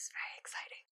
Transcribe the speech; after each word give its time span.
is 0.00 0.08
very 0.16 0.34
exciting. 0.40 0.84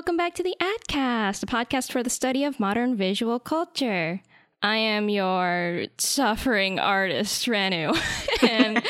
Welcome 0.00 0.16
back 0.16 0.34
to 0.34 0.42
the 0.42 0.56
AdCast, 0.62 1.42
a 1.42 1.46
podcast 1.46 1.92
for 1.92 2.02
the 2.02 2.08
study 2.08 2.42
of 2.42 2.58
modern 2.58 2.96
visual 2.96 3.38
culture. 3.38 4.22
I 4.62 4.76
am 4.76 5.10
your 5.10 5.88
suffering 5.98 6.78
artist, 6.78 7.44
Renu. 7.44 7.94
and 8.48 8.82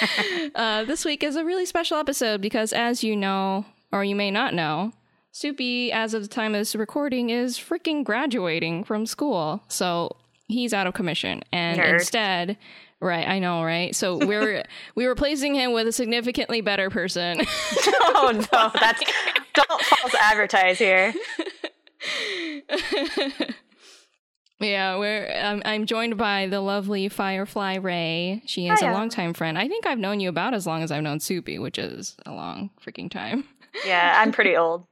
uh, 0.55 0.85
this 0.85 1.05
week 1.05 1.25
is 1.25 1.35
a 1.35 1.45
really 1.45 1.67
special 1.67 1.99
episode 1.99 2.41
because, 2.41 2.73
as 2.73 3.03
you 3.03 3.17
know, 3.17 3.65
or 3.91 4.05
you 4.05 4.15
may 4.15 4.31
not 4.31 4.55
know, 4.55 4.93
Soupy, 5.33 5.91
as 5.91 6.15
of 6.15 6.23
the 6.23 6.29
time 6.29 6.55
of 6.55 6.61
this 6.61 6.77
recording, 6.77 7.31
is 7.31 7.59
freaking 7.59 8.05
graduating 8.05 8.85
from 8.85 9.05
school. 9.05 9.65
So 9.67 10.15
he's 10.47 10.73
out 10.73 10.87
of 10.87 10.95
commission. 10.95 11.43
And 11.51 11.81
Nerd. 11.81 11.95
instead, 11.95 12.57
right, 13.01 13.27
I 13.27 13.39
know, 13.39 13.63
right? 13.63 13.95
So 13.95 14.17
we're 14.27 14.65
we're 14.95 15.09
replacing 15.09 15.55
him 15.55 15.73
with 15.73 15.87
a 15.87 15.93
significantly 15.93 16.61
better 16.61 16.91
person. 16.91 17.41
oh 17.87 18.33
no, 18.53 18.71
that's 18.79 19.03
don't 19.55 19.83
false 19.83 20.15
advertise 20.15 20.79
here. 20.79 21.15
Yeah, 24.61 24.99
we're 24.99 25.33
um, 25.43 25.63
I'm 25.65 25.87
joined 25.87 26.19
by 26.19 26.47
the 26.47 26.61
lovely 26.61 27.09
Firefly 27.09 27.77
Ray. 27.77 28.43
She 28.45 28.69
is 28.69 28.81
Hiya. 28.81 28.91
a 28.91 28.93
longtime 28.93 29.33
friend. 29.33 29.57
I 29.57 29.67
think 29.69 29.87
I've 29.87 29.99
known 29.99 30.21
you 30.21 30.29
about 30.29 30.53
as 30.53 30.67
long 30.67 30.83
as 30.83 30.93
I've 30.93 31.03
known 31.03 31.19
Soupy, 31.19 31.59
which 31.59 31.79
is 31.79 32.15
a 32.27 32.33
long 32.33 32.69
freaking 32.85 33.11
time. 33.11 33.45
Yeah, 33.87 34.17
I'm 34.19 34.33
pretty 34.33 34.59
old. 34.59 34.85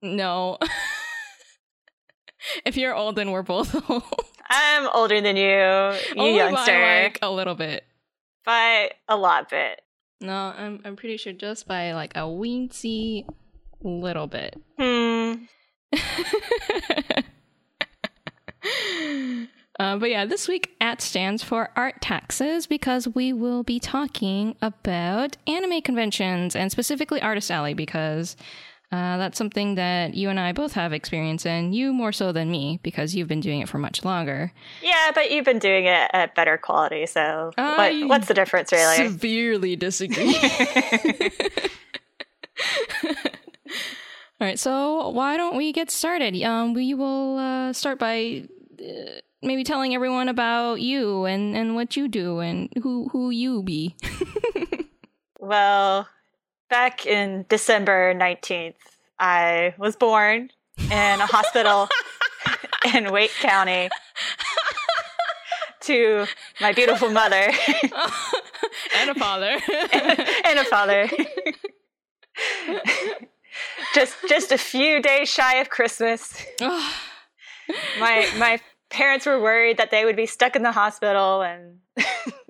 No. 0.00 0.56
if 2.64 2.78
you're 2.78 2.94
old, 2.94 3.16
then 3.16 3.30
we're 3.30 3.42
both 3.42 3.74
old. 3.90 4.04
I'm 4.50 4.88
older 4.92 5.20
than 5.20 5.36
you, 5.36 5.44
you 5.44 6.20
Only 6.20 6.36
youngster, 6.36 6.72
by 6.72 7.02
like 7.04 7.18
a 7.22 7.30
little 7.30 7.54
bit. 7.54 7.84
by 8.44 8.90
a 9.08 9.16
lot 9.16 9.48
bit. 9.48 9.80
No, 10.20 10.34
I'm 10.34 10.80
I'm 10.84 10.96
pretty 10.96 11.16
sure 11.16 11.32
just 11.32 11.66
by 11.68 11.92
like 11.92 12.12
a 12.16 12.20
weensy 12.20 13.24
little 13.82 14.26
bit. 14.26 14.60
Hmm. 14.78 15.34
Uh, 19.80 19.96
but 19.96 20.10
yeah, 20.10 20.26
this 20.26 20.46
week 20.46 20.76
AT 20.82 21.00
stands 21.00 21.42
for 21.42 21.70
Art 21.74 22.02
Taxes 22.02 22.66
because 22.66 23.08
we 23.08 23.32
will 23.32 23.62
be 23.62 23.80
talking 23.80 24.54
about 24.60 25.38
anime 25.46 25.80
conventions 25.80 26.54
and 26.54 26.70
specifically 26.70 27.22
Artist 27.22 27.50
Alley 27.50 27.72
because 27.72 28.36
uh, 28.92 29.16
that's 29.18 29.38
something 29.38 29.76
that 29.76 30.14
you 30.14 30.28
and 30.30 30.40
I 30.40 30.52
both 30.52 30.72
have 30.72 30.92
experience 30.92 31.46
in. 31.46 31.72
You 31.72 31.92
more 31.92 32.12
so 32.12 32.32
than 32.32 32.50
me 32.50 32.80
because 32.82 33.14
you've 33.14 33.28
been 33.28 33.40
doing 33.40 33.60
it 33.60 33.68
for 33.68 33.78
much 33.78 34.04
longer. 34.04 34.52
Yeah, 34.82 35.12
but 35.14 35.30
you've 35.30 35.44
been 35.44 35.58
doing 35.60 35.86
it 35.86 36.10
at 36.12 36.34
better 36.34 36.58
quality, 36.58 37.06
so 37.06 37.52
what, 37.56 38.08
what's 38.08 38.28
the 38.28 38.34
difference, 38.34 38.72
really? 38.72 38.96
Severely 38.96 39.76
disagree. 39.76 40.34
All 44.40 44.46
right, 44.46 44.58
so 44.58 45.10
why 45.10 45.36
don't 45.36 45.56
we 45.56 45.72
get 45.72 45.90
started? 45.90 46.40
Um, 46.42 46.74
we 46.74 46.94
will 46.94 47.38
uh, 47.38 47.72
start 47.72 47.98
by 47.98 48.44
uh, 48.80 49.20
maybe 49.42 49.64
telling 49.64 49.94
everyone 49.94 50.28
about 50.28 50.80
you 50.80 51.26
and, 51.26 51.54
and 51.54 51.74
what 51.74 51.96
you 51.96 52.08
do 52.08 52.40
and 52.40 52.70
who 52.82 53.08
who 53.10 53.30
you 53.30 53.62
be. 53.62 53.96
Well, 55.42 56.06
back 56.70 57.04
in 57.04 57.44
December 57.48 58.14
19th, 58.14 58.74
I 59.18 59.74
was 59.76 59.96
born 59.96 60.50
in 60.78 60.90
a 60.90 61.26
hospital 61.26 61.88
in 62.94 63.12
Wake 63.12 63.32
County 63.40 63.90
to 65.80 66.26
my 66.60 66.72
beautiful 66.72 67.10
mother 67.10 67.50
and 68.96 69.10
a 69.10 69.14
father. 69.14 69.58
and 70.44 70.58
a 70.58 70.64
father. 70.64 71.10
just 73.94 74.16
just 74.28 74.52
a 74.52 74.58
few 74.58 75.02
days 75.02 75.28
shy 75.28 75.56
of 75.56 75.68
Christmas. 75.68 76.46
My 78.00 78.28
my 78.36 78.58
parents 78.88 79.26
were 79.26 79.40
worried 79.40 79.76
that 79.76 79.92
they 79.92 80.04
would 80.04 80.16
be 80.16 80.26
stuck 80.26 80.56
in 80.56 80.62
the 80.64 80.72
hospital 80.72 81.40
and 81.40 81.78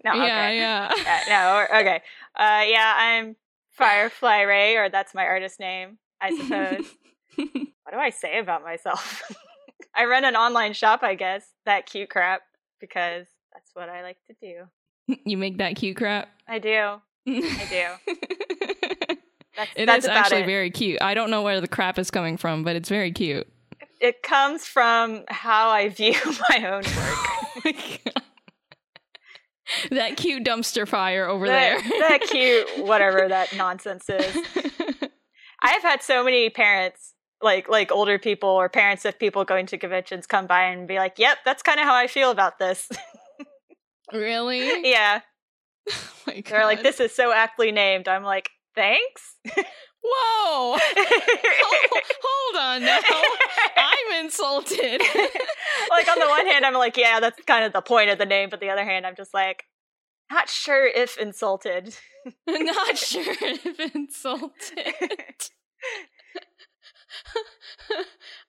no, 0.02 0.14
yeah, 0.14 0.22
okay. 0.22 0.56
yeah. 0.56 0.90
Uh, 0.90 1.20
no, 1.28 1.78
okay. 1.80 2.00
Uh, 2.34 2.64
yeah, 2.66 2.94
I'm 2.96 3.36
Firefly 3.80 4.42
Ray, 4.42 4.76
or 4.76 4.88
that's 4.90 5.14
my 5.14 5.24
artist 5.24 5.58
name, 5.58 5.98
I 6.20 6.36
suppose. 6.36 6.84
what 7.36 7.92
do 7.92 7.98
I 7.98 8.10
say 8.10 8.38
about 8.38 8.62
myself? 8.62 9.22
I 9.96 10.04
run 10.04 10.24
an 10.24 10.36
online 10.36 10.74
shop, 10.74 11.02
I 11.02 11.14
guess. 11.14 11.44
That 11.64 11.86
cute 11.86 12.10
crap, 12.10 12.42
because 12.80 13.26
that's 13.52 13.70
what 13.74 13.88
I 13.88 14.02
like 14.02 14.18
to 14.28 14.36
do. 14.40 15.16
you 15.24 15.36
make 15.38 15.58
that 15.58 15.76
cute 15.76 15.96
crap. 15.96 16.28
I 16.46 16.58
do. 16.58 17.00
I 17.26 17.66
do. 18.06 18.14
That's, 19.56 19.70
It 19.76 19.86
that's 19.86 20.04
is 20.04 20.08
actually 20.08 20.42
it. 20.42 20.46
very 20.46 20.70
cute. 20.70 21.02
I 21.02 21.12
don't 21.12 21.28
know 21.28 21.42
where 21.42 21.60
the 21.60 21.68
crap 21.68 21.98
is 21.98 22.10
coming 22.10 22.36
from, 22.38 22.62
but 22.62 22.76
it's 22.76 22.88
very 22.88 23.10
cute. 23.12 23.46
It 24.00 24.22
comes 24.22 24.64
from 24.64 25.24
how 25.28 25.68
I 25.70 25.88
view 25.90 26.14
my 26.48 26.58
own 26.66 26.82
work. 26.82 26.84
Oh 26.86 27.60
my. 27.64 28.19
that 29.90 30.16
cute 30.16 30.44
dumpster 30.44 30.86
fire 30.86 31.26
over 31.26 31.46
that, 31.46 31.82
there. 31.82 32.00
that 32.08 32.20
cute, 32.22 32.66
whatever 32.86 33.28
that 33.28 33.54
nonsense 33.54 34.08
is. 34.08 34.36
I 35.62 35.70
have 35.72 35.82
had 35.82 36.02
so 36.02 36.24
many 36.24 36.48
parents, 36.50 37.14
like 37.42 37.68
like 37.68 37.92
older 37.92 38.18
people 38.18 38.48
or 38.48 38.68
parents 38.68 39.04
of 39.04 39.18
people 39.18 39.44
going 39.44 39.66
to 39.66 39.78
conventions, 39.78 40.26
come 40.26 40.46
by 40.46 40.64
and 40.64 40.88
be 40.88 40.96
like, 40.96 41.18
"Yep, 41.18 41.38
that's 41.44 41.62
kind 41.62 41.78
of 41.78 41.86
how 41.86 41.94
I 41.94 42.06
feel 42.06 42.30
about 42.30 42.58
this." 42.58 42.88
really? 44.12 44.90
yeah, 44.90 45.20
Oh 45.90 46.32
they're 46.46 46.64
like, 46.64 46.82
"This 46.82 47.00
is 47.00 47.14
so 47.14 47.32
aptly 47.32 47.72
named." 47.72 48.08
I'm 48.08 48.22
like, 48.22 48.50
"Thanks." 48.74 49.36
Whoa! 50.02 50.78
Hold, 50.96 52.02
hold 52.22 52.56
on 52.56 52.82
now. 52.82 53.00
I'm 53.76 54.24
insulted. 54.24 55.00
like 55.90 56.08
on 56.08 56.18
the 56.18 56.26
one 56.26 56.46
hand, 56.46 56.64
I'm 56.64 56.72
like, 56.74 56.96
"Yeah, 56.96 57.20
that's 57.20 57.42
kind 57.44 57.64
of 57.64 57.74
the 57.74 57.82
point 57.82 58.08
of 58.08 58.16
the 58.18 58.24
name," 58.24 58.48
but 58.48 58.60
the 58.60 58.70
other 58.70 58.84
hand, 58.84 59.06
I'm 59.06 59.14
just 59.14 59.34
like, 59.34 59.64
not 60.30 60.48
sure 60.48 60.86
if 60.86 61.18
insulted. 61.18 61.94
Not 62.46 62.96
sure 62.96 63.34
if 63.40 63.94
insulted. 63.94 64.94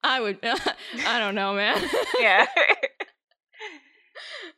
I 0.03 0.21
would. 0.21 0.39
I 0.43 1.19
don't 1.19 1.35
know, 1.35 1.53
man. 1.53 1.83
yeah. 2.19 2.45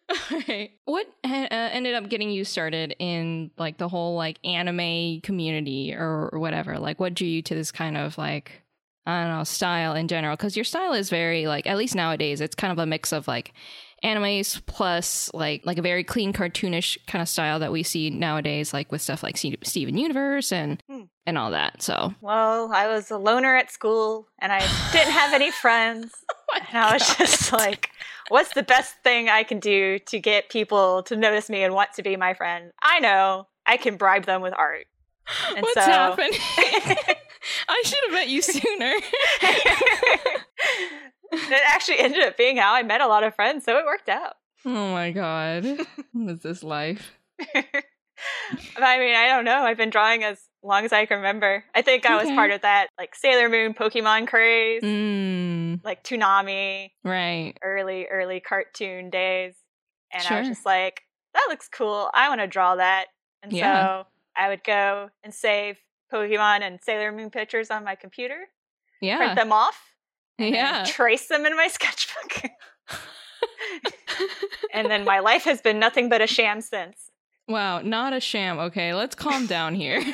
What 0.86 1.08
uh, 1.24 1.30
ended 1.50 1.96
up 1.96 2.10
getting 2.10 2.30
you 2.30 2.44
started 2.44 2.96
in 3.00 3.52
like 3.58 3.78
the 3.78 3.88
whole 3.90 4.16
like 4.16 4.38
anime 4.44 5.22
community 5.22 5.94
or, 5.94 6.30
or 6.32 6.40
whatever? 6.40 6.78
Like, 6.78 7.00
what 7.00 7.14
drew 7.14 7.28
you 7.28 7.42
to 7.44 7.56
this 7.56 7.72
kind 7.72 7.98
of 7.98 8.18
like 8.18 8.62
I 9.06 9.24
don't 9.24 9.38
know 9.38 9.44
style 9.44 9.96
in 9.96 10.08
general? 10.08 10.36
Because 10.36 10.56
your 10.56 10.66
style 10.66 10.94
is 10.94 11.10
very 11.10 11.48
like 11.48 11.68
at 11.68 11.78
least 11.78 11.96
nowadays 11.96 12.42
it's 12.42 12.56
kind 12.56 12.72
of 12.72 12.80
a 12.80 12.86
mix 12.86 13.12
of 13.12 13.28
like 13.28 13.54
animes 14.04 14.62
plus 14.66 15.32
like 15.34 15.66
like 15.66 15.78
a 15.78 15.82
very 15.82 16.04
clean 16.04 16.34
cartoonish 16.34 16.98
kind 17.08 17.22
of 17.22 17.30
style 17.30 17.60
that 17.60 17.72
we 17.72 17.84
see 17.84 18.10
nowadays, 18.10 18.74
like 18.74 18.92
with 18.92 19.02
stuff 19.02 19.24
like 19.24 19.38
Steven 19.38 19.98
Universe 19.98 20.52
and 20.52 20.84
Hmm. 20.90 21.04
and 21.26 21.38
all 21.38 21.52
that. 21.52 21.82
So 21.82 22.14
Well, 22.22 22.72
I 22.74 22.88
was 22.88 23.10
a 23.12 23.18
loner 23.18 23.56
at 23.56 23.72
school 23.72 24.28
and 24.40 24.52
I 24.52 24.60
didn't 24.92 25.14
have 25.14 25.34
any 25.34 25.52
friends. 25.52 26.14
And 26.70 26.78
I 26.78 26.94
was 26.94 27.18
just 27.18 27.52
like, 27.52 27.90
what's 28.30 28.54
the 28.54 28.64
best 28.64 28.96
thing 29.04 29.30
I 29.30 29.44
can 29.44 29.60
do 29.60 30.00
to 30.00 30.20
get 30.20 30.50
people 30.50 31.04
to 31.04 31.16
notice 31.16 31.50
me 31.50 31.64
and 31.64 31.74
want 31.74 31.94
to 31.94 32.04
be 32.04 32.16
my 32.16 32.34
friend? 32.34 32.72
I 32.82 33.00
know 33.00 33.48
I 33.66 33.78
can 33.78 33.98
bribe 33.98 34.26
them 34.26 34.42
with 34.42 34.54
art. 34.58 34.86
And 35.56 35.62
what's 35.64 35.74
so- 35.76 35.82
happening? 35.82 36.32
I 37.70 37.82
should 37.86 38.00
have 38.06 38.14
met 38.14 38.28
you 38.30 38.42
sooner. 38.42 38.94
it 41.32 41.62
actually 41.68 42.00
ended 42.00 42.24
up 42.24 42.38
being 42.38 42.58
how 42.58 42.74
I 42.74 42.84
met 42.84 43.02
a 43.02 43.08
lot 43.08 43.24
of 43.24 43.36
friends, 43.36 43.66
so 43.66 43.78
it 43.78 43.86
worked 43.86 44.10
out. 44.10 44.36
oh 44.66 44.92
my 44.92 45.12
god, 45.12 45.66
what 46.14 46.32
is 46.32 46.40
this 46.42 46.64
life? 46.64 47.12
I 47.54 48.98
mean, 49.00 49.16
I 49.16 49.28
don't 49.28 49.44
know. 49.46 49.64
I've 49.64 49.78
been 49.78 49.90
drawing 49.90 50.24
as 50.24 50.40
long 50.64 50.86
as 50.86 50.94
I 50.94 51.06
can 51.06 51.18
remember. 51.18 51.64
I 51.76 51.82
think 51.82 52.06
I 52.06 52.16
was 52.16 52.28
Okay. 52.28 52.36
part 52.36 52.52
of 52.52 52.62
that 52.62 52.88
like 52.98 53.16
Sailor 53.16 53.50
Moon 53.50 53.74
Pokemon 53.74 54.28
craze, 54.28 54.84
Mm, 54.84 55.80
like 55.84 56.04
Toonami, 56.04 56.92
right. 57.04 57.54
early, 57.62 58.08
early 58.08 58.40
cartoon 58.40 59.10
days. 59.10 59.56
And 60.12 60.28
I 60.28 60.38
was 60.38 60.48
just 60.48 60.66
like, 60.66 61.02
that 61.34 61.46
looks 61.50 61.68
cool. 61.68 62.10
I 62.14 62.30
want 62.30 62.42
to 62.42 62.48
draw 62.48 62.76
that. 62.76 63.08
And 63.42 63.52
Yeah. 63.52 64.02
so 64.02 64.08
I 64.36 64.50
would 64.50 64.64
go 64.64 65.10
and 65.24 65.34
save 65.34 65.78
Pokemon 66.14 66.62
and 66.62 66.80
Sailor 66.82 67.12
Moon 67.12 67.30
pictures 67.32 67.72
on 67.72 67.84
my 67.84 67.96
computer, 67.96 68.48
yeah, 69.02 69.18
print 69.18 69.36
them 69.36 69.52
off, 69.52 69.94
and 70.38 70.54
Yeah. 70.54 70.84
trace 70.86 71.28
them 71.28 71.46
in 71.46 71.56
my 71.58 71.68
sketchbook. 71.72 72.52
and 74.74 74.90
then 74.90 75.04
my 75.06 75.20
life 75.20 75.44
has 75.46 75.62
been 75.62 75.80
nothing 75.80 76.10
but 76.10 76.22
a 76.22 76.28
sham 76.28 76.62
since. 76.62 77.10
Wow, 77.48 77.82
not 77.82 78.14
a 78.14 78.20
sham. 78.20 78.60
Okay, 78.60 78.94
let's 78.94 79.16
calm 79.16 79.48
down 79.48 79.76
here. 79.76 80.02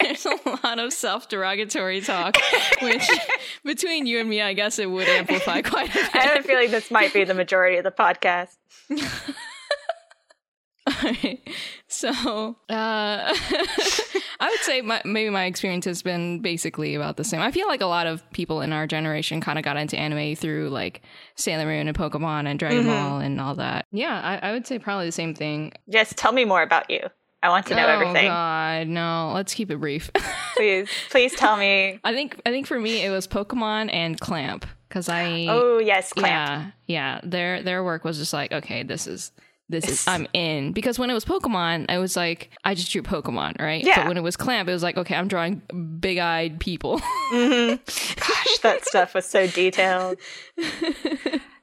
There's 0.00 0.26
a 0.26 0.36
lot 0.64 0.78
of 0.78 0.92
self 0.92 1.28
derogatory 1.28 2.00
talk, 2.00 2.36
which 2.82 3.08
between 3.64 4.06
you 4.06 4.20
and 4.20 4.28
me, 4.28 4.40
I 4.42 4.52
guess 4.52 4.78
it 4.78 4.90
would 4.90 5.08
amplify 5.08 5.62
quite 5.62 5.90
a 5.90 5.94
bit. 5.94 6.14
I 6.14 6.18
have 6.26 6.38
a 6.38 6.42
feeling 6.42 6.70
this 6.70 6.90
might 6.90 7.12
be 7.12 7.24
the 7.24 7.34
majority 7.34 7.76
of 7.78 7.84
the 7.84 7.90
podcast. 7.90 8.56
Alright. 10.86 11.48
So, 11.88 12.10
uh, 12.10 12.54
I 12.70 14.48
would 14.50 14.60
say 14.60 14.82
my, 14.82 15.00
maybe 15.06 15.30
my 15.30 15.46
experience 15.46 15.86
has 15.86 16.02
been 16.02 16.40
basically 16.40 16.94
about 16.94 17.16
the 17.16 17.24
same. 17.24 17.40
I 17.40 17.50
feel 17.52 17.68
like 17.68 17.80
a 17.80 17.86
lot 17.86 18.06
of 18.06 18.28
people 18.32 18.60
in 18.60 18.70
our 18.72 18.86
generation 18.86 19.40
kind 19.40 19.58
of 19.58 19.64
got 19.64 19.78
into 19.78 19.96
anime 19.98 20.36
through 20.36 20.68
like 20.68 21.00
Sailor 21.36 21.64
Moon 21.64 21.88
and 21.88 21.96
Pokemon 21.96 22.46
and 22.46 22.58
Dragon 22.58 22.84
Mhm. 22.84 22.86
Ball 22.86 23.18
and 23.20 23.40
all 23.40 23.54
that. 23.54 23.86
Yeah, 23.92 24.20
I, 24.42 24.50
I 24.50 24.52
would 24.52 24.66
say 24.66 24.78
probably 24.78 25.06
the 25.06 25.12
same 25.12 25.34
thing. 25.34 25.72
Yes, 25.86 26.12
tell 26.16 26.32
me 26.32 26.44
more 26.44 26.62
about 26.62 26.90
you. 26.90 27.00
I 27.44 27.48
want 27.50 27.66
to 27.66 27.74
know 27.74 27.86
everything. 27.86 28.06
oh 28.06 28.10
everything. 28.10 28.28
God, 28.30 28.86
no. 28.88 29.32
Let's 29.34 29.54
keep 29.54 29.70
it 29.70 29.76
brief. 29.78 30.10
Please, 30.56 30.88
please 31.10 31.34
tell 31.34 31.56
me. 31.56 31.98
I 32.04 32.12
think 32.14 32.40
I 32.46 32.50
think 32.50 32.66
for 32.68 32.78
me 32.80 33.04
it 33.04 33.10
was 33.10 33.26
Pokemon 33.26 33.90
and 33.92 34.18
Clamp 34.18 34.64
because 34.88 35.08
I 35.08 35.46
Oh 35.48 35.78
yes, 35.78 36.12
Clamp. 36.12 36.26
yeah 36.28 36.70
yeah 36.86 37.20
their 37.24 37.60
their 37.62 37.82
work 37.82 38.04
was 38.04 38.18
just 38.18 38.32
like 38.32 38.52
okay 38.52 38.84
this 38.84 39.08
is 39.08 39.32
this 39.68 39.88
is 39.88 40.06
I'm 40.06 40.28
in 40.32 40.72
because 40.72 40.96
when 40.96 41.10
it 41.10 41.14
was 41.14 41.24
Pokemon 41.24 41.86
I 41.88 41.98
was 41.98 42.14
like 42.16 42.50
I 42.64 42.76
just 42.76 42.92
drew 42.92 43.02
Pokemon 43.02 43.60
right 43.60 43.82
Yeah. 43.84 43.96
but 43.96 44.06
when 44.08 44.16
it 44.16 44.22
was 44.22 44.36
Clamp 44.36 44.68
it 44.68 44.72
was 44.72 44.84
like 44.84 44.96
okay 44.96 45.16
I'm 45.16 45.26
drawing 45.26 45.60
big 45.98 46.18
eyed 46.18 46.60
people 46.60 47.00
hmm 47.02 47.74
Gosh, 48.16 48.58
that 48.62 48.84
stuff 48.84 49.14
was 49.14 49.26
so 49.26 49.46
detailed. 49.48 50.18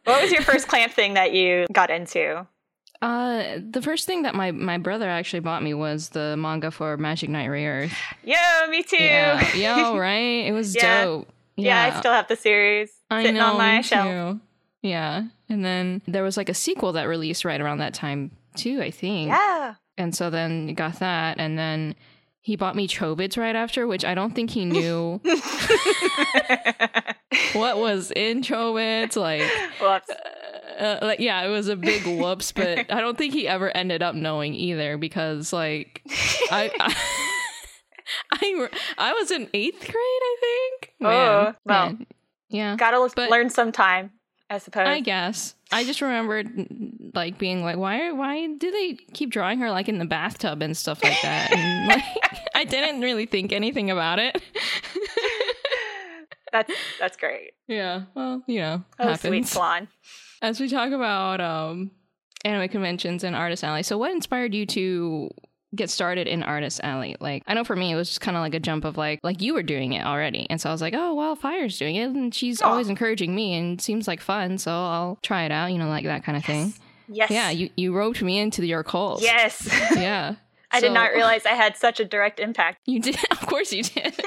What 0.03 0.19
was 0.23 0.31
your 0.31 0.41
first 0.41 0.67
Clamp 0.67 0.93
thing 0.93 1.13
that 1.13 1.31
you 1.31 1.67
got 1.71 1.91
into? 1.91 2.47
Uh 3.01 3.57
the 3.69 3.81
first 3.81 4.06
thing 4.06 4.21
that 4.24 4.36
my 4.36 4.51
my 4.51 4.77
brother 4.77 5.09
actually 5.09 5.39
bought 5.39 5.63
me 5.63 5.74
was 5.74 6.09
the 6.09 6.36
manga 6.38 6.69
for 6.71 6.98
Magic 6.98 7.30
Knight 7.30 7.50
Rayearth 7.50 7.92
Yo, 8.24 8.36
me 8.69 8.83
too. 8.83 8.98
yeah 8.98 9.53
yo 9.56 9.98
right 10.07 10.45
it 10.45 10.51
was 10.53 10.75
Yeah. 10.75 11.06
dope 11.06 11.27
Yeah, 11.57 11.81
I 11.94 12.00
still 12.00 12.12
have 12.13 12.27
the 12.27 12.36
series 12.36 12.92
I 13.09 13.21
sitting 13.24 13.38
know, 13.38 13.51
on 13.51 13.57
my 13.57 13.81
shelf. 13.81 14.07
too. 14.07 14.39
Yeah. 14.81 15.24
And 15.50 15.63
then 15.65 16.01
there 16.07 16.24
was 16.24 16.38
like 16.38 16.50
a 16.50 16.53
sequel 16.53 16.94
that 16.94 17.03
released 17.03 17.44
right 17.45 17.59
around 17.62 17.80
that 17.80 17.94
time 17.94 18.31
too, 18.56 18.81
I 18.81 18.89
think. 18.89 19.30
Yeah. 19.30 19.75
And 19.98 20.15
so 20.15 20.30
then 20.30 20.68
you 20.69 20.74
got 20.74 21.00
that 21.00 21.39
and 21.39 21.57
then 21.59 21.94
he 22.41 22.55
bought 22.55 22.75
me 22.75 22.88
Chobits 22.88 23.38
right 23.38 23.55
after, 23.55 23.85
which 23.88 24.03
I 24.03 24.13
don't 24.15 24.33
think 24.33 24.49
he 24.49 24.65
knew 24.65 25.21
what 27.53 27.77
was 27.77 28.11
in 28.11 28.41
Chobits. 28.41 29.15
Like, 29.15 29.43
Whoops. 29.79 30.09
uh, 30.79 30.99
like 31.01 31.19
yeah, 31.19 31.41
it 31.43 31.49
was 31.49 31.67
a 31.67 31.75
big 31.75 32.03
whoops, 32.05 32.51
but 32.51 32.91
I 32.91 32.99
don't 33.01 33.17
think 33.17 33.33
he 33.33 33.47
ever 33.47 33.75
ended 33.75 34.01
up 34.01 34.15
knowing 34.15 34.53
either 34.55 34.97
because 34.97 35.53
like 35.53 36.01
I, 36.49 36.71
I 36.79 36.95
I, 38.33 38.67
I 38.97 39.13
was 39.13 39.31
in 39.31 39.47
eighth 39.53 39.79
grade, 39.79 39.93
I 39.95 40.38
think. 40.41 40.93
Oh, 41.01 41.05
well. 41.05 41.55
man. 41.65 42.05
yeah. 42.49 42.75
Gotta 42.75 42.97
l- 42.97 43.11
But- 43.15 43.29
learn 43.29 43.49
sometime, 43.49 44.11
I 44.49 44.57
suppose. 44.57 44.88
I 44.88 44.99
guess. 44.99 45.55
I 45.71 45.85
just 45.85 46.01
remembered 46.01 46.49
like 47.15 47.38
being 47.38 47.63
like, 47.63 47.77
why 47.77 48.11
why 48.11 48.47
do 48.47 48.69
they 48.71 48.95
keep 49.13 49.29
drawing 49.29 49.59
her 49.59 49.71
like 49.71 49.88
in 49.88 49.99
the 49.99 50.05
bathtub 50.05 50.61
and 50.61 50.75
stuff 50.75 51.01
like 51.01 51.21
that? 51.21 51.53
And 51.53 51.70
like 51.87 52.03
I 52.55 52.63
didn't 52.63 53.01
really 53.01 53.25
think 53.25 53.51
anything 53.51 53.91
about 53.91 54.19
it. 54.19 54.41
that's 56.51 56.73
that's 56.99 57.17
great. 57.17 57.51
yeah. 57.67 58.03
Well, 58.15 58.43
you 58.47 58.59
know, 58.59 58.83
Oh, 58.99 59.03
happens. 59.09 59.21
sweet 59.21 59.47
swan. 59.47 59.87
As 60.41 60.59
we 60.59 60.67
talk 60.67 60.91
about 60.91 61.39
um 61.41 61.91
anime 62.43 62.69
conventions 62.69 63.23
and 63.23 63.35
artist 63.35 63.63
alley. 63.63 63.83
So 63.83 63.97
what 63.97 64.11
inspired 64.11 64.53
you 64.53 64.65
to 64.67 65.29
get 65.73 65.89
started 65.89 66.27
in 66.27 66.43
artist 66.43 66.81
alley 66.83 67.15
like 67.21 67.41
i 67.47 67.53
know 67.53 67.63
for 67.63 67.77
me 67.77 67.93
it 67.93 67.95
was 67.95 68.09
just 68.09 68.19
kind 68.19 68.35
of 68.35 68.41
like 68.41 68.53
a 68.53 68.59
jump 68.59 68.83
of 68.83 68.97
like 68.97 69.21
like 69.23 69.41
you 69.41 69.53
were 69.53 69.63
doing 69.63 69.93
it 69.93 70.05
already 70.05 70.45
and 70.49 70.59
so 70.59 70.67
i 70.67 70.71
was 70.73 70.81
like 70.81 70.93
oh 70.93 71.13
well 71.13 71.33
fire's 71.33 71.79
doing 71.79 71.95
it 71.95 72.09
and 72.09 72.35
she's 72.35 72.61
always 72.61 72.89
encouraging 72.89 73.33
me 73.33 73.53
and 73.53 73.79
seems 73.79 74.05
like 74.05 74.19
fun 74.19 74.57
so 74.57 74.69
i'll 74.69 75.17
try 75.23 75.45
it 75.45 75.51
out 75.53 75.71
you 75.71 75.77
know 75.77 75.87
like 75.87 76.03
that 76.03 76.25
kind 76.25 76.37
of 76.37 76.43
thing 76.43 76.73
Yes. 77.07 77.31
Yeah, 77.31 77.51
you, 77.51 77.69
you 77.77 77.95
roped 77.95 78.21
me 78.21 78.37
into 78.39 78.65
your 78.65 78.83
cult. 78.83 79.21
Yes. 79.21 79.65
Yeah. 79.95 80.35
I 80.71 80.79
did 80.79 80.91
not 80.94 81.12
realize 81.15 81.45
I 81.45 81.53
had 81.53 81.77
such 81.77 82.00
a 82.00 82.06
direct 82.06 82.39
impact. 82.39 82.79
You 82.85 83.00
did. 83.00 83.18
Of 83.31 83.47
course 83.47 83.73
you 83.73 83.83
did. 83.83 84.13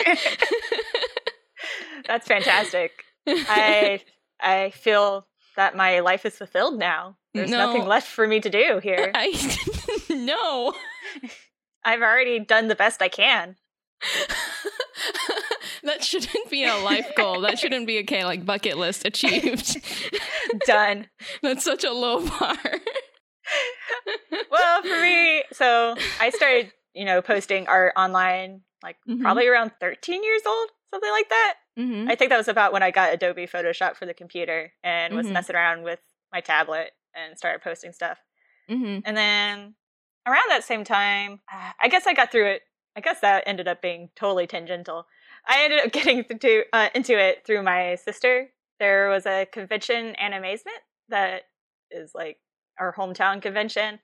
That's 2.07 2.27
fantastic. 2.27 2.93
I 3.27 4.01
I 4.41 4.71
feel 4.71 5.27
that 5.57 5.77
my 5.77 6.01
life 6.01 6.27
is 6.27 6.37
fulfilled 6.37 6.79
now. 6.79 7.17
There's 7.33 7.51
No. 7.51 7.67
nothing 7.67 7.87
left 7.87 8.09
for 8.09 8.27
me 8.27 8.41
to 8.41 8.51
do 8.51 8.81
here. 8.83 9.11
I 9.15 9.33
no. 10.11 10.75
I've 11.85 12.03
already 12.03 12.41
done 12.41 12.69
the 12.69 12.75
best 12.75 13.01
I 13.03 13.09
can. 13.09 13.57
that 15.83 16.05
shouldn't 16.05 16.51
be 16.51 16.65
a 16.65 16.77
life 16.77 17.13
goal. 17.17 17.41
That 17.43 17.59
shouldn't 17.59 17.87
be 17.87 18.01
okay, 18.01 18.25
like 18.25 18.45
bucket 18.45 18.77
list 18.77 19.07
achieved. 19.07 19.79
Done. 20.67 21.09
That's 21.43 21.65
such 21.65 21.85
a 21.85 21.93
low 21.93 22.27
bar. 22.27 22.57
well, 24.51 24.83
for 24.83 25.01
me, 25.01 25.45
so 25.53 25.97
I 26.21 26.31
started, 26.31 26.73
you 26.95 27.05
know, 27.05 27.23
posting 27.23 27.67
art 27.67 27.93
online 27.97 28.63
like 28.83 28.97
Mhm. 29.09 29.23
probably 29.23 29.47
around 29.49 29.73
13 29.81 30.23
years 30.23 30.43
old, 30.47 30.69
something 30.91 31.11
like 31.11 31.29
that. 31.31 31.55
hmm 31.77 32.07
I 32.09 32.15
think 32.17 32.29
that 32.31 32.37
was 32.37 32.49
about 32.49 32.73
when 32.73 32.83
I 32.83 32.91
got 32.91 33.15
Adobe 33.15 33.47
Photoshop 33.47 33.97
for 33.97 34.05
the 34.07 34.13
computer 34.15 34.73
and 34.83 35.15
was 35.15 35.27
Mhm. 35.27 35.33
messing 35.33 35.57
around 35.57 35.83
with 35.85 36.01
my 36.33 36.41
tablet 36.41 36.93
and 37.15 37.37
started 37.39 37.63
posting 37.63 37.93
stuff. 37.93 38.19
hmm 38.69 38.99
And 39.05 39.17
then 39.17 39.75
around 40.27 40.49
that 40.51 40.65
same 40.65 40.85
time, 40.85 41.41
I 41.81 41.89
guess 41.89 42.07
I 42.07 42.13
got 42.15 42.31
through 42.31 42.47
it. 42.47 42.63
I 42.97 43.01
guess 43.01 43.21
that 43.21 43.45
ended 43.47 43.67
up 43.69 43.81
being 43.83 44.11
totally 44.15 44.47
tangential. 44.47 45.07
I 45.47 45.65
ended 45.65 45.81
up 45.81 45.93
getting 45.93 46.25
to, 46.25 46.65
uh, 46.73 46.89
into 46.95 47.19
it 47.19 47.45
through 47.47 47.63
my 47.63 47.95
sister. 47.97 48.51
There 48.79 49.09
was 49.09 49.25
a 49.27 49.47
convention, 49.51 50.15
Animazement, 50.23 50.83
that 51.09 51.43
is 51.91 52.13
like 52.15 52.39
our 52.79 52.95
hometown 52.95 53.41
convention. 53.41 54.01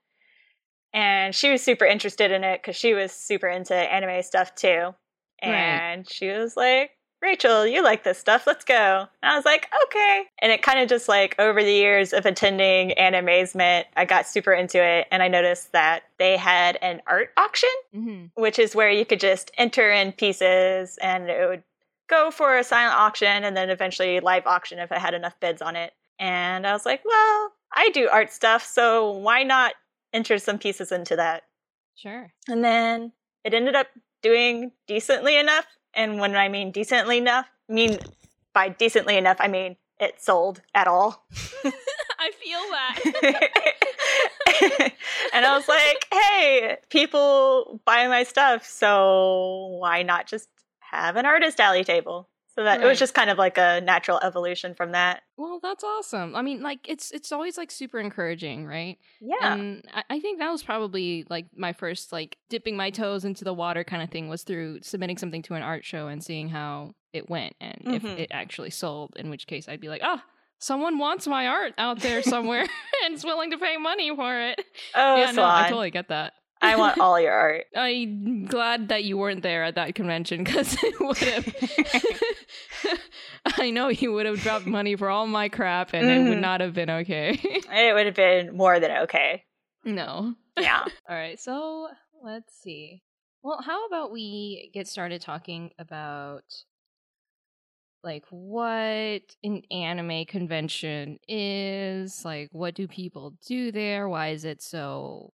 And 0.93 1.33
she 1.33 1.49
was 1.51 1.61
super 1.61 1.85
interested 1.85 2.31
in 2.31 2.43
it 2.43 2.61
because 2.61 2.75
she 2.75 2.93
was 2.93 3.11
super 3.11 3.47
into 3.47 3.73
anime 3.73 4.23
stuff 4.23 4.55
too. 4.55 4.93
Right. 5.43 5.53
And 5.53 6.09
she 6.09 6.29
was 6.29 6.57
like, 6.57 6.91
Rachel, 7.21 7.67
you 7.67 7.83
like 7.83 8.03
this 8.03 8.17
stuff. 8.17 8.47
Let's 8.47 8.65
go. 8.65 9.07
And 9.21 9.31
I 9.31 9.35
was 9.35 9.45
like, 9.45 9.67
okay. 9.85 10.23
And 10.39 10.51
it 10.51 10.63
kind 10.63 10.79
of 10.79 10.89
just 10.89 11.07
like 11.07 11.35
over 11.37 11.63
the 11.63 11.71
years 11.71 12.13
of 12.13 12.25
attending 12.25 12.93
Animazement, 12.97 13.85
I 13.95 14.05
got 14.05 14.27
super 14.27 14.51
into 14.51 14.83
it. 14.83 15.07
And 15.11 15.21
I 15.21 15.27
noticed 15.27 15.71
that 15.71 16.03
they 16.17 16.35
had 16.35 16.77
an 16.81 17.01
art 17.07 17.29
auction, 17.37 17.69
hmm 17.93 18.25
which 18.35 18.57
is 18.57 18.75
where 18.75 18.89
you 18.89 19.05
could 19.05 19.19
just 19.19 19.51
enter 19.57 19.91
in 19.91 20.13
pieces 20.13 20.97
and 21.01 21.29
it 21.29 21.47
would 21.47 21.63
go 22.09 22.31
for 22.31 22.57
a 22.57 22.63
silent 22.63 22.97
auction 22.97 23.43
and 23.43 23.55
then 23.55 23.69
eventually 23.69 24.19
live 24.19 24.47
auction 24.47 24.79
if 24.79 24.91
it 24.91 24.97
had 24.97 25.13
enough 25.13 25.39
bids 25.39 25.61
on 25.61 25.75
it. 25.75 25.93
And 26.19 26.65
I 26.65 26.73
was 26.73 26.85
like, 26.85 27.03
well, 27.05 27.53
I 27.73 27.89
do 27.89 28.09
art 28.09 28.31
stuff, 28.31 28.65
so 28.65 29.11
why 29.11 29.43
not 29.43 29.73
enter 30.13 30.37
some 30.37 30.57
pieces 30.57 30.91
into 30.91 31.15
that? 31.15 31.43
Sure. 31.95 32.31
And 32.47 32.63
then 32.63 33.13
it 33.43 33.53
ended 33.53 33.75
up 33.75 33.87
doing 34.21 34.71
decently 34.87 35.37
enough. 35.37 35.65
And 35.93 36.19
when 36.19 36.35
I 36.35 36.49
mean 36.49 36.71
decently 36.71 37.17
enough, 37.17 37.47
I 37.69 37.73
mean 37.73 37.99
by 38.53 38.69
decently 38.69 39.17
enough, 39.17 39.37
I 39.39 39.47
mean 39.47 39.77
it 39.99 40.21
sold 40.21 40.61
at 40.73 40.87
all. 40.87 41.25
I 42.19 42.31
feel 42.31 42.59
that. 42.71 42.99
and 45.33 45.45
I 45.45 45.55
was 45.55 45.67
like, 45.67 46.07
hey, 46.11 46.77
people 46.89 47.81
buy 47.85 48.07
my 48.07 48.23
stuff, 48.23 48.65
so 48.65 49.77
why 49.79 50.03
not 50.03 50.27
just 50.27 50.49
have 50.79 51.15
an 51.15 51.25
artist 51.25 51.59
alley 51.59 51.83
table? 51.83 52.29
So 52.55 52.63
that 52.65 52.81
it 52.81 52.85
was 52.85 52.99
just 52.99 53.13
kind 53.13 53.29
of 53.29 53.37
like 53.37 53.57
a 53.57 53.79
natural 53.81 54.19
evolution 54.21 54.75
from 54.75 54.91
that. 54.91 55.21
well, 55.37 55.59
that's 55.63 55.83
awesome. 55.85 56.35
I 56.35 56.41
mean, 56.41 56.61
like 56.61 56.79
it's 56.89 57.11
it's 57.11 57.31
always 57.31 57.57
like 57.57 57.71
super 57.71 57.97
encouraging, 57.99 58.65
right? 58.65 58.97
Yeah. 59.21 59.53
And 59.53 59.83
I, 59.93 60.03
I 60.09 60.19
think 60.19 60.39
that 60.39 60.51
was 60.51 60.61
probably 60.61 61.25
like 61.29 61.45
my 61.55 61.71
first 61.71 62.11
like 62.11 62.37
dipping 62.49 62.75
my 62.75 62.89
toes 62.89 63.23
into 63.23 63.45
the 63.45 63.53
water 63.53 63.83
kind 63.85 64.03
of 64.03 64.09
thing 64.09 64.27
was 64.27 64.43
through 64.43 64.79
submitting 64.81 65.17
something 65.17 65.41
to 65.43 65.53
an 65.53 65.63
art 65.63 65.85
show 65.85 66.07
and 66.07 66.21
seeing 66.23 66.49
how 66.49 66.93
it 67.13 67.29
went 67.29 67.55
and 67.61 67.81
if 67.85 68.03
Mhm. 68.03 68.19
it 68.19 68.29
actually 68.31 68.69
sold, 68.69 69.13
in 69.15 69.29
which 69.29 69.47
case 69.47 69.69
I'd 69.69 69.79
be 69.81 69.89
like, 69.89 70.01
oh, 70.03 70.21
someone 70.59 70.97
wants 70.97 71.27
my 71.27 71.47
art 71.47 71.73
out 71.77 71.99
there 72.01 72.21
somewhere 72.21 72.67
and 73.05 73.15
is 73.15 73.23
willing 73.23 73.51
to 73.51 73.57
pay 73.57 73.77
money 73.77 74.13
for 74.15 74.39
it. 74.41 74.63
oh, 74.95 75.15
yeah, 75.15 75.31
no, 75.31 75.43
I 75.45 75.63
totally 75.69 75.91
get 75.91 76.09
that. 76.09 76.33
I 76.61 76.75
want 76.75 76.99
all 76.99 77.19
your 77.19 77.31
art. 77.33 77.65
I'm 77.75 78.45
glad 78.45 78.89
that 78.89 79.03
you 79.03 79.17
weren't 79.17 79.41
there 79.43 79.63
at 79.63 79.75
that 79.75 79.95
convention 79.95 80.43
because 80.43 80.75
it 80.83 80.99
would 80.99 81.17
have. 81.17 82.99
I 83.57 83.71
know 83.71 83.87
you 83.89 84.13
would 84.13 84.25
have 84.25 84.39
dropped 84.41 84.65
money 84.67 84.95
for 84.95 85.09
all 85.09 85.25
my 85.27 85.49
crap 85.49 85.93
and 85.93 86.07
it 86.07 86.29
would 86.29 86.37
Mhm. 86.37 86.41
not 86.41 86.61
have 86.61 86.73
been 86.73 86.89
okay. 86.89 87.39
It 87.43 87.93
would 87.95 88.05
have 88.05 88.15
been 88.15 88.55
more 88.55 88.79
than 88.79 88.91
okay. 89.03 89.43
no. 89.83 90.35
Yeah. 90.59 90.83
All 91.09 91.15
right. 91.15 91.39
So 91.39 91.87
let's 92.23 92.53
see. 92.61 93.01
Well, 93.41 93.61
how 93.65 93.87
about 93.87 94.11
we 94.11 94.69
get 94.73 94.87
started 94.87 95.21
talking 95.21 95.71
about 95.79 96.43
like 98.03 98.25
what 98.29 99.21
an 99.43 99.61
anime 99.71 100.25
convention 100.25 101.19
is, 101.27 102.23
like 102.25 102.49
what 102.51 102.75
do 102.75 102.87
people 102.87 103.33
do 103.47 103.71
there, 103.71 104.07
why 104.09 104.29
is 104.29 104.43
it 104.45 104.61
so 104.61 105.33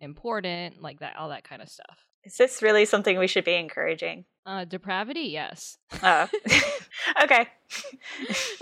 important, 0.00 0.82
like 0.82 1.00
that 1.00 1.16
all 1.16 1.30
that 1.30 1.44
kind 1.44 1.62
of 1.62 1.68
stuff. 1.68 1.98
Is 2.24 2.36
this 2.36 2.62
really 2.62 2.84
something 2.84 3.18
we 3.18 3.26
should 3.26 3.44
be 3.44 3.54
encouraging? 3.54 4.24
Uh 4.44 4.64
depravity, 4.64 5.22
yes. 5.22 5.78
Oh. 6.02 6.28
okay. 7.22 7.46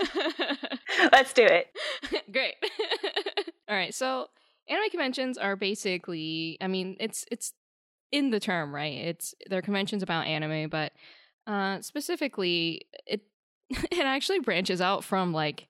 Let's 1.11 1.33
do 1.33 1.43
it. 1.43 1.67
Great. 2.31 2.55
all 3.67 3.75
right. 3.75 3.93
So, 3.93 4.27
anime 4.69 4.89
conventions 4.89 5.37
are 5.37 5.55
basically, 5.55 6.57
I 6.61 6.67
mean, 6.67 6.97
it's 6.99 7.25
it's 7.31 7.53
in 8.11 8.29
the 8.29 8.39
term, 8.39 8.73
right? 8.73 8.93
It's 8.93 9.33
they're 9.49 9.61
conventions 9.61 10.03
about 10.03 10.27
anime, 10.27 10.69
but 10.69 10.93
uh 11.45 11.81
specifically 11.81 12.87
it 13.05 13.21
it 13.69 14.05
actually 14.05 14.39
branches 14.39 14.81
out 14.81 15.03
from 15.03 15.33
like 15.33 15.67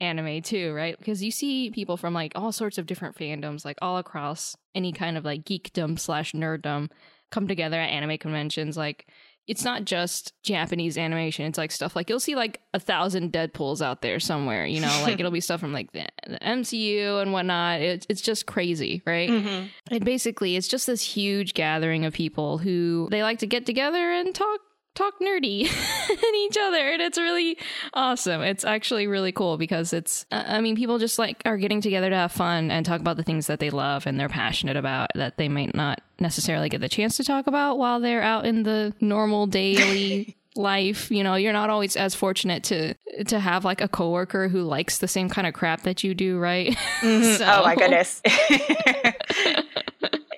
anime 0.00 0.42
too, 0.42 0.72
right? 0.72 0.98
Because 0.98 1.22
you 1.22 1.30
see 1.30 1.70
people 1.70 1.96
from 1.96 2.14
like 2.14 2.32
all 2.34 2.52
sorts 2.52 2.78
of 2.78 2.86
different 2.86 3.16
fandoms, 3.16 3.64
like 3.64 3.78
all 3.82 3.98
across 3.98 4.56
any 4.74 4.92
kind 4.92 5.16
of 5.16 5.24
like 5.24 5.44
geekdom 5.44 5.98
slash 5.98 6.32
nerddom, 6.32 6.90
come 7.30 7.48
together 7.48 7.80
at 7.80 7.90
anime 7.90 8.18
conventions. 8.18 8.76
Like 8.76 9.06
it's 9.46 9.64
not 9.64 9.84
just 9.84 10.34
Japanese 10.42 10.98
animation; 10.98 11.46
it's 11.46 11.58
like 11.58 11.72
stuff 11.72 11.96
like 11.96 12.10
you'll 12.10 12.20
see 12.20 12.34
like 12.34 12.60
a 12.74 12.80
thousand 12.80 13.32
Deadpool's 13.32 13.80
out 13.80 14.02
there 14.02 14.20
somewhere. 14.20 14.66
You 14.66 14.80
know, 14.80 15.00
like 15.02 15.18
it'll 15.18 15.32
be 15.32 15.40
stuff 15.40 15.60
from 15.60 15.72
like 15.72 15.90
the, 15.92 16.06
the 16.26 16.38
MCU 16.38 17.20
and 17.22 17.32
whatnot. 17.32 17.80
It's 17.80 18.06
it's 18.08 18.20
just 18.20 18.46
crazy, 18.46 19.02
right? 19.06 19.30
Mm-hmm. 19.30 19.66
And 19.90 20.04
basically, 20.04 20.56
it's 20.56 20.68
just 20.68 20.86
this 20.86 21.02
huge 21.02 21.54
gathering 21.54 22.04
of 22.04 22.12
people 22.12 22.58
who 22.58 23.08
they 23.10 23.22
like 23.22 23.38
to 23.38 23.46
get 23.46 23.66
together 23.66 24.12
and 24.12 24.34
talk 24.34 24.60
talk 24.98 25.14
nerdy 25.20 25.64
at 26.10 26.34
each 26.34 26.56
other 26.60 26.90
and 26.90 27.00
it's 27.00 27.16
really 27.18 27.56
awesome 27.94 28.42
it's 28.42 28.64
actually 28.64 29.06
really 29.06 29.30
cool 29.32 29.56
because 29.56 29.92
it's 29.92 30.26
uh, 30.32 30.42
i 30.48 30.60
mean 30.60 30.74
people 30.74 30.98
just 30.98 31.18
like 31.18 31.40
are 31.44 31.56
getting 31.56 31.80
together 31.80 32.10
to 32.10 32.16
have 32.16 32.32
fun 32.32 32.70
and 32.70 32.84
talk 32.84 33.00
about 33.00 33.16
the 33.16 33.22
things 33.22 33.46
that 33.46 33.60
they 33.60 33.70
love 33.70 34.06
and 34.06 34.18
they're 34.18 34.28
passionate 34.28 34.76
about 34.76 35.08
that 35.14 35.36
they 35.36 35.48
might 35.48 35.74
not 35.74 36.00
necessarily 36.18 36.68
get 36.68 36.80
the 36.80 36.88
chance 36.88 37.16
to 37.16 37.22
talk 37.24 37.46
about 37.46 37.78
while 37.78 38.00
they're 38.00 38.22
out 38.22 38.44
in 38.44 38.64
the 38.64 38.92
normal 39.00 39.46
daily 39.46 40.34
life 40.56 41.08
you 41.12 41.22
know 41.22 41.36
you're 41.36 41.52
not 41.52 41.70
always 41.70 41.94
as 41.94 42.16
fortunate 42.16 42.64
to 42.64 42.92
to 43.26 43.38
have 43.38 43.64
like 43.64 43.80
a 43.80 43.86
coworker 43.86 44.48
who 44.48 44.62
likes 44.62 44.98
the 44.98 45.06
same 45.06 45.28
kind 45.28 45.46
of 45.46 45.54
crap 45.54 45.82
that 45.82 46.02
you 46.02 46.12
do 46.14 46.38
right 46.38 46.76
Mhm. 47.00 47.36
So- 47.38 47.44
Oh 47.46 47.62
my 47.62 47.76
goodness. 47.76 48.20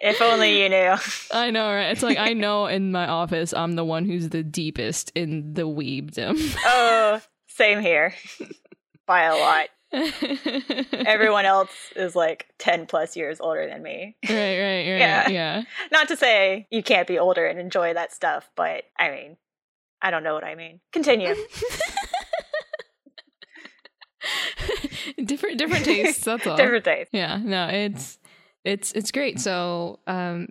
If 0.01 0.21
only 0.23 0.63
you 0.63 0.69
knew. 0.69 0.95
I 1.33 1.51
know, 1.51 1.67
right? 1.67 1.91
It's 1.91 2.03
like 2.03 2.19
I 2.19 2.33
know 2.33 2.67
in 2.67 2.91
my 2.93 3.07
office 3.07 3.53
I'm 3.53 3.73
the 3.73 3.85
one 3.85 4.05
who's 4.05 4.31
the 4.31 4.43
deepest 4.43 5.13
in 5.15 5.55
the 5.55 5.63
weebdom. 5.63 6.39
Oh, 6.65 7.21
same 7.49 7.81
here. 7.81 8.15
By 9.07 9.23
a 9.25 9.35
lot. 9.37 9.69
Everyone 11.05 11.45
else 11.45 11.71
is 11.97 12.15
like 12.15 12.47
10 12.59 12.87
plus 12.87 13.17
years 13.17 13.41
older 13.41 13.67
than 13.69 13.83
me. 13.83 14.17
right, 14.29 14.35
right, 14.37 14.59
right. 14.59 14.87
Yeah. 15.01 15.29
Yeah. 15.29 15.63
Not 15.91 16.09
to 16.09 16.17
say 16.17 16.67
you 16.71 16.83
can't 16.83 17.09
be 17.09 17.19
older 17.19 17.45
and 17.45 17.59
enjoy 17.59 17.95
that 17.95 18.13
stuff, 18.13 18.49
but 18.57 18.85
I 18.99 19.11
mean, 19.11 19.37
I 20.01 20.11
don't 20.11 20.23
know 20.23 20.35
what 20.35 20.45
I 20.45 20.55
mean. 20.55 20.81
Continue. 20.93 21.35
different 25.25 25.59
different 25.59 25.85
tastes, 25.85 26.25
that's 26.25 26.47
all. 26.47 26.57
Different 26.57 26.85
days. 26.85 27.09
Yeah, 27.13 27.39
no, 27.43 27.67
it's 27.69 28.19
it's 28.65 28.93
it's 28.93 29.11
great. 29.11 29.41
So, 29.41 30.01
um 30.07 30.49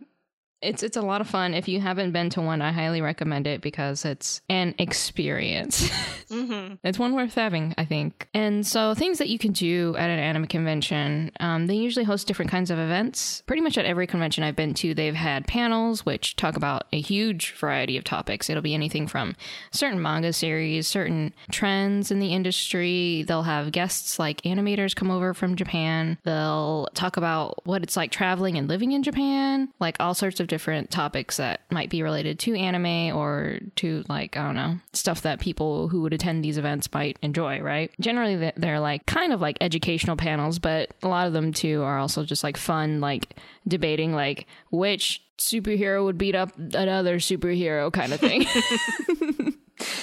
it's 0.62 0.84
it's 0.84 0.98
a 0.98 1.02
lot 1.02 1.22
of 1.22 1.28
fun. 1.28 1.54
If 1.54 1.68
you 1.68 1.80
haven't 1.80 2.12
been 2.12 2.30
to 2.32 2.42
one, 2.42 2.62
I 2.62 2.72
highly 2.72 3.02
recommend 3.02 3.48
it 3.48 3.62
because 3.62 4.06
it's 4.06 4.42
an 4.50 4.76
experience. 4.78 5.90
Mm-hmm. 6.30 6.76
It's 6.84 7.00
one 7.00 7.16
worth 7.16 7.34
having, 7.34 7.74
I 7.78 7.86
think. 7.86 8.28
And 8.34 8.66
so, 8.66 8.94
things 8.94 9.18
that 9.18 9.30
you 9.30 9.40
can 9.40 9.52
do 9.52 9.96
at 9.98 10.10
an 10.10 10.20
anime 10.20 10.46
convention, 10.46 11.32
um, 11.40 11.68
they 11.68 11.76
usually 11.76 12.06
host 12.06 12.28
different 12.28 12.52
kinds 12.52 12.70
of 12.70 12.78
events. 12.78 13.42
Pretty 13.48 13.62
much 13.62 13.78
at 13.78 13.86
every 13.86 14.06
convention 14.06 14.44
I've 14.44 14.56
been 14.56 14.74
to, 14.76 14.94
they've 14.94 15.16
had 15.16 15.48
panels 15.48 16.06
which 16.06 16.36
talk 16.36 16.56
about 16.56 16.84
a 16.94 17.02
huge 17.02 17.54
variety 17.54 17.98
of 17.98 18.04
topics. 18.04 18.50
It'll 18.50 18.62
be 18.62 18.74
anything 18.74 19.08
from 19.08 19.36
certain 19.72 20.02
manga 20.02 20.32
series, 20.32 20.88
certain 20.88 21.34
trends 21.52 22.12
in 22.12 22.20
the 22.20 22.34
industry. 22.34 23.24
They'll 23.28 23.44
have 23.44 23.72
guests 23.72 24.20
like 24.20 24.42
animators 24.44 24.96
come 24.96 25.10
over 25.10 25.34
from 25.34 25.56
Japan. 25.56 26.18
They'll 26.24 26.90
talk 26.94 27.18
about 27.18 27.66
what 27.66 27.82
it's 27.82 27.98
like 27.98 28.12
traveling 28.12 28.58
and 28.58 28.68
living 28.68 28.92
in 28.92 29.04
Japan, 29.04 29.70
like 29.80 29.98
all 30.00 30.14
sorts 30.14 30.40
of 30.40 30.48
different 30.50 30.92
topics 30.92 31.38
that 31.38 31.62
might 31.72 31.90
be 31.90 32.04
related 32.04 32.40
to 32.40 32.56
anime 32.58 33.16
or 33.16 33.60
to, 33.78 34.04
like, 34.10 34.36
I 34.36 34.44
don't 34.44 34.56
know, 34.56 34.76
stuff 34.92 35.22
that 35.22 35.40
people 35.40 35.88
who 35.88 36.02
would 36.02 36.14
attend 36.14 36.44
these 36.44 36.58
events 36.58 36.92
might 36.94 37.18
enjoy, 37.22 37.62
right? 37.62 37.92
Generally, 38.02 38.36
they- 38.36 38.54
they're 38.58 38.80
like 38.82 39.06
kind 39.06 39.32
of 39.32 39.40
like 39.40 39.58
educational 39.62 40.18
panels, 40.18 40.60
but 40.60 40.90
a 41.02 41.08
lot 41.08 41.28
of 41.28 41.34
them 41.34 41.54
too 41.54 41.82
are 41.84 41.98
also 41.98 42.26
just 42.26 42.44
like 42.44 42.58
fun, 42.58 43.00
like 43.00 43.38
debating 43.68 44.14
like 44.14 44.46
which 44.72 45.22
superhero 45.38 46.04
would 46.04 46.18
beat 46.18 46.36
up 46.36 46.52
another 46.58 47.18
superhero 47.20 47.90
kind 47.94 48.12
of 48.12 48.20
thing. 48.20 48.46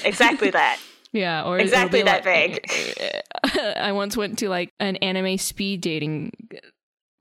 Exactly 0.04 0.50
that. 0.50 0.78
yeah, 1.12 1.42
or 1.44 1.58
Exactly 1.58 2.02
that 2.02 2.24
like- 2.24 3.22
I 3.76 3.92
once 3.92 4.16
went 4.16 4.38
to 4.38 4.48
like 4.48 4.72
an 4.80 4.96
anime 4.96 5.36
speed 5.38 5.80
dating 5.82 6.32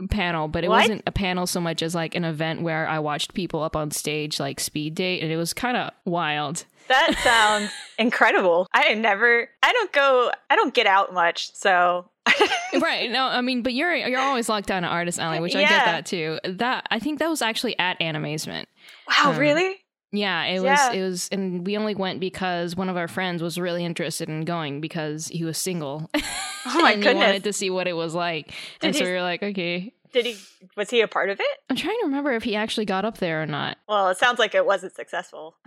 panel, 0.10 0.48
but 0.48 0.64
it 0.64 0.70
What? 0.70 0.82
wasn't 0.82 1.04
a 1.08 1.12
panel 1.12 1.48
so 1.48 1.60
much 1.62 1.82
as 1.82 1.96
like 1.96 2.16
an 2.16 2.26
event 2.26 2.62
where 2.62 2.88
I 2.88 3.00
watched 3.00 3.34
people 3.34 3.64
up 3.64 3.76
on 3.76 3.92
stage 3.92 4.40
like 4.40 4.60
speed 4.60 4.96
date, 4.96 5.22
and 5.24 5.32
it 5.32 5.38
was 5.38 5.54
kind 5.54 5.78
of 5.78 5.92
wild. 6.06 6.66
That 6.88 7.16
sounds 7.24 7.72
incredible. 7.98 8.68
I 8.74 8.94
never, 8.94 9.50
I 9.64 9.74
don't 9.74 9.92
go, 9.92 10.32
I 10.50 10.56
don't 10.56 10.74
get 10.74 10.86
out 10.88 11.14
much, 11.14 11.54
so. 11.56 12.10
right. 12.82 13.10
No, 13.12 13.26
I 13.28 13.42
mean, 13.42 13.62
but 13.62 13.74
you're 13.74 13.94
you're 13.96 14.20
always 14.20 14.50
locked 14.50 14.68
down 14.68 14.84
at 14.84 14.92
Artist 14.92 15.20
Alley, 15.20 15.40
which 15.40 15.56
I 15.56 15.62
get 15.62 15.86
that 15.86 16.06
too. 16.08 16.40
That 16.44 16.88
I 16.90 16.98
think 17.00 17.20
that 17.20 17.30
was 17.30 17.42
actually 17.44 17.78
at 17.78 18.00
Animazement. 18.00 18.66
Wow, 19.08 19.32
Um, 19.32 19.38
really? 19.38 19.76
Yeah, 20.12 20.44
it 20.46 20.62
Yeah. 20.62 20.90
was 20.90 20.96
it 20.96 21.02
was 21.02 21.30
and 21.32 21.66
we 21.66 21.78
only 21.78 21.96
went 21.96 22.20
because 22.20 22.76
one 22.76 22.90
of 22.90 22.98
our 22.98 23.08
friends 23.08 23.42
was 23.42 23.58
really 23.60 23.84
interested 23.84 24.30
in 24.30 24.46
going 24.46 24.82
because 24.82 25.28
he 25.28 25.44
was 25.44 25.58
single. 25.58 26.10
Oh 26.68 26.82
my 26.82 26.94
and 26.94 27.04
he 27.04 27.08
goodness. 27.10 27.24
wanted 27.26 27.44
to 27.44 27.54
see 27.54 27.70
what 27.70 27.88
it 27.88 27.94
was 27.94 28.16
like. 28.16 28.52
and 28.82 28.96
so 28.96 29.04
we 29.06 29.12
were 29.12 29.22
like, 29.22 29.44
okay. 29.44 29.94
Did 30.14 30.26
he, 30.26 30.36
was 30.76 30.90
he 30.90 31.02
a 31.02 31.08
part 31.08 31.30
of 31.30 31.40
it? 31.40 31.48
I'm 31.70 31.76
trying 31.76 31.96
to 32.00 32.06
remember 32.08 32.32
if 32.32 32.42
he 32.42 32.56
actually 32.56 32.86
got 32.86 33.06
up 33.06 33.20
there 33.20 33.44
or 33.44 33.46
not. 33.46 33.78
Well, 33.88 34.10
it 34.10 34.18
sounds 34.18 34.40
like 34.40 34.56
it 34.56 34.66
wasn't 34.66 34.96
successful. 34.96 35.56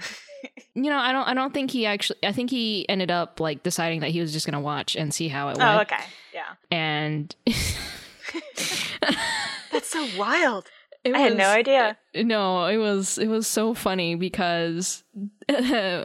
You 0.75 0.91
know, 0.91 0.99
I 0.99 1.11
don't 1.11 1.27
I 1.27 1.35
don't 1.35 1.53
think 1.53 1.73
he 1.73 1.87
actually 1.87 2.21
I 2.23 2.31
think 2.31 2.51
he 2.51 2.89
ended 2.89 3.11
up 3.11 3.41
like 3.41 3.65
deciding 3.65 4.01
that 4.01 4.11
he 4.11 4.21
was 4.21 4.33
just 4.33 4.47
gonna 4.47 4.61
watch 4.61 4.95
and 4.95 5.13
see 5.13 5.27
how 5.27 5.49
it 5.49 5.57
oh, 5.61 5.65
went. 5.65 5.79
Oh, 5.79 5.81
okay. 5.83 6.05
Yeah. 6.33 6.55
And 6.71 7.35
That's 9.73 9.89
so 9.91 10.07
wild. 10.17 10.71
It 11.05 11.15
I 11.15 11.19
had 11.19 11.37
no 11.37 11.49
idea. 11.49 11.97
No, 12.15 12.67
it 12.67 12.77
was 12.79 13.19
it 13.19 13.29
was 13.29 13.47
so 13.47 13.75
funny 13.75 14.15
because 14.15 15.05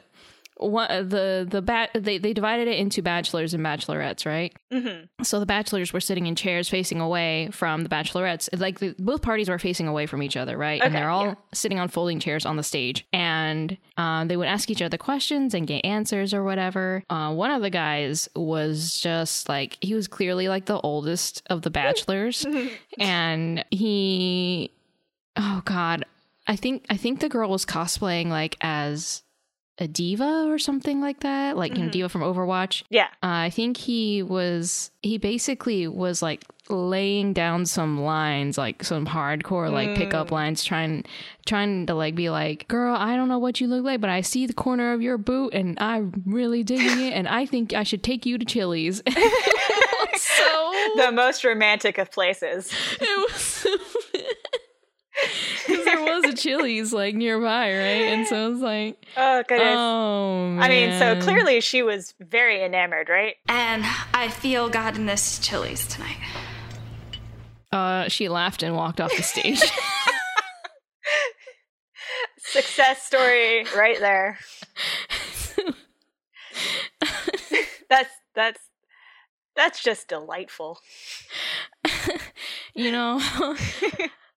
one 0.58 1.10
the 1.10 1.48
the 1.50 1.62
bat 1.62 1.90
they 1.94 2.18
they 2.18 2.34
divided 2.34 2.68
it 2.68 2.78
into 2.78 3.02
bachelors 3.02 3.54
and 3.54 3.66
bachelorettes, 3.66 4.26
right? 4.26 4.56
hmm 4.72 5.06
So 5.24 5.40
the 5.40 5.46
bachelors 5.46 5.94
were 5.94 6.00
sitting 6.00 6.28
in 6.28 6.36
chairs 6.36 6.70
facing 6.70 7.00
away 7.00 7.50
from 7.52 7.84
the 7.84 7.90
bachelorettes. 7.90 8.50
Like 8.58 8.80
the, 8.80 8.96
both 9.00 9.22
parties 9.22 9.50
were 9.50 9.60
facing 9.60 9.88
away 9.88 10.06
from 10.06 10.24
each 10.24 10.38
other, 10.38 10.58
right? 10.58 10.82
and 10.84 10.94
they're 10.94 11.10
all 11.10 11.26
yeah. 11.26 11.36
sitting 11.54 11.80
on 11.80 11.88
folding 11.90 12.20
chairs 12.20 12.46
on 12.46 12.56
the 12.58 12.64
stage, 12.64 13.06
and 13.12 13.78
um, 13.98 14.28
they 14.28 14.38
would 14.38 14.48
ask 14.48 14.70
each 14.70 14.82
other 14.82 14.98
questions 14.98 15.54
and 15.54 15.68
get 15.68 15.86
answers 15.86 16.34
or 16.34 16.44
whatever. 16.44 17.04
Uh, 17.10 17.34
one 17.34 17.52
of 17.52 17.62
the 17.62 17.70
guys 17.70 18.30
was 18.36 19.00
just 19.00 19.50
like 19.50 19.78
he 19.82 19.94
was 19.94 20.08
clearly 20.08 20.48
like 20.48 20.66
the 20.66 20.80
oldest 20.80 21.44
of 21.50 21.62
the 21.62 21.70
bachelors, 21.82 22.46
and 23.00 23.66
he, 23.72 24.72
oh 25.38 25.62
god, 25.66 26.06
I 26.48 26.56
think 26.56 26.86
I 26.90 26.98
think 26.98 27.20
the 27.20 27.30
girl 27.30 27.50
was 27.50 27.66
cosplaying 27.66 28.28
like 28.28 28.58
as 28.62 29.24
a 29.80 29.88
diva 29.88 30.46
or 30.48 30.60
something 30.60 31.02
like 31.02 31.22
that, 31.22 31.58
like 31.58 31.76
you 31.76 31.80
know, 31.84 31.88
Mhm. 31.90 31.92
D.Va 31.94 32.10
from 32.10 32.22
Overwatch. 32.22 32.84
Yeah. 32.92 33.08
Uh, 33.24 33.48
I 33.48 33.50
think 33.50 33.76
he 33.78 34.22
was 34.22 34.92
he 35.02 35.18
basically 35.18 35.88
was 35.88 36.22
like 36.22 36.44
laying 36.70 37.34
down 37.34 37.66
some 37.66 38.00
lines, 38.02 38.56
like 38.58 38.84
some 38.84 39.08
hardcore 39.08 39.72
like 39.72 39.96
pickup 39.96 40.28
Mm. 40.28 40.32
lines, 40.32 40.64
trying 40.64 41.04
trying 41.48 41.88
to 41.88 41.96
like 41.96 42.14
be 42.14 42.30
like, 42.30 42.68
"Girl, 42.68 42.96
I 42.96 43.16
don't 43.16 43.30
know 43.30 43.40
what 43.40 43.60
you 43.60 43.68
look 43.68 43.84
like, 43.84 44.00
but 44.00 44.12
I 44.12 44.22
see 44.22 44.46
the 44.46 44.54
corner 44.54 44.94
of 44.94 45.02
your 45.02 45.18
boot, 45.18 45.56
and 45.56 45.76
I'm 45.80 46.22
really 46.28 46.62
digging 46.64 47.00
it, 47.08 47.14
and 47.14 47.28
I 47.28 47.48
think 47.48 47.74
I 47.74 47.82
should 47.82 48.04
take 48.04 48.28
you 48.28 48.38
to 48.38 48.46
Chili's." 48.46 49.02
so 50.16 50.72
The 50.98 51.12
most 51.12 51.44
romantic 51.44 51.98
of 51.98 52.12
places. 52.12 52.72
it 53.02 53.32
was. 53.32 53.68
Because 55.68 55.86
there 55.86 56.02
was 56.02 56.24
a 56.26 56.34
Chili's 56.34 56.92
like 56.92 57.14
nearby, 57.16 57.70
right? 57.72 58.08
And 58.12 58.28
so 58.28 58.48
it 58.48 58.50
was 58.52 58.60
like, 58.62 59.06
Oh, 59.16 59.44
goodness. 59.48 59.76
oh, 59.78 60.58
I 60.60 60.68
mean, 60.70 60.98
so 61.00 61.20
clearly 61.22 61.62
she 61.62 61.84
was 61.84 62.14
very 62.20 62.64
enamored, 62.64 63.10
right? 63.10 63.36
And 63.48 63.84
I 64.14 64.30
feel 64.30 64.70
God 64.70 64.96
in 64.98 65.06
this 65.06 65.40
Chili's 65.40 65.86
tonight. 65.88 66.18
Uh, 67.72 68.08
she 68.08 68.28
laughed 68.30 68.64
and 68.64 68.76
walked 68.76 69.00
off 69.02 69.16
the 69.16 69.24
stage. 69.24 69.62
Success 72.38 73.02
story 73.04 73.66
right 73.76 74.00
there. 74.00 74.38
that's 77.90 78.10
that's 78.36 78.60
that's 79.56 79.82
just 79.84 80.08
delightful. 80.08 80.80
you 82.76 82.92
know, 82.92 83.20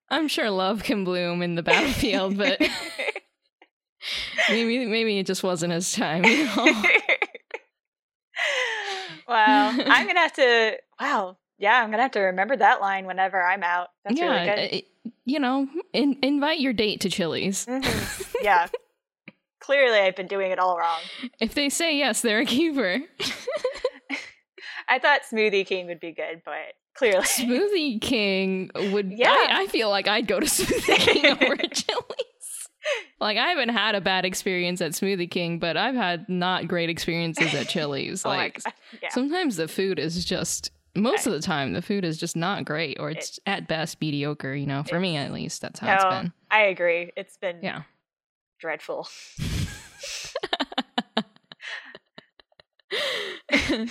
I'm 0.08 0.28
sure 0.28 0.50
love 0.50 0.82
can 0.82 1.04
bloom 1.04 1.42
in 1.42 1.54
the 1.56 1.62
battlefield, 1.62 2.36
but 2.38 2.60
maybe 4.48 4.86
maybe 4.86 5.18
it 5.18 5.26
just 5.26 5.42
wasn't 5.42 5.72
his 5.72 5.92
time. 5.92 6.24
You 6.24 6.44
know? 6.44 6.82
wow, 9.28 9.68
I'm 9.76 10.06
gonna 10.06 10.20
have 10.20 10.32
to. 10.34 10.76
Wow, 11.00 11.38
yeah, 11.58 11.82
I'm 11.82 11.90
gonna 11.90 12.02
have 12.02 12.12
to 12.12 12.20
remember 12.20 12.56
that 12.56 12.80
line 12.80 13.06
whenever 13.06 13.42
I'm 13.42 13.62
out. 13.62 13.88
That's 14.04 14.18
yeah, 14.18 14.32
really 14.32 14.46
good. 14.46 14.74
it- 14.76 14.86
you 15.24 15.38
know, 15.38 15.68
in, 15.92 16.18
invite 16.22 16.58
your 16.58 16.72
date 16.72 17.00
to 17.02 17.08
Chili's. 17.08 17.64
Mhm. 17.66 18.34
Yeah. 18.42 18.66
Clearly, 19.60 19.98
I've 19.98 20.14
been 20.16 20.26
doing 20.28 20.50
it 20.52 20.58
all 20.60 20.76
wrong. 20.78 21.00
If 21.40 21.54
they 21.54 21.68
say 21.68 21.96
yes, 21.96 22.20
they're 22.22 22.40
a 22.40 22.44
keeper. 22.44 22.98
I 24.88 24.98
thought 25.00 25.22
Smoothie 25.32 25.66
King 25.66 25.86
would 25.86 25.98
be 26.00 26.12
good, 26.12 26.42
but 26.44 26.74
clearly, 26.96 27.22
Smoothie 27.24 28.00
King 28.00 28.70
would. 28.92 29.12
Yeah. 29.12 29.28
I, 29.30 29.62
I 29.62 29.66
feel 29.68 29.88
like 29.90 30.08
I'd 30.08 30.26
go 30.26 30.40
to 30.40 30.46
Smoothie 30.46 30.96
King 30.96 31.26
over 31.32 31.56
Chili's. 31.56 32.68
Like 33.20 33.36
I 33.36 33.48
haven't 33.48 33.70
had 33.70 33.94
a 33.94 34.00
bad 34.00 34.24
experience 34.24 34.80
at 34.80 34.92
Smoothie 34.92 35.30
King, 35.30 35.58
but 35.58 35.76
I've 35.76 35.94
had 35.94 36.28
not 36.28 36.68
great 36.68 36.88
experiences 36.90 37.52
at 37.54 37.68
Chili's. 37.68 38.24
oh 38.26 38.28
like 38.28 38.60
yeah. 39.02 39.08
sometimes 39.10 39.56
the 39.56 39.68
food 39.68 39.98
is 39.98 40.24
just 40.24 40.70
most 40.94 41.26
of 41.26 41.32
the 41.32 41.40
time 41.40 41.72
the 41.72 41.82
food 41.82 42.04
is 42.04 42.16
just 42.16 42.36
not 42.36 42.64
great 42.64 42.98
or 43.00 43.10
it's 43.10 43.38
at 43.46 43.68
best 43.68 44.00
mediocre. 44.00 44.54
You 44.54 44.66
know, 44.66 44.82
for 44.82 45.00
me 45.00 45.16
at 45.16 45.32
least, 45.32 45.60
that's 45.62 45.80
how 45.80 45.94
it's 45.94 46.04
been. 46.04 46.32
I 46.50 46.62
agree. 46.62 47.12
It's 47.16 47.36
been 47.36 47.58
Yeah. 47.62 47.82
dreadful. 48.60 49.08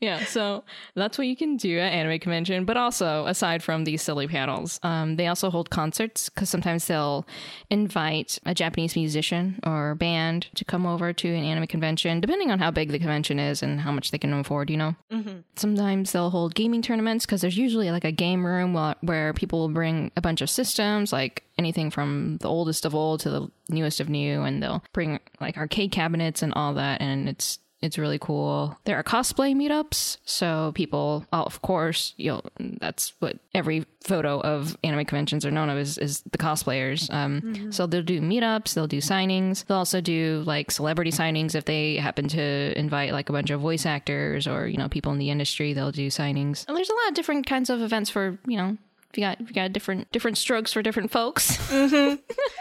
yeah, 0.00 0.24
so 0.24 0.64
that's 0.94 1.18
what 1.18 1.26
you 1.26 1.36
can 1.36 1.56
do 1.56 1.78
at 1.78 1.92
anime 1.92 2.18
convention. 2.18 2.64
But 2.64 2.76
also, 2.76 3.26
aside 3.26 3.62
from 3.62 3.84
these 3.84 4.02
silly 4.02 4.26
panels, 4.26 4.80
um, 4.82 5.16
they 5.16 5.26
also 5.26 5.50
hold 5.50 5.70
concerts 5.70 6.28
because 6.28 6.50
sometimes 6.50 6.86
they'll 6.86 7.26
invite 7.70 8.38
a 8.44 8.54
Japanese 8.54 8.96
musician 8.96 9.60
or 9.64 9.94
band 9.94 10.48
to 10.54 10.64
come 10.64 10.86
over 10.86 11.12
to 11.12 11.28
an 11.28 11.44
anime 11.44 11.66
convention, 11.66 12.20
depending 12.20 12.50
on 12.50 12.58
how 12.58 12.70
big 12.70 12.90
the 12.90 12.98
convention 12.98 13.38
is 13.38 13.62
and 13.62 13.80
how 13.80 13.92
much 13.92 14.10
they 14.10 14.18
can 14.18 14.32
afford. 14.32 14.70
You 14.70 14.76
know, 14.76 14.96
hmm 15.10 15.38
sometimes 15.56 16.12
they'll 16.12 16.30
hold 16.30 16.54
gaming 16.54 16.82
tournaments 16.82 17.24
because 17.24 17.40
there's 17.40 17.56
usually 17.56 17.90
like 17.90 18.04
a 18.04 18.12
game 18.12 18.44
room 18.44 18.74
where, 18.74 18.94
where 19.00 19.32
people 19.32 19.60
will 19.60 19.68
bring 19.70 20.10
a 20.16 20.20
bunch 20.20 20.42
of 20.42 20.50
systems, 20.50 21.12
like 21.12 21.44
anything 21.56 21.90
from 21.90 22.36
the 22.42 22.48
oldest 22.48 22.84
of 22.84 22.94
old 22.94 23.20
to 23.20 23.30
the 23.30 23.50
newest 23.70 24.00
of 24.00 24.08
new, 24.08 24.42
and 24.42 24.62
they'll 24.62 24.84
bring 24.92 25.18
like 25.40 25.56
arcade 25.56 25.92
cabinets 25.92 26.42
and 26.42 26.52
all 26.54 26.74
that, 26.74 27.00
and 27.00 27.28
it's 27.28 27.58
it's 27.86 27.96
really 27.98 28.18
cool. 28.18 28.76
There 28.84 28.96
are 28.98 29.02
cosplay 29.02 29.54
meetups, 29.54 30.18
so 30.24 30.72
people, 30.74 31.24
oh, 31.32 31.42
of 31.44 31.62
course, 31.62 32.12
you 32.16 32.32
know, 32.32 32.42
that's 32.58 33.12
what 33.20 33.38
every 33.54 33.86
photo 34.04 34.40
of 34.40 34.76
anime 34.84 35.04
conventions 35.04 35.46
are 35.46 35.50
known 35.50 35.70
of 35.70 35.78
is, 35.78 35.98
is 35.98 36.22
the 36.30 36.38
cosplayers. 36.38 37.12
Um, 37.12 37.72
So 37.72 37.86
they'll 37.86 38.02
do 38.02 38.20
meetups, 38.20 38.74
they'll 38.74 38.86
do 38.86 39.00
signings, 39.00 39.64
they'll 39.66 39.78
also 39.78 40.00
do 40.00 40.42
like 40.46 40.70
celebrity 40.70 41.10
signings 41.10 41.54
if 41.54 41.64
they 41.64 41.96
happen 41.96 42.28
to 42.28 42.78
invite 42.78 43.12
like 43.12 43.28
a 43.28 43.32
bunch 43.32 43.50
of 43.50 43.60
voice 43.60 43.86
actors 43.86 44.46
or 44.46 44.66
you 44.68 44.76
know 44.76 44.88
people 44.88 45.12
in 45.12 45.18
the 45.18 45.30
industry. 45.30 45.72
They'll 45.72 45.92
do 45.92 46.08
signings. 46.08 46.66
And 46.68 46.76
there's 46.76 46.90
a 46.90 46.94
lot 46.94 47.08
of 47.08 47.14
different 47.14 47.46
kinds 47.46 47.70
of 47.70 47.80
events 47.82 48.10
for 48.10 48.38
you 48.46 48.56
know. 48.56 48.76
If 49.10 49.18
you 49.18 49.24
got, 49.24 49.40
if 49.40 49.48
you 49.48 49.54
got 49.54 49.72
different 49.72 50.10
different 50.12 50.36
strokes 50.36 50.72
for 50.72 50.82
different 50.82 51.10
folks. 51.10 51.56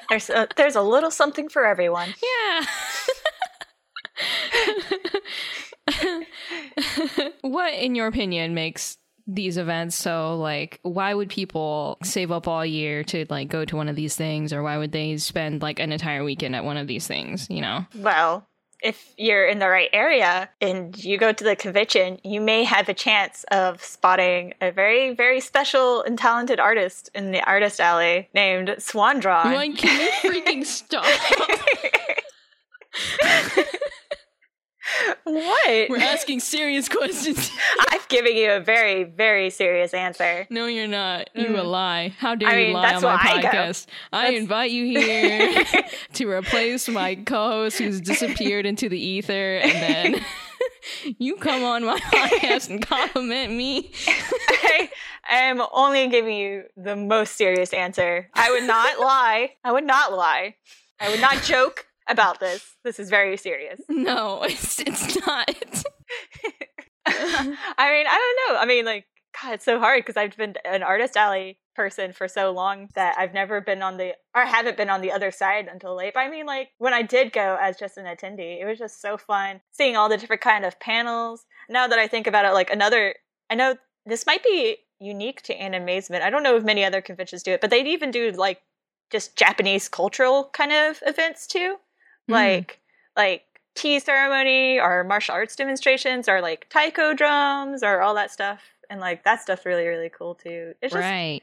There's 0.09 0.29
a, 0.29 0.47
there's 0.55 0.75
a 0.75 0.81
little 0.83 1.09
something 1.09 1.49
for 1.49 1.65
everyone. 1.65 2.13
Yeah. 2.21 2.65
what, 7.41 7.73
in 7.73 7.95
your 7.95 8.07
opinion, 8.07 8.53
makes 8.53 8.97
these 9.27 9.57
events 9.57 9.95
so 9.95 10.37
like 10.37 10.79
why 10.83 11.11
would 11.11 11.29
people 11.29 11.97
save 12.03 12.31
up 12.31 12.47
all 12.47 12.63
year 12.63 13.03
to 13.03 13.25
like 13.29 13.47
go 13.47 13.65
to 13.65 13.75
one 13.75 13.89
of 13.89 13.95
these 13.95 14.15
things? 14.15 14.53
Or 14.53 14.61
why 14.61 14.77
would 14.77 14.91
they 14.91 15.17
spend 15.17 15.61
like 15.61 15.79
an 15.79 15.91
entire 15.91 16.23
weekend 16.23 16.55
at 16.55 16.63
one 16.63 16.77
of 16.77 16.87
these 16.87 17.07
things 17.07 17.47
you 17.49 17.61
know? 17.61 17.85
Well, 17.95 18.47
if 18.83 19.13
you're 19.17 19.47
in 19.47 19.57
the 19.57 19.67
right 19.67 19.89
area 19.93 20.49
and 20.61 20.95
you 21.03 21.17
go 21.17 21.31
to 21.31 21.43
the 21.43 21.55
convention, 21.55 22.19
you 22.23 22.39
may 22.39 22.63
have 22.63 22.87
a 22.87 22.93
chance 22.93 23.43
of 23.51 23.83
spotting 23.83 24.53
a 24.61 24.71
very, 24.71 25.15
very 25.15 25.39
special 25.39 26.03
and 26.03 26.19
talented 26.19 26.59
artist 26.59 27.09
in 27.15 27.31
the 27.31 27.41
artist 27.41 27.79
alley 27.79 28.29
named 28.35 28.67
Swandron. 28.77 29.45
like 29.45 29.75
can 29.75 29.99
you 29.99 30.11
freaking 30.29 30.63
stop 30.63 31.05
what? 35.23 35.89
we're 35.89 35.97
asking 35.99 36.39
serious 36.39 36.87
questions 36.97 37.49
I'm 37.89 37.99
giving 38.09 38.37
you 38.37 38.51
a 38.51 38.59
very, 38.59 39.03
very 39.03 39.49
serious 39.49 39.93
answer. 39.93 40.45
no 40.49 40.65
you're 40.67 40.87
not 40.87 41.29
you 41.33 41.45
Mm. 41.47 41.59
a 41.59 41.63
lie 41.63 42.09
how 42.19 42.35
dare 42.35 42.49
I 42.49 42.57
you 42.59 42.65
mean, 42.67 42.73
lie 42.73 42.93
on 42.95 43.01
my 43.01 43.15
why 43.15 43.19
I 43.21 43.41
podcast 43.41 43.87
i 44.13 44.29
invite 44.29 44.71
you 44.71 44.85
here 44.85 45.63
to 46.13 46.29
replace 46.29 46.87
my 46.89 47.15
co-host 47.15 47.77
who's 47.79 48.01
disappeared 48.01 48.65
into 48.65 48.89
the 48.89 48.99
ether 48.99 49.57
and 49.57 49.71
then 50.15 50.25
you 51.19 51.35
come 51.37 51.63
on 51.63 51.83
my 51.85 51.99
podcast 51.99 52.69
and 52.69 52.85
compliment 52.85 53.53
me 53.53 53.91
I 55.27 55.37
am 55.37 55.61
only 55.73 56.07
giving 56.07 56.35
you 56.37 56.63
the 56.77 56.95
most 56.95 57.35
serious 57.35 57.73
answer. 57.73 58.29
I 58.35 58.51
would 58.51 58.63
not 58.65 58.99
lie. 58.99 59.53
I 59.63 59.71
would 59.71 59.83
not 59.83 60.13
lie. 60.13 60.55
I 60.99 61.09
would 61.09 61.19
not 61.19 61.41
joke 61.41 61.87
about 62.07 62.39
this. 62.39 62.75
This 62.83 62.99
is 62.99 63.09
very 63.09 63.37
serious. 63.37 63.81
no 63.89 64.43
it's, 64.43 64.79
it's 64.79 65.25
not 65.25 65.49
I 67.07 67.91
mean, 67.91 68.07
I 68.07 68.35
don't 68.47 68.55
know. 68.55 68.59
I 68.59 68.65
mean, 68.65 68.85
like, 68.85 69.05
God, 69.41 69.53
it's 69.53 69.65
so 69.65 69.79
hard 69.79 70.03
because 70.03 70.17
I've 70.17 70.35
been 70.35 70.55
an 70.65 70.81
artist 70.81 71.15
alley 71.15 71.59
person 71.75 72.13
for 72.13 72.27
so 72.27 72.51
long 72.51 72.89
that 72.95 73.15
I've 73.17 73.33
never 73.33 73.61
been 73.61 73.81
on 73.81 73.97
the, 73.97 74.13
or 74.33 74.43
haven't 74.43 74.77
been 74.77 74.89
on 74.89 75.01
the 75.01 75.11
other 75.11 75.29
side 75.29 75.67
until 75.71 75.95
late. 75.95 76.13
But 76.13 76.21
I 76.21 76.29
mean, 76.29 76.45
like, 76.45 76.69
when 76.77 76.93
I 76.93 77.01
did 77.01 77.33
go 77.33 77.57
as 77.61 77.77
just 77.77 77.97
an 77.97 78.05
attendee, 78.05 78.61
it 78.61 78.65
was 78.65 78.79
just 78.79 79.01
so 79.01 79.17
fun 79.17 79.61
seeing 79.71 79.95
all 79.95 80.09
the 80.09 80.17
different 80.17 80.41
kind 80.41 80.65
of 80.65 80.79
panels. 80.79 81.45
Now 81.69 81.87
that 81.87 81.99
I 81.99 82.07
think 82.07 82.27
about 82.27 82.45
it, 82.45 82.53
like 82.53 82.71
another, 82.71 83.13
I 83.49 83.55
know 83.55 83.75
this 84.05 84.25
might 84.25 84.43
be 84.43 84.77
unique 84.99 85.41
to 85.43 85.57
Animazement. 85.57 86.21
I 86.21 86.29
don't 86.29 86.43
know 86.43 86.55
if 86.55 86.63
many 86.63 86.83
other 86.85 87.01
conventions 87.01 87.43
do 87.43 87.51
it, 87.51 87.61
but 87.61 87.69
they'd 87.69 87.87
even 87.87 88.11
do 88.11 88.31
like 88.31 88.61
just 89.11 89.35
Japanese 89.35 89.89
cultural 89.89 90.49
kind 90.53 90.71
of 90.71 90.99
events 91.05 91.45
too, 91.45 91.75
Hmm. 92.27 92.33
like 92.33 92.79
like 93.15 93.43
tea 93.75 93.99
ceremony 93.99 94.79
or 94.79 95.03
martial 95.03 95.35
arts 95.35 95.55
demonstrations 95.55 96.27
or 96.29 96.41
like 96.41 96.67
taiko 96.69 97.13
drums 97.13 97.83
or 97.83 98.01
all 98.01 98.15
that 98.15 98.31
stuff. 98.31 98.61
And 98.89 98.99
like 98.99 99.23
that 99.23 99.41
stuff's 99.41 99.65
really 99.65 99.85
really 99.87 100.09
cool 100.09 100.35
too. 100.35 100.73
It's 100.81 100.93
just 100.93 101.01
right 101.01 101.41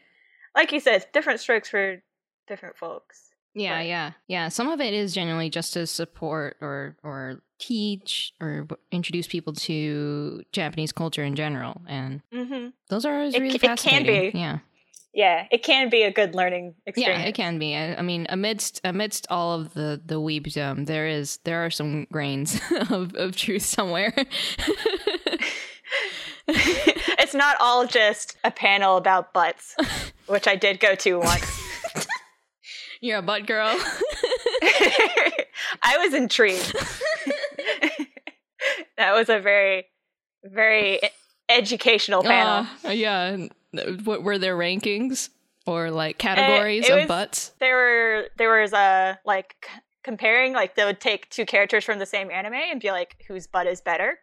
like 0.55 0.71
you 0.73 0.81
said, 0.81 1.07
different 1.13 1.41
strokes 1.41 1.69
for 1.71 2.03
different 2.47 2.77
folks. 2.77 3.31
yeah 3.55 3.77
Right. 3.77 3.87
yeah 3.87 4.13
yeah 4.29 4.49
some 4.49 4.69
of 4.69 4.81
it 4.81 4.93
is 4.95 5.15
genuinely 5.15 5.51
just 5.51 5.73
to 5.75 5.87
support 5.87 6.57
or 6.61 6.97
or 7.03 7.41
teach 7.59 8.33
or 8.41 8.67
introduce 8.91 9.27
people 9.29 9.53
to 9.53 10.43
japanese 10.53 10.91
culture 10.91 11.23
in 11.23 11.37
general 11.37 11.81
and 11.87 12.21
hmm 12.33 12.69
those 12.89 13.05
are 13.07 13.15
always 13.19 13.35
It 13.35 13.41
really 13.41 13.59
ca- 13.59 13.73
it 13.73 13.79
can 13.79 13.79
fascinating 14.05 14.33
be. 14.33 14.39
yeah 14.39 14.59
Yeah, 15.15 15.47
it 15.51 15.63
can 15.63 15.91
be 15.91 16.05
a 16.05 16.11
good 16.11 16.35
learning 16.35 16.75
experience. 16.87 17.23
Yeah, 17.23 17.29
it 17.29 17.35
can 17.35 17.59
be. 17.59 17.77
I, 17.77 17.97
I 17.97 18.03
mean, 18.03 18.27
amidst 18.31 18.81
amidst 18.83 19.27
all 19.29 19.61
of 19.61 19.75
the 19.75 20.01
the 20.05 20.15
weebdom, 20.15 20.87
there 20.87 21.07
is 21.07 21.39
there 21.45 21.65
are 21.65 21.71
some 21.71 22.07
grains 22.11 22.59
of, 22.91 23.15
of 23.15 23.37
truth 23.37 23.63
somewhere. 23.63 24.15
it's 26.49 27.35
not 27.35 27.57
all 27.61 27.87
just 27.87 28.39
a 28.43 28.51
panel 28.51 28.97
about 28.97 29.35
butts, 29.35 29.77
which 30.29 30.49
I 30.49 30.57
did 30.57 30.81
go 30.81 30.95
to 30.95 31.19
once. 31.19 31.63
You're 33.03 33.19
a 33.19 33.23
butt 33.23 33.47
girl. 33.47 33.77
I 35.83 35.99
was 35.99 36.15
intrigued. 36.15 36.73
that 38.97 39.13
was 39.13 39.29
a 39.29 39.41
very, 39.41 39.87
very 40.45 41.01
educational 41.49 42.23
panel. 42.23 42.69
Uh, 42.85 42.91
yeah. 42.91 43.49
What 44.05 44.23
were 44.23 44.39
their 44.39 44.57
rankings 44.57 45.31
or 45.67 45.91
like 45.91 46.19
categories 46.19 46.89
it 46.89 46.93
of 46.93 46.99
was- 47.01 47.09
butts? 47.09 47.53
there 47.61 47.75
were 47.77 48.29
there 48.37 48.61
was 48.61 48.73
a 48.73 49.19
like 49.25 49.55
c- 49.65 49.81
comparing 50.05 50.53
like 50.53 50.75
they 50.75 50.85
would 50.85 51.01
take 51.01 51.31
two 51.31 51.47
characters 51.47 51.85
from 51.85 51.99
the 51.99 52.07
same 52.07 52.31
anime 52.31 52.55
and 52.55 52.81
be 52.81 52.91
like 52.91 53.17
whose 53.29 53.47
butt 53.47 53.67
is 53.67 53.81
better, 53.81 54.19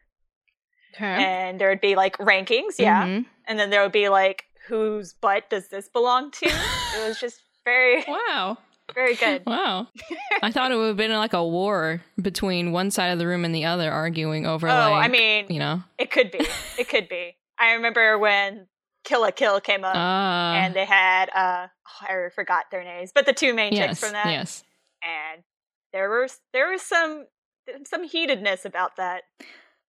Okay. 0.96 1.06
and 1.06 1.60
there 1.60 1.70
would 1.70 1.82
be 1.82 1.96
like 1.96 2.18
rankings, 2.18 2.78
yeah, 2.80 3.06
Mhm. 3.06 3.26
and 3.48 3.60
then 3.60 3.70
there 3.70 3.82
would 3.82 3.92
be 3.92 4.10
like 4.10 4.46
whose 4.68 5.14
butt 5.14 5.50
does 5.50 5.70
this 5.70 5.88
belong 5.90 6.32
to? 6.32 6.46
it 6.48 7.08
was 7.08 7.20
just 7.22 7.42
very 7.66 8.04
Wow. 8.08 8.58
very 8.94 9.16
good. 9.16 9.44
Wow. 9.48 9.88
I 10.44 10.52
thought 10.52 10.72
it 10.72 10.76
would 10.76 10.88
have 10.88 10.98
been 10.98 11.12
like 11.14 11.34
a 11.34 11.44
war 11.46 12.02
between 12.22 12.72
one 12.72 12.92
side 12.92 13.10
of 13.12 13.20
the 13.20 13.28
room 13.28 13.46
and 13.46 13.54
the 13.56 13.66
other 13.66 13.92
arguing 13.92 14.46
over 14.48 14.68
Oh, 14.68 14.72
like 14.72 15.06
I 15.06 15.08
mean, 15.08 15.46
you 15.50 15.60
know. 15.60 15.84
It 15.98 16.12
could 16.12 16.32
be. 16.32 16.40
It 16.78 16.90
could 16.90 17.08
be. 17.08 17.36
I 17.58 17.74
remember 17.74 18.18
when 18.18 18.68
Kill 19.04 19.22
la 19.22 19.32
Kill 19.32 19.60
came 19.62 19.84
up, 19.84 19.94
Ah, 19.96 20.56
and 20.56 20.74
they 20.76 20.86
had 20.86 21.30
uh, 21.36 21.68
oh, 22.02 22.06
I 22.28 22.30
forgot 22.36 22.66
their 22.72 22.84
names, 22.84 23.12
but 23.14 23.26
the 23.26 23.34
two 23.34 23.54
main 23.54 23.74
yes, 23.74 23.88
chicks 23.88 24.00
from 24.02 24.12
that, 24.14 24.28
yes. 24.28 24.64
and 25.04 25.44
there 25.94 26.10
was 26.10 26.40
there 26.54 26.70
was 26.70 26.82
some 26.82 27.26
some 27.86 28.08
heatedness 28.08 28.66
about 28.66 28.98
that. 28.98 29.24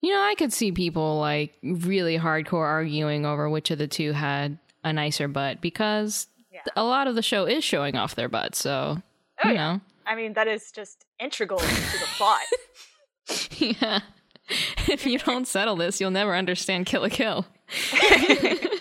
You 0.02 0.14
know, 0.14 0.20
I 0.22 0.34
could 0.36 0.52
see 0.52 0.72
people 0.72 1.18
like 1.18 1.54
really 1.62 2.18
hardcore 2.18 2.64
arguing 2.66 3.26
over 3.26 3.50
which 3.50 3.70
of 3.70 3.78
the 3.78 3.86
two 3.88 4.12
had 4.12 4.58
a 4.84 4.92
nicer 4.92 5.28
butt 5.28 5.60
because 5.60 6.26
Yeah. 6.50 6.60
a 6.76 6.84
lot 6.84 7.06
of 7.06 7.14
the 7.16 7.22
show 7.22 7.44
is 7.44 7.62
showing 7.64 7.96
off 7.96 8.14
their 8.14 8.28
butts. 8.28 8.58
So, 8.58 9.02
Oh, 9.44 9.48
you 9.48 9.54
yeah. 9.56 9.72
know, 9.74 9.80
I 10.06 10.14
mean, 10.14 10.32
that 10.34 10.48
is 10.48 10.70
just 10.72 11.04
integral 11.18 11.58
to 11.60 11.66
the 11.66 12.06
plot. 12.16 12.40
yeah. 13.58 14.00
If 14.88 15.06
you 15.06 15.18
don't 15.18 15.46
settle 15.46 15.76
this, 15.76 16.00
you'll 16.00 16.10
never 16.10 16.34
understand 16.34 16.86
Kill 16.86 17.02
la 17.02 17.08
Kill. 17.08 17.46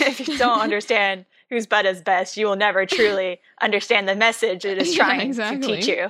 if 0.06 0.26
you 0.28 0.38
don't 0.38 0.60
understand 0.60 1.24
whose 1.48 1.66
butt 1.66 1.84
is 1.86 2.00
best, 2.00 2.36
you 2.36 2.46
will 2.46 2.56
never 2.56 2.86
truly 2.86 3.40
understand 3.60 4.08
the 4.08 4.14
message 4.14 4.64
it 4.64 4.78
is 4.78 4.96
Yeah, 4.96 5.04
trying 5.04 5.20
exactly. 5.28 5.80
to 5.82 5.82
teach 5.82 5.88
you. 5.88 6.08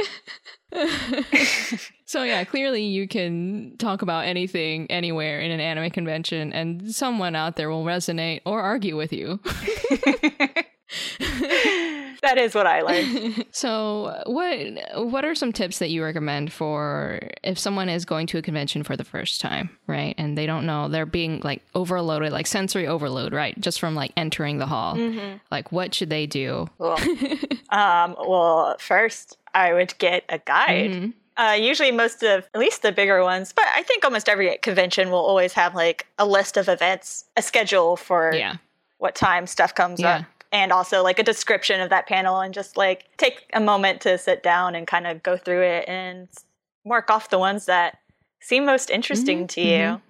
so 2.05 2.23
yeah, 2.23 2.45
clearly 2.45 2.83
you 2.85 3.09
can 3.09 3.75
talk 3.79 4.03
about 4.03 4.25
anything 4.27 4.91
anywhere 4.91 5.41
in 5.41 5.51
an 5.51 5.61
anime 5.61 5.91
convention 5.91 6.53
and 6.53 6.95
someone 6.95 7.35
out 7.35 7.57
there 7.57 7.71
will 7.71 7.85
resonate 7.85 8.41
or 8.45 8.61
argue 8.61 8.97
with 8.97 9.13
you. 9.13 9.41
that 12.23 12.39
is 12.39 12.55
what 12.55 12.67
I 12.67 12.83
learned. 12.83 13.47
so 13.53 14.23
what 14.27 14.57
what 15.11 15.25
are 15.25 15.35
some 15.35 15.53
tips 15.53 15.79
that 15.79 15.91
you 15.91 16.03
recommend 16.05 16.53
for 16.53 17.21
if 17.43 17.59
someone 17.59 17.89
is 17.89 18.05
going 18.05 18.27
to 18.29 18.39
a 18.39 18.43
convention 18.43 18.83
for 18.83 18.97
the 18.97 19.05
first 19.05 19.41
time, 19.41 19.71
right? 19.87 20.15
And 20.19 20.37
they 20.37 20.47
don't 20.47 20.67
know 20.67 20.89
they're 20.89 21.07
being 21.07 21.41
like 21.43 21.63
overloaded, 21.75 22.33
like 22.33 22.47
sensory 22.47 22.87
overload, 22.87 23.33
right? 23.33 23.59
Just 23.61 23.81
from 23.81 23.95
like 23.95 24.13
entering 24.17 24.59
the 24.59 24.67
hall. 24.67 24.97
Like 25.51 25.73
what 25.73 25.95
should 25.95 26.11
they 26.11 26.27
do? 26.27 26.69
Cool. 26.79 26.99
um, 27.71 28.17
well, 28.19 28.77
first, 28.79 29.39
I 29.55 29.73
would 29.73 29.97
get 29.99 30.25
a 30.29 30.39
guide. 30.39 30.91
Mhm. 30.91 31.13
Uh, 31.37 31.53
usually, 31.55 31.91
most 31.91 32.23
of, 32.23 32.47
at 32.53 32.61
least 32.61 32.83
the 32.83 32.93
bigger 32.93 33.23
ones, 33.23 33.53
but 33.55 33.65
I 33.75 33.83
think 33.85 34.05
almost 34.05 34.29
every 34.29 34.59
convention 34.59 35.09
will 35.11 35.25
always 35.25 35.55
have 35.55 35.75
like 35.75 36.07
a 36.19 36.27
list 36.27 36.59
of 36.59 36.69
events, 36.69 37.25
a 37.35 37.41
schedule 37.41 37.97
for 37.97 38.33
Yeah. 38.35 38.57
what 38.99 39.15
time 39.15 39.47
stuff 39.47 39.75
comes 39.75 40.01
Yeah. 40.01 40.17
up, 40.19 40.25
and 40.53 40.73
also 40.73 41.03
like 41.03 41.19
a 41.19 41.23
description 41.25 41.81
of 41.81 41.91
that 41.91 42.07
panel, 42.07 42.41
and 42.41 42.53
just 42.55 42.77
like 42.77 43.07
take 43.17 43.49
a 43.53 43.61
moment 43.61 44.01
to 44.03 44.19
sit 44.19 44.43
down 44.43 44.75
and 44.75 44.87
kind 44.87 45.07
of 45.07 45.23
go 45.23 45.37
through 45.37 45.63
it 45.63 45.89
and 45.89 46.29
mark 46.85 47.11
off 47.11 47.31
the 47.31 47.39
ones 47.39 47.67
that 47.67 47.99
seem 48.41 48.65
most 48.65 48.91
interesting 48.91 49.45
Mhm, 49.45 49.49
to 49.49 49.61
you. 49.61 50.01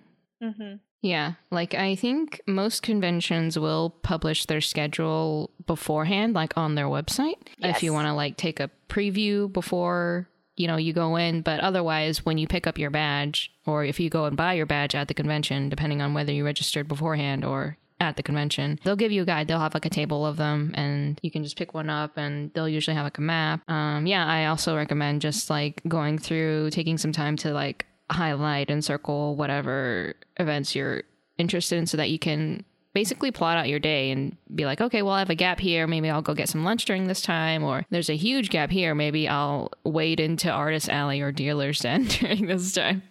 hmm 0.42 0.74
Yeah, 1.03 1.33
like 1.50 1.74
I 1.74 1.94
think 1.94 2.40
most 2.46 2.83
conventions 2.83 3.59
will 3.59 3.90
publish 4.03 4.46
their 4.46 4.61
schedule 4.61 5.50
beforehand, 5.66 6.35
like 6.35 6.57
on 6.57 6.74
their 6.74 6.87
website, 6.87 7.38
if 7.59 7.83
you 7.83 7.92
want 7.92 8.07
to 8.07 8.12
like 8.14 8.37
take 8.37 8.61
a 8.61 8.70
preview 8.88 9.50
before 9.53 10.29
you 10.57 10.66
know 10.66 10.76
you 10.76 10.92
go 10.92 11.16
in. 11.16 11.40
But 11.42 11.61
otherwise, 11.61 12.24
when 12.26 12.37
you 12.38 12.46
pick 12.46 12.66
up 12.66 12.79
your 12.79 12.90
badge, 12.90 13.50
or 13.66 13.85
if 13.85 13.98
you 13.98 14.11
go 14.11 14.26
and 14.26 14.37
buy 14.37 14.55
your 14.55 14.66
badge 14.66 14.94
at 14.94 15.09
the 15.09 15.14
convention, 15.14 15.68
depending 15.70 16.03
on 16.03 16.12
whether 16.14 16.33
you 16.33 16.44
registered 16.44 16.87
beforehand 16.87 17.44
or 17.44 17.79
at 18.00 18.16
the 18.16 18.22
convention, 18.22 18.78
they'll 18.84 18.96
give 18.96 19.12
you 19.12 19.22
a 19.22 19.26
guide. 19.26 19.46
They'll 19.46 19.60
have 19.60 19.74
like 19.74 19.84
a 19.84 19.90
table 19.90 20.26
of 20.26 20.36
them, 20.36 20.72
and 20.74 21.18
you 21.22 21.30
can 21.30 21.44
just 21.44 21.56
pick 21.56 21.74
one 21.74 21.90
up, 21.90 22.16
and 22.16 22.52
they'll 22.54 22.68
usually 22.68 22.94
have 22.94 23.04
like 23.04 23.18
a 23.18 23.22
map. 23.22 23.68
Um, 23.68 24.06
yeah, 24.06 24.26
I 24.26 24.46
also 24.46 24.76
recommend 24.76 25.20
just 25.20 25.50
like 25.50 25.82
going 25.86 26.18
through, 26.18 26.70
taking 26.70 26.98
some 26.98 27.12
time 27.12 27.36
to 27.38 27.52
like 27.52 27.86
highlight 28.10 28.70
and 28.70 28.84
circle 28.84 29.36
whatever 29.36 30.14
events 30.38 30.74
you're 30.74 31.04
interested 31.38 31.78
in 31.78 31.86
so 31.86 31.96
that 31.96 32.10
you 32.10 32.18
can 32.18 32.64
basically 32.92 33.31
plot 33.31 33.57
out 33.57 33.68
your 33.68 33.79
day 33.79 34.11
and 34.11 34.37
be 34.55 34.64
like, 34.66 34.81
okay, 34.81 35.03
well, 35.03 35.14
I 35.14 35.20
have 35.20 35.31
a 35.31 35.35
gap 35.37 35.61
here. 35.61 35.87
Maybe 35.87 36.11
I'll 36.11 36.22
go 36.22 36.35
get 36.35 36.48
some 36.48 36.64
lunch 36.64 36.85
during 36.87 37.07
this 37.07 37.22
time. 37.22 37.62
Or 37.62 37.87
there's 37.90 38.11
a 38.11 38.16
huge 38.16 38.50
gap 38.50 38.70
here. 38.70 38.94
Maybe 38.94 39.29
I'll 39.29 39.70
wade 39.85 40.18
into 40.18 40.50
Artist 40.50 40.88
Alley 40.88 41.20
or 41.20 41.31
Dealer's 41.31 41.79
Den 41.79 42.05
during 42.09 42.46
this 42.46 42.72
time. 42.72 43.03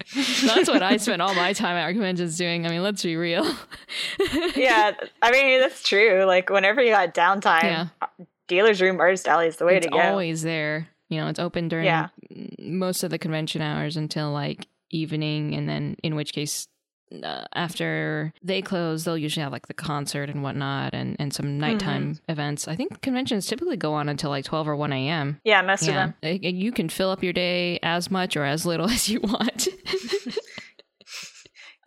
That's 0.44 0.68
what 0.70 0.84
I 0.84 0.98
spent 0.98 1.22
all 1.22 1.34
my 1.34 1.54
time 1.54 1.78
at 1.78 1.92
conventions 1.94 2.38
doing. 2.38 2.66
I 2.66 2.70
mean, 2.70 2.84
let's 2.84 3.04
be 3.04 3.16
real. 3.16 3.46
yeah, 4.56 4.92
I 5.22 5.32
mean 5.32 5.60
that's 5.62 5.84
true. 5.84 6.26
Like 6.26 6.50
whenever 6.50 6.82
you 6.82 6.92
got 6.92 7.14
downtime, 7.14 7.64
Yeah. 7.64 7.88
dealer's 8.48 8.82
room, 8.82 9.00
artist 9.00 9.28
alley 9.28 9.48
is 9.48 9.58
the 9.58 9.66
way 9.66 9.78
it's 9.78 9.86
to 9.86 9.92
go. 9.92 10.00
always 10.00 10.42
there. 10.42 10.88
You 11.10 11.20
know, 11.22 11.28
it's 11.28 11.40
open 11.40 11.70
during 11.70 11.86
Yeah. 11.86 12.10
most 12.60 13.04
of 13.04 13.10
the 13.10 13.18
convention 13.18 13.62
hours 13.62 13.98
until 13.98 14.32
like 14.32 14.68
evening, 14.92 15.56
and 15.56 15.68
then 15.70 15.96
in 16.04 16.16
which 16.16 16.34
case, 16.34 16.68
uh, 17.24 17.44
after 17.56 18.32
they 18.44 18.62
close, 18.62 19.04
they'll 19.04 19.18
usually 19.18 19.44
have 19.44 19.52
like 19.52 19.68
the 19.68 19.74
concert 19.74 20.30
and 20.30 20.44
whatnot, 20.44 20.94
and 20.94 21.16
and 21.20 21.34
some 21.34 21.58
nighttime 21.58 22.14
Mm-hmm. 22.14 22.32
events. 22.32 22.68
I 22.68 22.76
think 22.76 23.02
conventions 23.02 23.48
typically 23.48 23.78
go 23.78 23.94
on 23.94 24.10
until 24.10 24.30
like 24.30 24.46
twelve 24.46 24.68
or 24.68 24.76
one 24.76 24.94
a.m. 24.94 25.40
yeah, 25.44 25.62
most 25.62 25.88
of 25.88 25.94
them. 25.96 26.14
You 26.24 26.72
can 26.72 26.90
fill 26.90 27.10
up 27.10 27.24
your 27.24 27.34
day 27.34 27.80
as 27.84 28.12
much 28.12 28.38
or 28.38 28.44
as 28.46 28.66
little 28.66 28.90
as 28.92 29.10
you 29.10 29.20
want. 29.22 29.68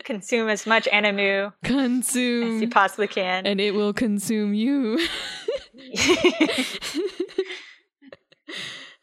Consume 0.05 0.49
as 0.49 0.67
much 0.67 0.89
anime 0.89 1.21
as 1.21 1.53
consume, 1.63 2.61
you 2.61 2.69
possibly 2.69 3.07
can. 3.07 3.47
and 3.47 3.61
it 3.61 3.73
will 3.73 3.93
consume 3.93 4.53
you. 4.53 4.99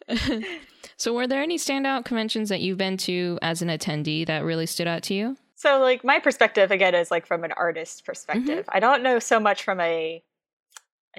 so, 0.98 1.14
were 1.14 1.28
there 1.28 1.42
any 1.42 1.58
standout 1.58 2.06
conventions 2.06 2.50
that 2.50 2.62
you've 2.62 2.78
been 2.78 2.98
to 2.98 3.40
as 3.42 3.62
an 3.62 3.70
attendee 3.70 4.26
that 4.28 4.44
really 4.44 4.66
stood 4.66 4.88
out 4.88 5.04
to 5.04 5.14
you? 5.14 5.38
So, 5.60 5.80
like 5.80 6.06
my 6.06 6.20
perspective 6.20 6.72
again 6.72 6.96
is 6.96 7.12
like 7.12 7.26
from 7.26 7.44
an 7.44 7.52
artist 7.52 8.06
perspective. 8.06 8.66
Mm-hmm. 8.66 8.78
I 8.78 8.80
don't 8.80 9.04
know 9.04 9.20
so 9.20 9.42
much 9.42 9.64
from 9.64 9.82
a 9.82 10.24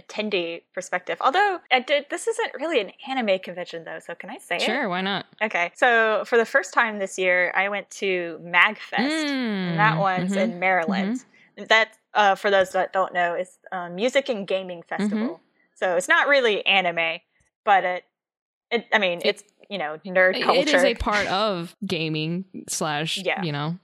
attendee 0.00 0.62
perspective. 0.72 1.18
Although 1.20 1.58
I 1.70 1.80
did, 1.80 2.06
this 2.08 2.26
isn't 2.26 2.52
really 2.58 2.80
an 2.80 2.90
anime 3.06 3.38
convention 3.40 3.84
though. 3.84 3.98
So 3.98 4.14
can 4.14 4.30
I 4.30 4.38
say 4.38 4.56
it? 4.56 4.62
Sure, 4.62 4.88
why 4.88 5.02
not? 5.02 5.26
Okay. 5.42 5.72
So 5.74 6.22
for 6.26 6.38
the 6.38 6.46
first 6.46 6.72
time 6.72 6.98
this 6.98 7.18
year, 7.18 7.52
I 7.54 7.68
went 7.68 7.90
to 8.02 8.40
MagFest. 8.42 8.98
and 9.30 9.78
that 9.78 9.98
one's 9.98 10.32
Mhm. 10.32 10.42
in 10.42 10.58
Maryland. 10.58 11.24
That, 11.68 11.98
uh, 12.14 12.34
for 12.34 12.50
those 12.50 12.70
that 12.70 12.94
don't 12.94 13.12
know, 13.12 13.34
is 13.34 13.58
um, 13.72 13.94
music 13.94 14.30
and 14.30 14.46
gaming 14.46 14.82
festival. 14.82 15.40
So 15.74 15.96
it's 15.96 16.08
not 16.08 16.28
really 16.28 16.64
anime, 16.64 17.20
but 17.64 17.84
it, 17.84 18.04
it 18.70 18.86
I 18.94 18.98
mean, 18.98 19.20
it's 19.24 19.42
you 19.70 19.78
know 19.78 19.96
nerd 20.04 20.42
culture. 20.42 20.60
It 20.60 20.68
is 20.68 20.84
a 20.84 20.94
part 20.94 21.26
of 21.28 21.74
gaming 21.86 22.44
slash, 22.68 23.16
Yeah. 23.24 23.42
you 23.42 23.52
know. 23.52 23.78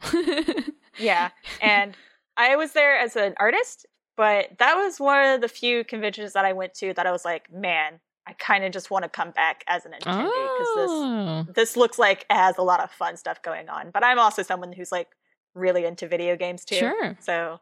yeah, 0.98 1.30
and 1.62 1.96
I 2.36 2.56
was 2.56 2.72
there 2.72 2.98
as 2.98 3.16
an 3.16 3.34
artist, 3.38 3.86
but 4.16 4.58
that 4.58 4.74
was 4.74 4.98
one 5.00 5.24
of 5.34 5.40
the 5.40 5.48
few 5.48 5.84
conventions 5.84 6.34
that 6.34 6.44
I 6.44 6.52
went 6.52 6.74
to 6.74 6.92
that 6.94 7.06
I 7.06 7.12
was 7.12 7.24
like, 7.24 7.50
man, 7.52 8.00
I 8.26 8.32
kind 8.34 8.64
of 8.64 8.72
just 8.72 8.90
want 8.90 9.04
to 9.04 9.08
come 9.08 9.30
back 9.30 9.64
as 9.68 9.86
an 9.86 9.92
attendee 9.92 10.24
because 10.24 10.74
this 10.76 10.90
oh, 10.90 11.46
this 11.54 11.76
looks 11.76 11.98
like 11.98 12.26
it 12.28 12.34
has 12.34 12.58
a 12.58 12.62
lot 12.62 12.80
of 12.80 12.90
fun 12.90 13.16
stuff 13.16 13.40
going 13.42 13.68
on. 13.68 13.90
But 13.92 14.04
I'm 14.04 14.18
also 14.18 14.42
someone 14.42 14.72
who's 14.72 14.90
like 14.92 15.08
really 15.54 15.84
into 15.86 16.06
video 16.08 16.36
games 16.36 16.64
too. 16.64 16.76
sure. 16.76 17.16
So 17.20 17.60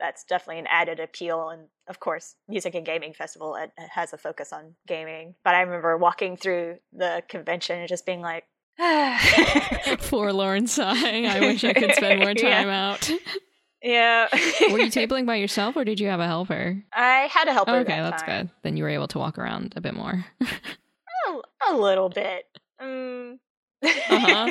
that's 0.00 0.24
definitely 0.24 0.60
an 0.60 0.66
added 0.68 1.00
appeal. 1.00 1.48
And 1.50 1.68
of 1.88 2.00
course, 2.00 2.36
Music 2.48 2.74
and 2.74 2.86
Gaming 2.86 3.12
Festival 3.14 3.54
it, 3.56 3.72
it 3.76 3.88
has 3.90 4.12
a 4.12 4.18
focus 4.18 4.52
on 4.52 4.74
gaming. 4.86 5.34
But 5.44 5.54
I 5.54 5.60
remember 5.62 5.96
walking 5.96 6.36
through 6.36 6.78
the 6.92 7.22
convention 7.28 7.78
and 7.78 7.88
just 7.88 8.06
being 8.06 8.20
like, 8.20 8.44
Forlorn 10.00 10.66
sigh. 10.66 11.24
I 11.24 11.40
wish 11.40 11.64
I 11.64 11.72
could 11.72 11.94
spend 11.94 12.20
more 12.20 12.32
Yeah. 12.36 12.60
time 12.62 12.68
out. 12.68 13.10
yeah. 13.82 14.28
Were 14.70 14.78
you 14.78 14.90
tabling 14.90 15.26
by 15.26 15.36
yourself 15.36 15.76
or 15.76 15.84
did 15.84 15.98
you 16.00 16.08
have 16.08 16.20
a 16.20 16.26
helper? 16.26 16.82
I 16.92 17.28
had 17.32 17.48
a 17.48 17.52
helper. 17.52 17.72
Okay, 17.78 17.96
that 17.96 18.10
that's 18.10 18.22
time. 18.22 18.46
good. 18.46 18.50
Then 18.62 18.76
you 18.76 18.84
were 18.84 18.90
able 18.90 19.08
to 19.08 19.18
walk 19.18 19.36
around 19.38 19.72
a 19.76 19.80
bit 19.80 19.94
more. 19.94 20.24
A, 20.40 21.72
a 21.72 21.76
little 21.76 22.08
bit. 22.08 22.44
Um, 22.80 23.40
Uh-huh. 23.82 24.50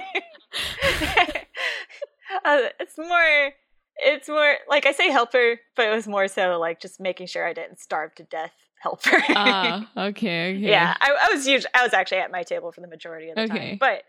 uh, 2.45 2.59
it's 2.79 2.97
more. 2.97 3.51
It's 3.99 4.29
more 4.29 4.55
like 4.69 4.85
I 4.85 4.91
say 4.91 5.09
helper, 5.09 5.59
but 5.75 5.87
it 5.87 5.95
was 5.95 6.07
more 6.07 6.27
so 6.27 6.59
like 6.59 6.79
just 6.79 6.99
making 6.99 7.27
sure 7.27 7.45
I 7.47 7.53
didn't 7.53 7.79
starve 7.79 8.13
to 8.15 8.23
death. 8.23 8.53
Helper. 8.79 9.23
Ah, 9.29 9.87
okay, 9.97 10.51
okay. 10.55 10.57
yeah, 10.59 10.93
I, 11.01 11.09
I 11.29 11.33
was 11.33 11.47
usually 11.47 11.71
I 11.73 11.81
was 11.81 11.93
actually 11.93 12.19
at 12.19 12.29
my 12.29 12.43
table 12.43 12.71
for 12.71 12.81
the 12.81 12.87
majority 12.87 13.29
of 13.29 13.35
the 13.35 13.41
Okay. 13.43 13.69
time. 13.69 13.77
But 13.79 14.03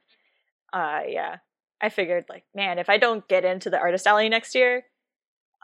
uh, 0.73 1.01
yeah, 1.09 1.37
I 1.81 1.89
figured 1.89 2.27
like, 2.29 2.45
man, 2.55 2.79
if 2.79 2.91
I 2.91 2.99
don't 2.99 3.27
get 3.29 3.47
into 3.47 3.71
the 3.71 3.79
artist 3.79 4.07
alley 4.07 4.29
next 4.29 4.55
year, 4.55 4.85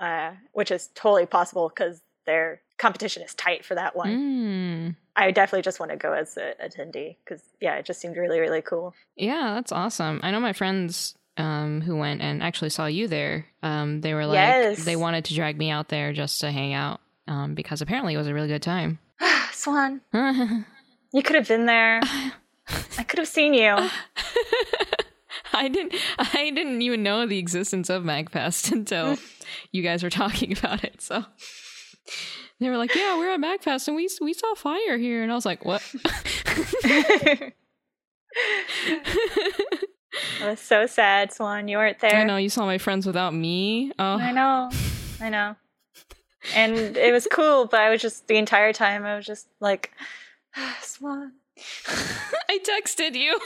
uh, 0.01 0.33
which 0.53 0.71
is 0.71 0.89
totally 0.95 1.27
possible 1.27 1.69
because 1.69 2.01
their 2.25 2.63
competition 2.79 3.23
is 3.23 3.35
tight 3.35 3.65
for 3.65 3.75
that 3.75 3.95
one. 3.95 4.11
Mm. 4.11 4.97
I 5.17 5.31
definitely 5.31 5.63
just 5.63 5.79
want 5.79 5.93
to 5.93 5.97
go 5.97 6.13
as 6.13 6.37
an 6.39 6.55
attendee 6.65 7.17
because 7.25 7.43
yeah, 7.61 7.77
it 7.77 7.85
just 7.85 8.01
seemed 8.01 8.17
really 8.17 8.41
really 8.41 8.63
cool. 8.63 8.95
Yeah, 9.17 9.53
that's 9.55 9.71
awesome. 9.71 10.21
I 10.23 10.31
know 10.31 10.41
my 10.41 10.55
friends 10.55 11.15
um, 11.37 11.81
who 11.81 11.97
went 11.97 12.21
and 12.23 12.43
actually 12.43 12.71
saw 12.71 12.87
you 12.87 13.09
there. 13.09 13.47
Um, 13.63 14.01
they 14.01 14.15
were 14.15 14.27
like, 14.27 14.37
Yes. 14.37 14.85
they 14.85 14.97
wanted 14.97 15.25
to 15.27 15.35
drag 15.35 15.59
me 15.59 15.71
out 15.71 15.89
there 15.89 16.13
just 16.13 16.41
to 16.41 16.51
hang 16.51 16.73
out 16.75 17.01
um, 17.27 17.55
because 17.55 17.81
apparently 17.83 18.15
it 18.15 18.19
was 18.19 18.27
a 18.29 18.35
really 18.35 18.49
good 18.49 18.63
time. 18.63 18.99
Swan, 19.53 20.01
you 21.13 21.23
could 21.23 21.37
have 21.37 21.49
been 21.49 21.67
there. 21.67 22.01
I 22.99 23.03
could 23.03 23.19
have 23.19 23.29
seen 23.29 23.55
you. 23.55 23.77
I 25.53 25.69
didn't. 25.69 25.95
I 26.19 26.51
didn't 26.55 26.83
even 26.83 27.03
know 27.03 27.27
the 27.27 27.39
existence 27.39 27.89
of 27.89 28.03
MagFest 28.03 28.73
until 28.73 29.17
you 29.71 29.83
guys 29.83 30.03
were 30.03 30.11
talking 30.11 30.57
about 30.57 30.83
it. 30.83 31.01
So 31.01 31.25
they 32.59 32.69
were 32.69 32.77
like, 32.77 32.95
"Yeah, 32.95 33.17
we're 33.19 33.31
at 33.33 33.41
MagFest 33.41 33.87
and 33.89 33.97
we 33.97 34.09
we 34.21 34.33
saw 34.33 34.55
fire 34.55 34.97
here," 34.99 35.23
and 35.23 35.31
I 35.31 35.35
was 35.35 35.47
like, 35.47 35.65
"What?" 35.65 35.83
I 40.43 40.51
was 40.51 40.61
so 40.61 40.87
sad, 40.87 41.33
Swan. 41.33 41.69
You 41.69 41.79
weren't 41.79 42.01
there. 42.01 42.17
I 42.17 42.25
know 42.25 42.37
you 42.37 42.49
saw 42.49 42.67
my 42.67 42.79
friends 42.79 43.07
without 43.07 43.35
me. 43.35 43.93
Oh, 43.99 44.19
I 44.19 44.33
know. 44.33 44.71
I 45.21 45.29
know. 45.29 45.57
And 46.55 46.97
it 46.97 47.13
was 47.13 47.27
cool, 47.31 47.67
but 47.67 47.81
I 47.81 47.91
was 47.91 48.03
just 48.03 48.29
the 48.29 48.37
entire 48.37 48.73
time 48.73 49.05
I 49.05 49.17
was 49.17 49.27
just 49.27 49.49
like, 49.61 49.93
Swan. 50.83 51.33
I 52.49 52.59
texted 52.59 53.15
you. 53.15 53.39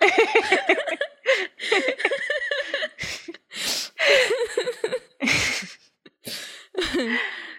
all 6.78 6.84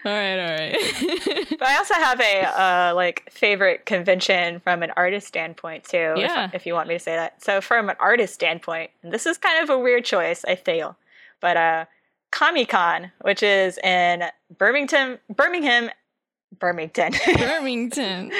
right, 0.04 0.38
all 0.38 0.50
right. 0.50 1.46
but 1.50 1.62
I 1.62 1.76
also 1.76 1.94
have 1.94 2.20
a 2.20 2.42
uh, 2.42 2.92
like 2.94 3.30
favorite 3.30 3.86
convention 3.86 4.60
from 4.60 4.82
an 4.82 4.90
artist 4.96 5.26
standpoint 5.26 5.84
too. 5.84 6.14
Yeah. 6.16 6.46
If, 6.46 6.54
if 6.54 6.66
you 6.66 6.74
want 6.74 6.88
me 6.88 6.94
to 6.94 7.00
say 7.00 7.16
that. 7.16 7.42
So 7.42 7.60
from 7.60 7.88
an 7.88 7.96
artist 8.00 8.34
standpoint, 8.34 8.90
and 9.02 9.12
this 9.12 9.26
is 9.26 9.38
kind 9.38 9.62
of 9.62 9.70
a 9.70 9.78
weird 9.78 10.04
choice, 10.04 10.44
I 10.46 10.56
feel, 10.56 10.96
but 11.40 11.56
uh, 11.56 11.84
Comic 12.30 12.70
Con, 12.70 13.12
which 13.20 13.42
is 13.42 13.78
in 13.78 14.24
Birmingham, 14.58 15.18
Birmingham, 15.30 15.90
Birmingham, 16.58 17.12
Burlington, 17.38 18.32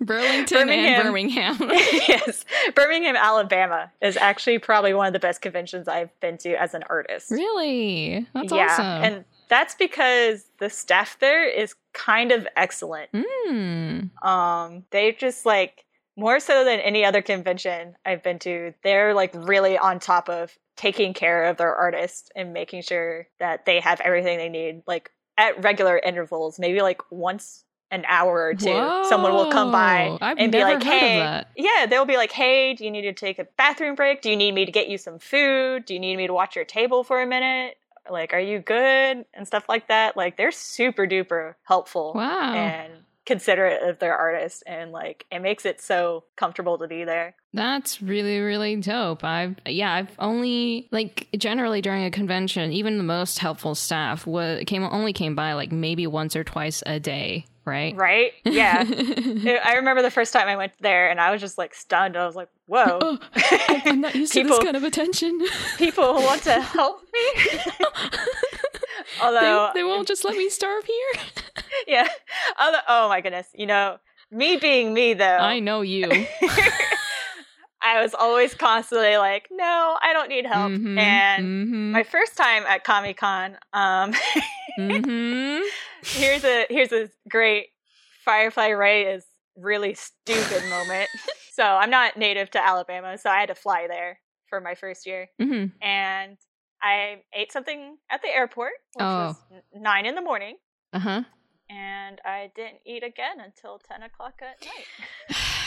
Burlington, 0.00 0.58
Birmingham. 0.58 0.94
and 0.94 1.04
Birmingham. 1.04 1.56
yes, 2.08 2.44
Birmingham, 2.74 3.16
Alabama 3.16 3.90
is 4.00 4.16
actually 4.16 4.58
probably 4.58 4.94
one 4.94 5.06
of 5.06 5.12
the 5.12 5.18
best 5.18 5.42
conventions 5.42 5.88
I've 5.88 6.10
been 6.20 6.38
to 6.38 6.60
as 6.60 6.74
an 6.74 6.82
artist. 6.88 7.30
really? 7.30 8.26
That's 8.34 8.52
yeah, 8.52 8.66
awesome. 8.70 8.84
and 8.84 9.24
that's 9.50 9.74
because 9.74 10.44
the 10.60 10.70
staff 10.70 11.18
there 11.18 11.46
is 11.46 11.74
kind 11.92 12.32
of 12.32 12.46
excellent. 12.56 13.10
Mm. 13.12 14.24
Um, 14.24 14.84
they 14.90 15.12
just 15.12 15.44
like 15.44 15.84
more 16.16 16.40
so 16.40 16.64
than 16.64 16.80
any 16.80 17.04
other 17.04 17.20
convention 17.20 17.96
I've 18.06 18.22
been 18.22 18.38
to, 18.40 18.72
they're 18.82 19.12
like 19.12 19.32
really 19.34 19.76
on 19.76 19.98
top 19.98 20.30
of 20.30 20.56
taking 20.76 21.12
care 21.12 21.44
of 21.44 21.56
their 21.58 21.74
artists 21.74 22.30
and 22.34 22.52
making 22.52 22.82
sure 22.82 23.26
that 23.38 23.66
they 23.66 23.80
have 23.80 24.00
everything 24.00 24.38
they 24.38 24.48
need, 24.48 24.82
like 24.86 25.10
at 25.36 25.62
regular 25.62 25.98
intervals, 25.98 26.58
maybe 26.58 26.80
like 26.80 27.02
once 27.10 27.64
an 27.90 28.04
hour 28.06 28.44
or 28.44 28.54
two. 28.54 29.04
Someone 29.08 29.32
will 29.32 29.50
come 29.50 29.72
by 29.72 30.16
I've 30.20 30.38
and 30.38 30.52
be 30.52 30.62
like, 30.62 30.82
"Hey, 30.82 31.44
yeah," 31.56 31.86
they'll 31.86 32.04
be 32.04 32.16
like, 32.16 32.30
"Hey, 32.30 32.74
do 32.74 32.84
you 32.84 32.90
need 32.90 33.02
to 33.02 33.12
take 33.12 33.40
a 33.40 33.48
bathroom 33.58 33.96
break? 33.96 34.22
Do 34.22 34.30
you 34.30 34.36
need 34.36 34.52
me 34.52 34.64
to 34.64 34.70
get 34.70 34.88
you 34.88 34.96
some 34.96 35.18
food? 35.18 35.86
Do 35.86 35.94
you 35.94 36.00
need 36.00 36.16
me 36.16 36.28
to 36.28 36.32
watch 36.32 36.54
your 36.54 36.64
table 36.64 37.02
for 37.02 37.20
a 37.20 37.26
minute?" 37.26 37.78
Like, 38.08 38.32
are 38.32 38.40
you 38.40 38.60
good? 38.60 39.24
And 39.34 39.46
stuff 39.46 39.64
like 39.68 39.88
that. 39.88 40.16
Like, 40.16 40.36
they're 40.36 40.52
super 40.52 41.06
duper 41.06 41.54
helpful 41.64 42.12
Wow. 42.14 42.54
and 42.54 42.92
considerate 43.26 43.82
of 43.88 43.98
their 44.00 44.16
artists 44.16 44.62
and 44.66 44.90
like 44.90 45.24
it 45.30 45.38
makes 45.40 45.64
it 45.64 45.80
so 45.80 46.24
comfortable 46.36 46.78
to 46.78 46.88
be 46.88 47.04
there. 47.04 47.36
That's 47.52 48.02
really, 48.02 48.40
really 48.40 48.74
dope. 48.76 49.22
I've 49.22 49.54
yeah, 49.66 49.92
I've 49.92 50.10
only 50.18 50.88
like 50.90 51.28
generally 51.36 51.80
during 51.80 52.04
a 52.04 52.10
convention, 52.10 52.72
even 52.72 52.96
the 52.98 53.04
most 53.04 53.38
helpful 53.38 53.76
staff 53.76 54.24
came 54.24 54.82
only 54.82 55.12
came 55.12 55.36
by 55.36 55.52
like 55.52 55.70
maybe 55.70 56.06
once 56.08 56.34
or 56.34 56.42
twice 56.42 56.82
a 56.86 56.98
day, 56.98 57.44
right? 57.70 57.94
Right? 57.96 58.32
Yeah. 58.44 58.84
It- 59.50 59.60
I 59.64 59.74
remember 59.76 60.02
the 60.02 60.10
first 60.10 60.32
time 60.32 60.48
I 60.48 60.56
went 60.56 60.72
there 60.80 61.08
and 61.10 61.20
I 61.20 61.30
was 61.30 61.40
just 61.40 61.56
like 61.56 61.74
stunned. 61.74 62.16
I 62.16 62.26
was 62.26 62.34
like, 62.36 62.48
whoa. 62.66 62.98
Oh, 63.00 63.18
I'm 63.86 64.00
not 64.00 64.14
used 64.14 64.32
to 64.34 64.42
this 64.44 64.58
kind 64.58 64.76
of 64.76 64.84
attention. 64.84 65.40
People 65.78 66.14
want 66.14 66.42
to 66.42 66.60
help 66.60 67.00
me. 67.12 67.50
Although 69.22 69.70
they 69.74 69.84
won't 69.84 70.06
just 70.08 70.24
let 70.24 70.36
me 70.36 70.48
starve 70.48 70.84
here. 70.84 71.22
yeah. 71.86 72.08
Although, 72.60 72.78
oh 72.88 73.08
my 73.08 73.20
goodness. 73.20 73.46
You 73.54 73.66
know, 73.66 73.98
me 74.30 74.56
being 74.56 74.92
me 74.94 75.14
though. 75.14 75.24
I 75.54 75.58
know 75.60 75.80
you. 75.82 76.08
I 77.82 78.02
was 78.02 78.14
always 78.14 78.54
constantly 78.54 79.16
like, 79.16 79.48
no, 79.50 79.96
I 80.02 80.12
don't 80.12 80.28
need 80.28 80.44
help. 80.46 80.70
Mhm, 80.70 80.98
And 80.98 81.44
mhm, 81.46 81.90
my 81.92 82.02
first 82.02 82.36
time 82.36 82.64
at 82.68 82.84
Comic 82.84 83.16
Con, 83.16 83.56
um, 83.72 84.12
mhm. 84.78 85.62
Here's 86.04 86.44
a 86.44 86.66
here's 86.70 86.92
a 86.92 87.08
great 87.28 87.68
Firefly 88.24 88.68
Ray 88.68 89.04
is 89.14 89.24
really 89.56 89.94
stupid 89.94 90.62
moment. 90.68 91.08
so 91.52 91.62
I'm 91.64 91.90
not 91.90 92.16
native 92.16 92.50
to 92.52 92.64
Alabama, 92.66 93.18
so 93.18 93.30
I 93.30 93.40
had 93.40 93.48
to 93.48 93.54
fly 93.54 93.86
there 93.88 94.20
for 94.48 94.60
my 94.60 94.74
first 94.74 95.06
year, 95.06 95.28
Mhm. 95.40 95.72
and 95.80 96.36
I 96.82 97.22
ate 97.34 97.52
something 97.52 97.98
at 98.10 98.22
the 98.22 98.28
airport, 98.28 98.72
which 98.94 99.04
was 99.04 99.36
n- 99.52 99.62
nine 99.82 100.06
in 100.06 100.14
the 100.14 100.22
morning, 100.22 100.56
Uh-huh. 100.92 101.22
and 101.68 102.20
I 102.24 102.50
didn't 102.56 102.80
eat 102.84 103.02
again 103.04 103.38
until 103.40 103.78
ten 103.78 104.02
o'clock 104.02 104.40
at 104.42 104.56
night. 104.64 104.86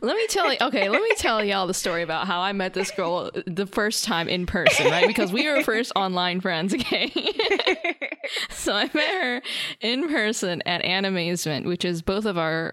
Let 0.00 0.16
me 0.16 0.26
tell 0.28 0.50
you. 0.52 0.58
Okay, 0.60 0.88
let 0.88 1.02
me 1.02 1.12
tell 1.16 1.44
y'all 1.44 1.66
the 1.66 1.74
story 1.74 2.02
about 2.02 2.26
how 2.26 2.40
I 2.40 2.52
met 2.52 2.74
this 2.74 2.90
girl 2.90 3.30
the 3.46 3.66
first 3.66 4.04
time 4.04 4.28
in 4.28 4.46
person, 4.46 4.86
right? 4.90 5.06
Because 5.06 5.32
we 5.32 5.48
were 5.48 5.62
first 5.62 5.92
online 5.96 6.40
friends, 6.40 6.74
okay? 6.74 7.12
so 8.50 8.74
I 8.74 8.90
met 8.92 9.10
her 9.22 9.42
in 9.80 10.08
person 10.08 10.62
at 10.66 10.82
Animazement, 10.82 11.66
which 11.66 11.84
is 11.84 12.02
both 12.02 12.24
of 12.24 12.38
our 12.38 12.72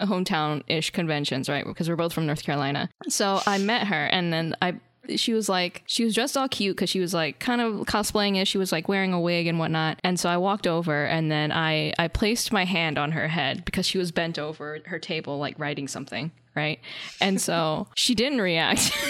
uh, 0.00 0.06
hometown-ish 0.06 0.90
conventions, 0.90 1.48
right? 1.48 1.64
Because 1.64 1.88
we're 1.88 1.96
both 1.96 2.12
from 2.12 2.26
North 2.26 2.42
Carolina. 2.42 2.88
So 3.08 3.40
I 3.46 3.58
met 3.58 3.86
her, 3.88 4.04
and 4.06 4.32
then 4.32 4.56
I. 4.62 4.74
She 5.16 5.32
was 5.32 5.48
like, 5.48 5.82
she 5.86 6.04
was 6.04 6.14
dressed 6.14 6.36
all 6.36 6.48
cute 6.48 6.76
because 6.76 6.90
she 6.90 7.00
was 7.00 7.12
like 7.12 7.38
kind 7.38 7.60
of 7.60 7.86
cosplaying 7.86 8.40
it. 8.40 8.46
She 8.46 8.58
was 8.58 8.70
like 8.72 8.88
wearing 8.88 9.12
a 9.12 9.20
wig 9.20 9.46
and 9.46 9.58
whatnot. 9.58 9.98
And 10.04 10.18
so 10.18 10.28
I 10.28 10.36
walked 10.36 10.66
over 10.66 11.04
and 11.04 11.30
then 11.30 11.50
I, 11.50 11.92
I 11.98 12.08
placed 12.08 12.52
my 12.52 12.64
hand 12.64 12.98
on 12.98 13.12
her 13.12 13.28
head 13.28 13.64
because 13.64 13.86
she 13.86 13.98
was 13.98 14.12
bent 14.12 14.38
over 14.38 14.78
her 14.86 14.98
table, 14.98 15.38
like 15.38 15.58
writing 15.58 15.88
something, 15.88 16.30
right? 16.54 16.78
And 17.20 17.40
so 17.40 17.88
she 17.94 18.14
didn't 18.14 18.40
react. 18.40 18.92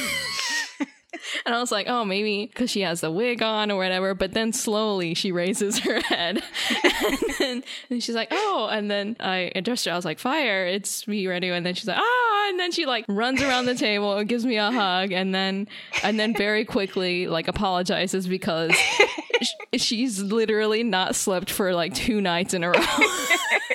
And 1.44 1.54
I 1.54 1.60
was 1.60 1.72
like, 1.72 1.86
oh, 1.88 2.04
maybe 2.04 2.46
because 2.46 2.70
she 2.70 2.80
has 2.82 3.00
the 3.00 3.10
wig 3.10 3.42
on 3.42 3.70
or 3.70 3.76
whatever. 3.76 4.14
But 4.14 4.32
then 4.32 4.52
slowly 4.52 5.14
she 5.14 5.32
raises 5.32 5.78
her 5.80 6.00
head. 6.00 6.42
and, 7.02 7.18
then, 7.38 7.64
and 7.90 8.02
she's 8.02 8.14
like, 8.14 8.28
oh. 8.30 8.68
And 8.70 8.90
then 8.90 9.16
I 9.20 9.52
addressed 9.54 9.84
her. 9.86 9.92
I 9.92 9.96
was 9.96 10.04
like, 10.04 10.18
fire, 10.18 10.66
it's 10.66 11.06
me, 11.06 11.26
ready. 11.26 11.48
And 11.48 11.64
then 11.64 11.74
she's 11.74 11.88
like, 11.88 11.98
ah. 11.98 12.31
And 12.48 12.58
then 12.58 12.72
she 12.72 12.86
like 12.86 13.04
runs 13.08 13.40
around 13.42 13.66
the 13.66 13.74
table 13.74 14.16
and 14.16 14.28
gives 14.28 14.44
me 14.44 14.56
a 14.56 14.70
hug. 14.70 15.12
And 15.12 15.34
then, 15.34 15.68
and 16.02 16.18
then 16.18 16.34
very 16.34 16.64
quickly, 16.64 17.26
like, 17.26 17.48
apologizes 17.48 18.26
because 18.26 18.72
sh- 19.42 19.48
she's 19.76 20.20
literally 20.20 20.82
not 20.82 21.14
slept 21.14 21.50
for 21.50 21.74
like 21.74 21.94
two 21.94 22.20
nights 22.20 22.54
in 22.54 22.64
a 22.64 22.70
row. 22.70 22.80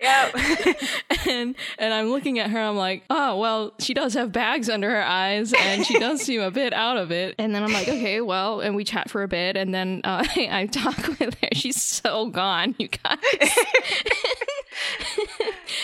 yep. 0.00 0.34
and 1.28 1.54
and 1.78 1.94
I'm 1.94 2.10
looking 2.10 2.38
at 2.38 2.50
her. 2.50 2.58
I'm 2.58 2.76
like, 2.76 3.04
oh 3.10 3.36
well, 3.38 3.72
she 3.78 3.94
does 3.94 4.14
have 4.14 4.32
bags 4.32 4.68
under 4.68 4.90
her 4.90 5.02
eyes, 5.02 5.52
and 5.52 5.84
she 5.84 5.98
does 5.98 6.20
seem 6.24 6.40
a 6.40 6.50
bit 6.50 6.72
out 6.72 6.96
of 6.96 7.10
it. 7.10 7.34
And 7.38 7.54
then 7.54 7.62
I'm 7.62 7.72
like, 7.72 7.88
okay, 7.88 8.20
well, 8.20 8.60
and 8.60 8.74
we 8.74 8.84
chat 8.84 9.10
for 9.10 9.22
a 9.22 9.28
bit, 9.28 9.56
and 9.56 9.74
then 9.74 10.00
uh, 10.04 10.24
I 10.36 10.66
talk 10.66 10.96
with 11.18 11.34
her. 11.34 11.48
She's 11.52 11.80
so 11.80 12.26
gone, 12.28 12.74
you 12.78 12.88
guys. 12.88 13.18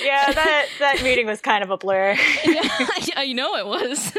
yeah, 0.02 0.32
that 0.32 0.66
that 0.78 1.02
meeting 1.02 1.26
was 1.26 1.40
kind 1.40 1.62
of 1.62 1.70
a 1.70 1.76
blur. 1.76 2.16
yeah, 2.44 2.62
I, 2.62 3.08
I 3.16 3.32
know 3.32 3.56
it 3.56 3.66
was. 3.66 4.16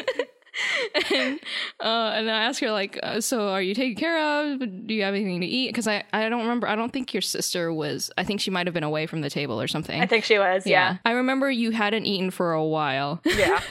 and 1.14 1.40
uh, 1.80 2.12
and 2.16 2.30
I 2.30 2.44
asked 2.44 2.60
her 2.62 2.72
like, 2.72 3.00
uh, 3.04 3.22
so 3.22 3.50
are 3.50 3.62
you 3.62 3.74
taken 3.76 3.96
care 3.96 4.54
of? 4.54 4.60
Do 4.60 4.94
you 4.94 5.04
have 5.04 5.14
anything 5.14 5.42
to 5.42 5.48
eat? 5.48 5.70
Because 5.70 5.88
I 5.88 6.04
I 6.14 6.30
don't 6.30 6.42
remember. 6.42 6.68
I 6.68 6.76
don't 6.76 6.92
think 6.92 7.14
your 7.14 7.22
sister 7.22 7.74
was. 7.74 8.12
I 8.18 8.24
think 8.24 8.42
she 8.42 8.52
might 8.52 8.68
have 8.68 8.74
been 8.74 8.84
away 8.84 9.06
from 9.08 9.22
the 9.22 9.30
table 9.30 9.60
or 9.62 9.68
something. 9.68 10.02
I 10.02 10.06
think 10.06 10.24
she 10.24 10.38
was. 10.40 10.66
Yeah. 10.66 10.98
I 11.06 11.12
remember 11.12 11.50
you 11.50 11.72
hadn't 11.72 12.06
eaten 12.06 12.32
for 12.32 12.54
a 12.54 12.64
while. 12.64 13.22
Yeah. 13.26 13.62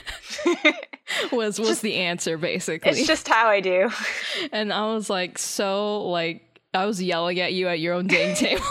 was 1.31 1.59
was 1.59 1.81
the 1.81 1.95
answer 1.95 2.37
basically. 2.37 2.91
it's 2.91 3.07
just 3.07 3.27
how 3.27 3.47
I 3.47 3.59
do. 3.59 3.89
and 4.51 4.71
I 4.73 4.93
was 4.93 5.09
like 5.09 5.37
so 5.37 6.03
like 6.07 6.43
I 6.73 6.85
was 6.85 7.01
yelling 7.01 7.39
at 7.39 7.53
you 7.53 7.67
at 7.67 7.79
your 7.79 7.93
own 7.93 8.07
dang 8.07 8.35
table. 8.35 8.63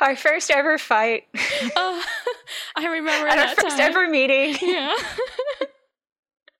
Our 0.00 0.16
first 0.16 0.50
ever 0.50 0.78
fight. 0.78 1.24
Uh, 1.34 2.02
I 2.74 2.86
remember 2.86 3.28
At 3.28 3.38
our 3.38 3.54
first 3.54 3.76
time. 3.76 3.80
ever 3.80 4.08
meeting. 4.08 4.56
Yeah. 4.62 4.96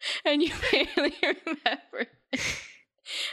and 0.24 0.42
you 0.42 0.50
barely 0.72 1.14
remember. 1.22 2.10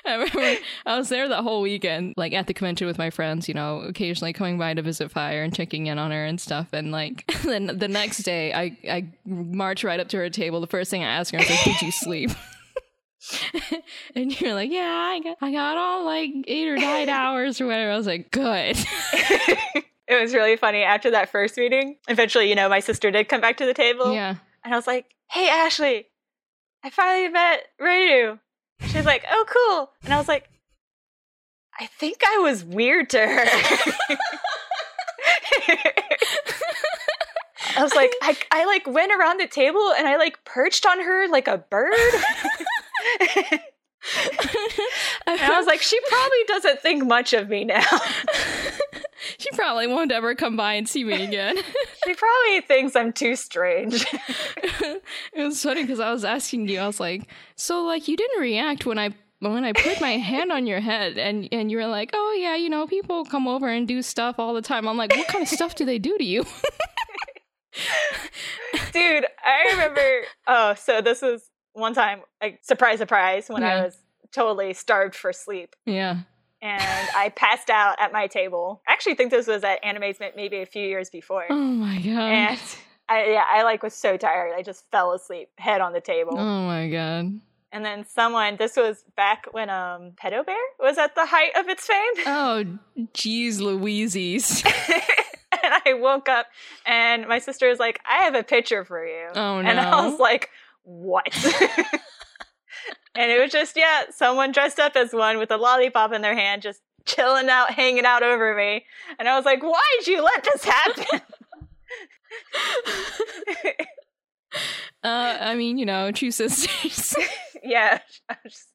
I 0.06 0.14
remember 0.14 0.60
I 0.88 0.98
was 0.98 1.10
there 1.10 1.28
that 1.28 1.44
whole 1.44 1.62
weekend, 1.62 2.16
like 2.18 2.34
at 2.34 2.48
the 2.48 2.54
convention 2.54 2.88
with 2.88 2.98
my 2.98 3.12
friends, 3.12 3.48
you 3.48 3.54
know, 3.54 3.82
occasionally 3.82 4.34
coming 4.34 4.58
by 4.58 4.74
to 4.74 4.82
visit 4.82 5.12
Fire 5.12 5.44
and 5.44 5.54
checking 5.54 5.86
in 5.86 6.00
on 6.00 6.10
her 6.12 6.26
and 6.26 6.42
stuff. 6.42 6.70
And 6.74 6.92
like, 6.92 7.26
then 7.44 7.78
the 7.78 7.88
next 7.88 8.20
day, 8.20 8.54
I 8.54 8.78
I 8.90 9.08
march 9.26 9.84
right 9.84 10.00
up 10.00 10.08
to 10.10 10.18
her 10.18 10.30
table. 10.30 10.62
The 10.62 10.68
first 10.68 10.90
thing 10.90 11.04
I 11.04 11.08
ask 11.08 11.32
her 11.34 11.40
is 11.40 11.50
like, 11.50 11.64
"Did 11.64 11.82
you 11.82 11.92
sleep?" 11.92 12.32
and 14.16 14.40
you're 14.40 14.56
like, 14.56 14.72
"Yeah, 14.72 14.82
I 14.82 15.20
got 15.20 15.38
I 15.42 15.52
got 15.52 15.78
all 15.78 16.06
like 16.06 16.32
eight 16.48 16.68
or 16.68 16.78
nine 16.78 17.10
hours 17.10 17.62
or 17.62 17.68
whatever." 17.68 17.92
I 17.92 17.98
was 17.98 18.08
like, 18.08 18.32
"Good." 18.32 18.78
it 20.08 20.22
was 20.22 20.34
really 20.34 20.56
funny 20.56 20.84
after 20.84 21.12
that 21.12 21.30
first 21.30 21.58
meeting. 21.58 21.98
Eventually, 22.08 22.50
you 22.50 22.56
know, 22.56 22.70
my 22.70 22.80
sister 22.80 23.12
did 23.12 23.30
come 23.30 23.42
back 23.42 23.58
to 23.58 23.66
the 23.66 23.74
table. 23.74 24.14
yeah. 24.14 24.36
And 24.64 24.74
I 24.74 24.78
was 24.78 24.88
like, 24.88 25.06
hey, 25.30 25.48
Ashley, 25.50 26.08
I 26.84 26.90
finally 26.90 27.30
met 27.30 27.64
Radu. 27.82 28.40
She's 28.82 29.06
like, 29.06 29.26
oh, 29.30 29.46
cool. 29.48 29.90
And 30.04 30.14
I 30.14 30.18
was 30.18 30.28
like, 30.28 30.50
I 31.80 31.86
think 31.86 32.22
I 32.26 32.40
was 32.40 32.64
weird 32.64 33.10
to 33.12 33.20
her. 33.20 33.46
I 37.76 37.84
was 37.84 37.94
like, 37.94 38.12
I, 38.22 38.36
I 38.52 38.66
like 38.66 38.88
went 38.88 39.12
around 39.12 39.40
the 39.40 39.48
table 39.48 39.94
and 39.96 40.08
I 40.08 40.18
like 40.18 40.44
perched 40.46 40.86
on 40.86 41.00
her 41.00 41.28
like 41.28 41.48
a 41.48 41.58
bird. 41.58 41.94
and 45.28 45.42
I 45.42 45.58
was 45.58 45.66
like, 45.66 45.82
she 45.82 46.00
probably 46.08 46.44
doesn't 46.48 46.82
think 46.82 47.06
much 47.06 47.34
of 47.34 47.50
me 47.50 47.66
now. 47.66 47.84
she 49.38 49.50
probably 49.54 49.88
won't 49.88 50.12
ever 50.12 50.36
come 50.36 50.56
by 50.56 50.74
and 50.74 50.88
see 50.88 51.04
me 51.04 51.24
again. 51.24 51.56
she 52.06 52.14
probably 52.14 52.62
thinks 52.62 52.96
I'm 52.96 53.12
too 53.12 53.36
strange. 53.36 54.06
it 54.14 55.02
was 55.36 55.62
funny 55.62 55.84
because 55.84 56.00
I 56.00 56.12
was 56.12 56.24
asking 56.24 56.68
you, 56.68 56.80
I 56.80 56.88
was 56.88 57.00
like, 57.00 57.28
so 57.56 57.84
like 57.84 58.08
you 58.08 58.16
didn't 58.18 58.42
react 58.42 58.86
when 58.86 58.98
I 58.98 59.12
when 59.40 59.64
I 59.64 59.74
put 59.74 60.02
my 60.02 60.18
hand 60.18 60.52
on 60.52 60.66
your 60.66 60.80
head 60.80 61.18
and 61.18 61.48
and 61.52 61.70
you 61.70 61.78
were 61.78 61.88
like, 61.88 62.10
"Oh 62.14 62.38
yeah, 62.40 62.56
you 62.56 62.70
know, 62.70 62.88
people 62.88 63.24
come 63.26 63.48
over 63.48 63.68
and 63.68 63.88
do 63.88 64.02
stuff 64.02 64.40
all 64.40 64.54
the 64.54 64.64
time." 64.64 64.88
I'm 64.88 64.98
like, 64.98 65.16
"What 65.16 65.28
kind 65.28 65.44
of 65.44 65.50
stuff 65.50 65.76
do 65.76 65.86
they 65.86 66.00
do 66.00 66.18
to 66.18 66.24
you?" 66.24 66.44
Dude, 68.92 69.26
I 69.46 69.72
remember. 69.72 70.22
Oh, 70.48 70.74
so 70.74 71.02
this 71.02 71.22
was 71.22 71.52
one 71.78 71.94
time, 71.94 72.22
like 72.42 72.60
surprise, 72.64 73.00
surprise, 73.00 73.48
when 73.50 73.62
Yeah. 73.62 73.76
I 73.78 73.84
was 73.84 73.98
totally 74.32 74.74
starved 74.74 75.16
for 75.16 75.32
sleep, 75.32 75.76
yeah. 75.86 76.18
and 76.62 77.10
I 77.16 77.30
passed 77.36 77.70
out 77.70 77.96
at 78.00 78.12
my 78.12 78.28
table. 78.28 78.82
I 78.88 78.92
actually 78.94 79.16
think 79.16 79.32
this 79.32 79.48
was 79.48 79.64
at 79.64 79.82
Animazement 79.84 80.36
maybe 80.36 80.58
a 80.58 80.66
few 80.66 80.86
years 80.88 81.10
before, 81.10 81.46
Oh 81.50 81.56
my 81.56 81.98
god. 81.98 82.08
and 82.32 82.60
I 83.10 83.32
yeah, 83.32 83.46
I 83.50 83.64
like 83.64 83.84
was 83.84 83.94
so 83.94 84.18
tired, 84.18 84.54
I 84.58 84.64
just 84.64 84.90
fell 84.92 85.14
asleep, 85.14 85.50
head 85.58 85.80
on 85.82 85.94
the 85.94 86.02
table. 86.02 86.38
oh 86.38 86.62
my 86.66 86.90
god. 86.90 87.40
And 87.72 87.84
then 87.86 88.06
someone, 88.06 88.56
this 88.58 88.76
was 88.78 89.04
back 89.16 89.46
when 89.52 89.70
um 89.70 90.14
Pedo 90.22 90.46
Bear 90.46 90.56
was 90.80 90.98
at 90.98 91.16
the 91.16 91.26
height 91.26 91.52
of 91.56 91.68
its 91.70 91.86
fame. 91.86 92.14
Oh, 92.26 92.64
jeez, 93.14 93.60
Louises. 93.60 94.64
and 95.64 95.74
I 95.86 95.94
woke 95.94 96.30
up 96.30 96.48
and 96.86 97.28
my 97.28 97.40
sister 97.40 97.68
was 97.70 97.80
like, 97.80 98.00
I 98.10 98.24
have 98.24 98.36
a 98.36 98.44
picture 98.44 98.84
for 98.86 99.06
you. 99.06 99.28
Oh 99.36 99.62
no. 99.62 99.70
And 99.70 99.80
I 99.80 100.06
was 100.08 100.20
like, 100.20 100.50
what? 100.88 101.28
and 103.16 103.30
it 103.32 103.42
was 103.42 103.52
just, 103.52 103.76
yeah, 103.76 104.04
someone 104.12 104.52
dressed 104.54 104.80
up 104.80 104.96
as 104.96 105.12
one 105.14 105.38
with 105.38 105.52
a 105.52 105.58
lollipop 105.58 106.14
in 106.14 106.22
their 106.22 106.36
hand, 106.36 106.62
just 106.62 106.82
chilling 107.06 107.50
out, 107.50 107.72
hanging 107.72 108.06
out 108.06 108.24
over 108.24 108.56
me. 108.56 108.86
And 109.20 109.28
I 109.28 109.36
was 109.36 109.46
like, 109.46 109.62
why'd 109.62 110.08
you 110.08 110.24
let 110.24 110.44
this 110.44 110.64
happen? 110.64 111.22
Uh, 115.04 115.38
I 115.40 115.56
mean, 115.56 115.78
you 115.78 115.86
know, 115.86 116.12
true 116.12 116.32
sisters. 116.32 117.16
yeah. 117.64 118.00
Just- 118.44 118.68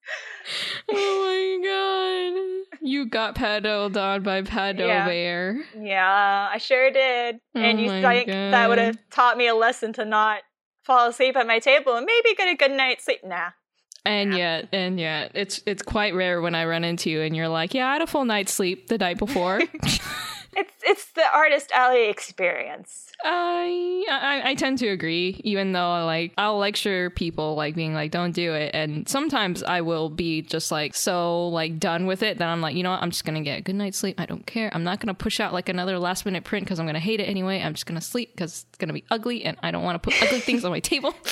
oh 0.89 1.61
my 1.61 1.69
god. 1.69 2.79
You 2.81 3.07
got 3.07 3.35
paddled 3.35 3.97
on 3.97 4.23
by 4.23 4.43
Pado 4.43 4.87
Yeah. 4.87 5.07
Bear. 5.07 5.65
yeah, 5.79 6.49
I 6.53 6.59
sure 6.59 6.91
did. 6.91 7.39
and 7.55 7.79
Oh 7.79 7.83
you 7.83 7.89
my 7.89 8.03
think 8.03 8.29
that 8.29 8.69
would 8.69 8.79
have 8.79 8.97
taught 9.11 9.37
me 9.37 9.49
a 9.49 9.55
lesson 9.55 9.93
to 9.95 10.05
not 10.05 10.43
fall 10.83 11.09
asleep 11.09 11.37
at 11.37 11.47
my 11.47 11.59
table 11.59 11.95
and 11.97 12.07
maybe 12.07 12.35
get 12.35 12.49
a 12.49 12.57
good 12.57 12.73
night's 12.73 13.05
sleep? 13.05 13.21
Nah. 13.25 13.51
And 14.05 14.35
yet, 14.35 14.69
and 14.73 14.99
yet, 14.99 15.31
it's 15.35 15.63
it's 15.65 15.83
quite 15.83 16.13
rare 16.13 16.41
when 16.41 16.57
I 16.57 16.65
run 16.65 16.83
into 16.83 17.09
you 17.09 17.21
and 17.21 17.37
you're 17.37 17.49
like, 17.49 17.73
yeah, 17.73 17.89
I 17.89 17.93
had 17.93 18.03
a 18.03 18.07
full 18.07 18.25
night's 18.25 18.53
sleep 18.53 18.89
the 18.89 18.99
night 18.99 19.17
before. 19.17 19.61
It's 20.55 20.73
it's 20.83 21.13
the 21.13 21.25
artist 21.35 21.71
alley 21.73 22.09
experience. 22.09 23.11
I, 23.25 24.05
I 24.11 24.51
I 24.51 24.55
tend 24.55 24.79
to 24.79 24.89
agree, 24.89 25.41
even 25.45 25.73
though 25.73 26.05
like 26.05 26.35
I'll 26.37 26.59
lecture 26.59 27.11
people 27.11 27.55
like 27.55 27.75
being 27.75 27.95
like, 27.95 28.11
don't 28.11 28.33
do 28.33 28.53
it, 28.53 28.73
and 28.75 29.09
sometimes 29.09 29.63
I 29.63 29.81
will 29.81 30.11
be 30.11 30.43
just 30.43 30.71
like 30.71 30.95
so 30.95 31.49
like 31.49 31.79
done 31.79 32.07
with 32.07 32.23
it 32.23 32.39
that 32.39 32.49
I'm 32.49 32.61
like, 32.61 32.75
you 32.75 32.83
know 32.83 32.91
what, 32.91 33.03
I'm 33.03 33.11
just 33.11 33.25
gonna 33.25 33.41
get 33.43 33.59
a 33.59 33.63
good 33.63 33.77
night's 33.77 33.99
sleep. 33.99 34.21
I 34.21 34.27
don't 34.27 34.47
care. 34.47 34.71
I'm 34.75 34.85
not 34.85 35.01
gonna 35.01 35.15
push 35.15 35.41
out 35.41 35.53
like 35.53 35.69
another 35.69 35.99
last 35.99 36.27
minute 36.27 36.45
print 36.45 36.67
because 36.67 36.79
I'm 36.79 36.87
gonna 36.87 36.99
hate 37.01 37.21
it 37.21 37.29
anyway. 37.29 37.63
I'm 37.63 37.75
just 37.75 37.87
gonna 37.87 38.01
sleep 38.01 38.33
because 38.35 38.67
it's 38.69 38.79
gonna 38.79 38.93
be 38.93 39.05
ugly, 39.11 39.45
and 39.45 39.57
I 39.63 39.71
don't 39.71 39.85
want 39.85 40.03
to 40.03 40.11
put 40.11 40.21
ugly 40.23 40.41
things 40.41 40.65
on 40.65 40.71
my 40.71 40.81
table. 40.81 41.15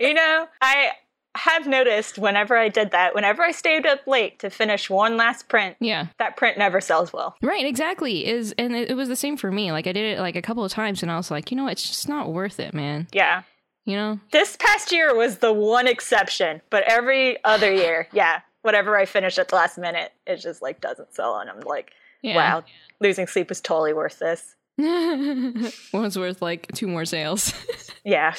You 0.00 0.14
know, 0.14 0.46
I 0.62 0.92
have 1.36 1.66
noticed 1.66 2.18
whenever 2.18 2.56
I 2.56 2.68
did 2.68 2.90
that, 2.90 3.14
whenever 3.14 3.42
I 3.42 3.52
stayed 3.52 3.86
up 3.86 4.06
late 4.06 4.38
to 4.40 4.50
finish 4.50 4.90
one 4.90 5.16
last 5.16 5.48
print, 5.48 5.76
yeah. 5.80 6.06
that 6.18 6.36
print 6.36 6.58
never 6.58 6.80
sells 6.80 7.12
well. 7.12 7.36
Right, 7.42 7.64
exactly. 7.64 8.26
Is 8.26 8.52
and 8.58 8.74
it, 8.74 8.90
it 8.90 8.94
was 8.94 9.08
the 9.08 9.16
same 9.16 9.36
for 9.36 9.50
me. 9.50 9.72
Like 9.72 9.86
I 9.86 9.92
did 9.92 10.18
it 10.18 10.20
like 10.20 10.36
a 10.36 10.42
couple 10.42 10.64
of 10.64 10.72
times, 10.72 11.02
and 11.02 11.10
I 11.10 11.16
was 11.16 11.30
like, 11.30 11.50
you 11.50 11.56
know, 11.56 11.68
it's 11.68 11.86
just 11.86 12.08
not 12.08 12.32
worth 12.32 12.58
it, 12.58 12.74
man. 12.74 13.06
Yeah. 13.12 13.42
You 13.86 13.96
know? 13.96 14.20
This 14.32 14.56
past 14.56 14.92
year 14.92 15.14
was 15.14 15.38
the 15.38 15.52
one 15.52 15.86
exception, 15.86 16.60
but 16.70 16.84
every 16.86 17.42
other 17.44 17.72
year, 17.72 18.08
yeah, 18.12 18.40
whatever 18.62 18.96
I 18.96 19.06
finish 19.06 19.38
at 19.38 19.48
the 19.48 19.56
last 19.56 19.78
minute, 19.78 20.12
it 20.26 20.36
just 20.36 20.62
like 20.62 20.80
doesn't 20.80 21.14
sell. 21.14 21.38
And 21.38 21.48
I'm 21.48 21.60
like, 21.60 21.92
Yeah. 22.22 22.36
wow, 22.36 22.64
losing 23.00 23.26
sleep 23.26 23.48
was 23.48 23.60
totally 23.60 23.92
worth 23.92 24.18
this. 24.18 24.56
One's 25.92 26.18
worth 26.18 26.40
like 26.42 26.66
two 26.74 26.86
more 26.88 27.04
sales. 27.04 27.52
Yeah. 28.02 28.34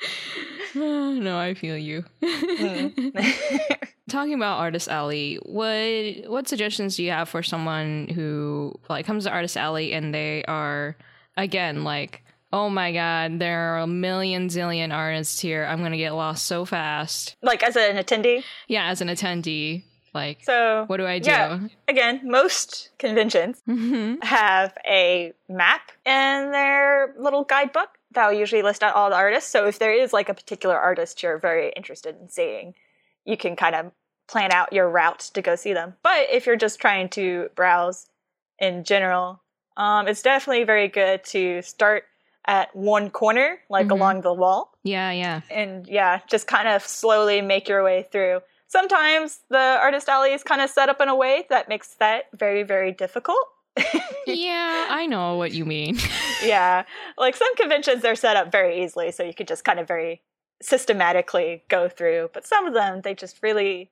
no, 1.20 1.38
I 1.38 1.54
feel 1.54 1.76
you. 1.76 2.04
Mm. 2.22 3.88
Talking 4.08 4.34
about 4.34 4.58
Artist 4.58 4.88
Alley, 4.88 5.38
what 5.44 6.30
what 6.30 6.46
suggestions 6.48 6.96
do 6.96 7.02
you 7.02 7.10
have 7.10 7.28
for 7.28 7.42
someone 7.42 8.08
who 8.08 8.74
like 8.88 9.06
comes 9.06 9.24
to 9.24 9.30
Artist 9.30 9.56
Alley 9.56 9.92
and 9.92 10.14
they 10.14 10.44
are 10.44 10.96
again 11.36 11.84
like, 11.84 12.22
oh 12.52 12.68
my 12.68 12.92
god, 12.92 13.38
there 13.38 13.58
are 13.74 13.78
a 13.78 13.86
million 13.86 14.48
zillion 14.48 14.92
artists 14.94 15.40
here. 15.40 15.64
I'm 15.64 15.82
gonna 15.82 15.96
get 15.96 16.12
lost 16.14 16.44
so 16.46 16.64
fast. 16.64 17.36
like 17.42 17.62
as 17.62 17.76
an 17.76 17.96
attendee. 17.96 18.44
Yeah, 18.68 18.88
as 18.90 19.00
an 19.00 19.08
attendee, 19.08 19.84
like, 20.12 20.44
So, 20.44 20.84
what 20.86 20.98
do 20.98 21.06
I 21.06 21.18
do? 21.18 21.30
yeah. 21.30 21.58
again, 21.88 22.20
most 22.24 22.90
conventions 22.98 23.60
Mhm. 23.68 24.22
have 24.22 24.76
a 24.86 25.32
map 25.48 25.90
in 26.04 26.50
their 26.52 27.14
little 27.18 27.42
guidebook 27.44 27.88
that 28.14 28.26
will 28.28 28.38
usually 28.38 28.62
list 28.62 28.82
out 28.82 28.94
all 28.94 29.10
the 29.10 29.16
artists. 29.16 29.50
So 29.50 29.66
if 29.66 29.78
there 29.78 29.92
is 29.92 30.12
like 30.12 30.28
a 30.28 30.34
particular 30.34 30.76
artist 30.76 31.22
you're 31.22 31.38
very 31.38 31.70
interested 31.76 32.16
in 32.20 32.28
seeing, 32.28 32.74
you 33.24 33.36
can 33.36 33.56
kind 33.56 33.74
of 33.74 33.92
plan 34.26 34.52
out 34.52 34.72
your 34.72 34.88
route 34.88 35.20
to 35.34 35.42
go 35.42 35.54
see 35.56 35.72
them. 35.74 35.94
But 36.02 36.28
if 36.30 36.46
you're 36.46 36.56
just 36.56 36.80
trying 36.80 37.08
to 37.10 37.50
browse 37.54 38.06
in 38.58 38.84
general, 38.84 39.42
um, 39.76 40.08
it's 40.08 40.22
definitely 40.22 40.64
very 40.64 40.88
good 40.88 41.24
to 41.24 41.60
start 41.62 42.04
at 42.46 42.74
one 42.76 43.10
corner, 43.10 43.58
like 43.70 43.86
Mhm. 43.86 43.92
along 43.92 44.20
the 44.20 44.32
wall, 44.32 44.72
Yeah, 44.82 45.10
yeah. 45.10 45.40
and 45.50 45.86
yeah, 45.86 46.20
just 46.28 46.46
kind 46.46 46.68
of 46.68 46.82
slowly 46.86 47.40
make 47.40 47.68
your 47.68 47.82
way 47.82 48.02
through. 48.12 48.42
Sometimes 48.66 49.40
the 49.48 49.78
artist 49.80 50.08
alley 50.08 50.32
is 50.32 50.42
kind 50.42 50.60
of 50.60 50.68
set 50.68 50.88
up 50.88 51.00
in 51.00 51.08
a 51.08 51.14
way 51.14 51.46
that 51.48 51.68
makes 51.68 51.94
that 51.94 52.26
very, 52.34 52.62
very 52.62 52.92
difficult. 52.92 53.38
yeah, 54.26 54.86
I 54.88 55.06
know 55.06 55.36
what 55.36 55.52
you 55.52 55.64
mean. 55.64 55.98
yeah, 56.44 56.84
like 57.18 57.36
some 57.36 57.54
conventions, 57.56 58.02
they're 58.02 58.14
set 58.14 58.36
up 58.36 58.52
very 58.52 58.84
easily, 58.84 59.10
so 59.10 59.22
you 59.22 59.34
could 59.34 59.48
just 59.48 59.64
kind 59.64 59.80
of 59.80 59.88
very 59.88 60.22
systematically 60.62 61.64
go 61.68 61.88
through. 61.88 62.30
But 62.32 62.46
some 62.46 62.66
of 62.66 62.74
them, 62.74 63.00
they 63.02 63.14
just 63.14 63.42
really, 63.42 63.90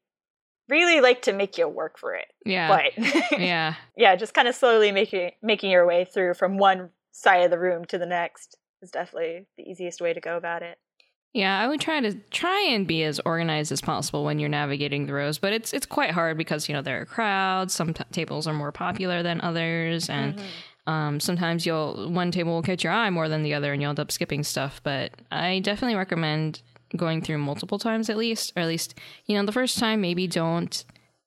really 0.69 1.01
like 1.01 1.23
to 1.23 1.33
make 1.33 1.59
you 1.59 1.69
work 1.69 1.99
for 1.99 2.15
it. 2.15 2.27
yeah. 2.47 2.69
But 2.69 3.41
yeah. 3.41 3.75
yeah, 3.97 4.17
just 4.17 4.35
kind 4.35 4.49
of 4.49 4.55
slowly 4.55 4.93
making 4.93 5.33
making 5.43 5.71
your 5.71 5.87
way 5.87 6.05
through 6.05 6.35
from 6.35 6.59
one 6.59 6.91
side 7.11 7.43
of 7.43 7.51
the 7.51 7.59
room 7.59 7.85
to 7.87 7.99
the 7.99 8.07
next 8.07 8.57
is 8.81 8.91
definitely 8.91 9.47
the 9.57 9.69
easiest 9.69 10.01
way 10.01 10.13
to 10.13 10.21
go 10.21 10.37
about 10.37 10.63
it. 10.63 10.79
Yeah, 11.33 11.59
I 11.59 11.67
would 11.67 11.81
try 11.81 12.01
to 12.01 12.13
try 12.31 12.67
and 12.71 12.87
be 12.87 13.05
as 13.05 13.19
organized 13.25 13.73
as 13.73 13.81
possible 13.81 14.23
when 14.25 14.39
you're 14.39 14.51
navigating 14.51 15.07
the 15.07 15.15
rows, 15.15 15.39
but 15.39 15.53
it's 15.55 15.73
it's 15.73 15.87
quite 15.87 16.11
hard 16.11 16.37
because 16.37 16.69
you 16.69 16.75
know 16.75 16.83
there 16.83 17.01
are 17.01 17.07
crowds. 17.07 17.73
Some 17.75 17.95
t- 17.95 18.05
tables 18.13 18.47
are 18.47 18.53
more 18.53 18.73
popular 18.73 19.23
than 19.23 19.41
others, 19.41 20.11
and 20.11 20.39
um, 20.87 21.21
sometimes 21.21 21.65
you'll 21.65 22.11
one 22.11 22.31
table 22.33 22.53
will 22.53 22.63
catch 22.63 22.85
your 22.85 22.93
eye 22.93 23.09
more 23.09 23.31
than 23.31 23.43
the 23.43 23.55
other, 23.55 23.73
and 23.73 23.81
you'll 23.81 23.91
end 23.91 24.01
up 24.01 24.13
skipping 24.13 24.43
stuff. 24.43 24.83
But 24.85 25.13
I 25.31 25.61
definitely 25.61 25.97
recommend 25.97 26.61
going 26.95 27.23
through 27.23 27.39
multiple 27.39 27.79
times 27.79 28.11
at 28.11 28.19
least, 28.19 28.53
or 28.55 28.61
at 28.61 28.69
least 28.69 28.95
you 29.25 29.35
know 29.35 29.47
the 29.47 29.53
first 29.53 29.79
time 29.79 30.03
maybe 30.03 30.27
don't 30.27 30.85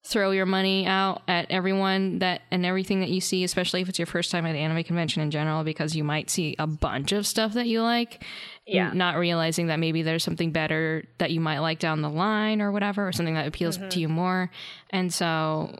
throw 0.07 0.29
your 0.31 0.45
money 0.45 0.85
out 0.85 1.23
at 1.27 1.49
everyone 1.49 2.19
that 2.19 2.41
and 2.51 2.63
everything 2.65 2.99
that 2.99 3.09
you 3.09 3.19
see, 3.19 3.43
especially 3.43 3.81
if 3.81 3.89
it's 3.89 3.97
your 3.97 4.05
first 4.05 4.29
time 4.31 4.45
at 4.45 4.55
anime 4.55 4.83
convention 4.83 5.21
in 5.23 5.31
general, 5.31 5.63
because 5.63 5.95
you 5.95 6.03
might 6.03 6.29
see 6.29 6.55
a 6.59 6.67
bunch 6.67 7.11
of 7.11 7.25
stuff 7.25 7.53
that 7.53 7.65
you 7.67 7.81
like 7.81 8.23
Yeah. 8.67 8.91
not 8.93 9.17
realizing 9.17 9.67
that 9.67 9.77
maybe 9.79 10.03
there's 10.03 10.23
something 10.23 10.51
better 10.51 11.05
that 11.17 11.31
you 11.31 11.39
might 11.39 11.59
like 11.59 11.79
down 11.79 12.01
the 12.01 12.09
line 12.09 12.61
or 12.61 12.71
whatever, 12.71 13.07
or 13.07 13.11
something 13.11 13.33
that 13.33 13.47
appeals 13.47 13.77
to 13.77 13.99
you 13.99 14.07
more. 14.07 14.51
And 14.91 15.11
so, 15.11 15.73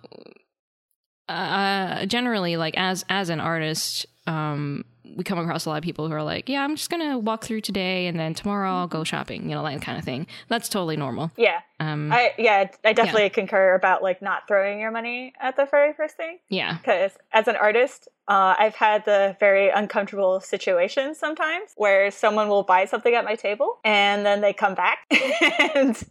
uh, 1.30 2.06
generally, 2.06 2.58
like 2.58 2.76
as 2.78 3.04
as 3.10 3.30
an 3.30 3.40
artist, 3.40 4.06
um, 4.28 4.86
we 5.18 5.24
come 5.24 5.40
across 5.40 5.66
a 5.66 5.70
lot 5.70 5.78
of 5.78 5.84
people 5.84 6.08
who 6.08 6.14
are 6.14 6.24
like, 6.24 6.50
"Yeah, 6.50 6.64
I'm 6.64 6.76
just 6.76 6.90
gonna 6.90 7.18
walk 7.18 7.44
through 7.44 7.62
today, 7.62 8.08
and 8.08 8.20
then 8.20 8.34
tomorrow 8.34 8.70
I'll 8.72 8.88
go 8.88 9.04
shopping," 9.04 9.50
you 9.50 9.56
know, 9.56 9.64
that 9.64 9.82
kind 9.82 9.98
of 9.98 10.04
thing. 10.04 10.28
That's 10.50 10.70
totally 10.70 10.98
normal. 10.98 11.32
Yeah, 11.38 11.62
Um, 11.80 12.12
I 12.12 12.34
yeah, 12.38 12.70
I 12.86 12.94
definitely 12.94 13.30
concur 13.30 13.76
about 13.76 14.02
like 14.02 14.22
not 14.22 14.48
throwing 14.48 14.80
your 14.80 14.92
money 14.92 15.34
at 15.42 15.58
the 15.58 15.66
very 15.66 15.92
first 15.94 16.16
thing. 16.16 16.40
yeah, 16.50 16.78
because 16.78 17.12
as 17.34 17.48
an 17.48 17.56
artist 17.58 18.08
uh, 18.28 18.56
i've 18.58 18.74
had 18.76 19.06
the 19.06 19.36
very 19.40 19.70
uncomfortable 19.70 20.40
situations 20.40 21.20
sometimes 21.20 21.72
where 21.76 22.10
someone 22.10 22.48
will 22.50 22.64
buy 22.64 22.86
something 22.86 23.14
at 23.14 23.24
my 23.26 23.36
table 23.36 23.80
and 23.84 24.26
then 24.26 24.42
they 24.42 24.52
come 24.54 24.74
back 24.74 25.00
and 25.76 26.04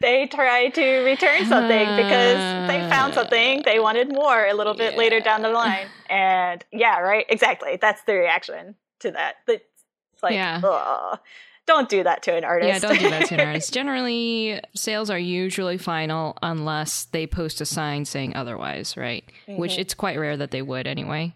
they 0.00 0.26
try 0.26 0.68
to 0.70 0.86
return 1.04 1.44
something 1.46 1.86
because 1.96 2.68
they 2.68 2.80
found 2.90 3.14
something 3.14 3.62
they 3.64 3.78
wanted 3.78 4.08
more 4.12 4.46
a 4.46 4.52
little 4.54 4.74
bit 4.74 4.92
Yeah. 4.94 4.98
later 4.98 5.20
down 5.20 5.42
the 5.42 5.48
line. 5.50 5.86
And 6.10 6.64
yeah, 6.72 6.98
right, 6.98 7.24
exactly. 7.30 7.78
That's 7.80 8.02
the 8.02 8.14
reaction 8.14 8.74
to 9.00 9.10
that. 9.12 9.36
It's 9.48 10.22
like, 10.22 10.34
Yeah. 10.34 10.60
"Ugh, 10.62 11.18
don't 11.66 11.88
do 11.88 12.02
that 12.02 12.22
to 12.24 12.34
an 12.36 12.44
artist. 12.44 12.68
Yeah, 12.68 12.78
don't 12.78 12.98
do 13.00 13.08
that 13.10 13.26
to 13.26 13.34
an 13.34 13.40
artist. 13.48 13.72
Generally, 13.72 14.60
sales 14.74 15.10
are 15.10 15.18
usually 15.18 15.78
final 15.78 16.36
unless 16.42 17.04
they 17.06 17.26
post 17.26 17.60
a 17.60 17.66
sign 17.66 18.04
saying 18.04 18.36
otherwise, 18.36 18.96
right? 18.96 19.24
Which 19.46 19.72
Mhm. 19.72 19.78
it's 19.78 19.94
quite 19.94 20.18
rare 20.18 20.36
that 20.36 20.50
they 20.50 20.62
would 20.62 20.86
anyway. 20.86 21.34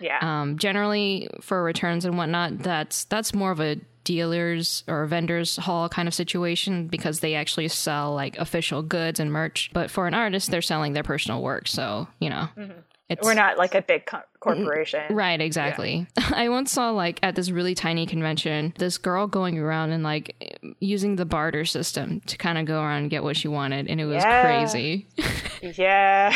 yeah. 0.00 0.18
Um, 0.22 0.58
generally, 0.58 1.28
for 1.42 1.62
returns 1.62 2.04
and 2.04 2.16
whatnot, 2.16 2.58
that's 2.58 3.04
that's 3.04 3.34
more 3.34 3.50
of 3.52 3.60
a 3.60 3.76
dealers 4.04 4.82
or 4.88 5.04
vendors 5.06 5.56
hall 5.56 5.88
kind 5.88 6.08
of 6.08 6.14
situation 6.14 6.88
because 6.88 7.20
they 7.20 7.34
actually 7.34 7.68
sell 7.68 8.14
like 8.14 8.36
official 8.38 8.82
goods 8.82 9.20
and 9.20 9.30
merch. 9.32 9.70
But 9.72 9.90
for 9.90 10.06
an 10.06 10.14
artist, 10.14 10.50
they're 10.50 10.62
selling 10.62 10.94
their 10.94 11.02
personal 11.02 11.42
work, 11.42 11.68
so 11.68 12.08
you 12.18 12.30
know, 12.30 12.48
Mhm. 12.56 12.72
it's 13.10 13.22
We're 13.24 13.34
not 13.34 13.58
like 13.58 13.74
a 13.74 13.82
big 13.82 14.06
co- 14.06 14.22
corporation. 14.40 15.02
Right, 15.10 15.40
exactly. 15.40 16.06
I 16.32 16.48
once 16.48 16.72
saw 16.72 16.90
like 16.90 17.18
at 17.22 17.34
this 17.36 17.50
really 17.50 17.74
tiny 17.74 18.06
convention, 18.06 18.72
this 18.78 18.96
girl 18.98 19.26
going 19.26 19.58
around 19.58 19.90
and 19.92 20.02
like 20.02 20.34
using 20.80 21.16
the 21.16 21.24
barter 21.26 21.64
system 21.64 22.20
to 22.26 22.36
kind 22.36 22.58
of 22.58 22.64
go 22.66 22.80
around 22.82 23.02
and 23.02 23.10
get 23.10 23.22
what 23.22 23.36
she 23.36 23.48
wanted, 23.48 23.88
and 23.88 24.00
it 24.00 24.06
was 24.06 24.22
Yeah. 24.24 24.42
crazy. 24.42 25.06
Yeah. 25.62 26.34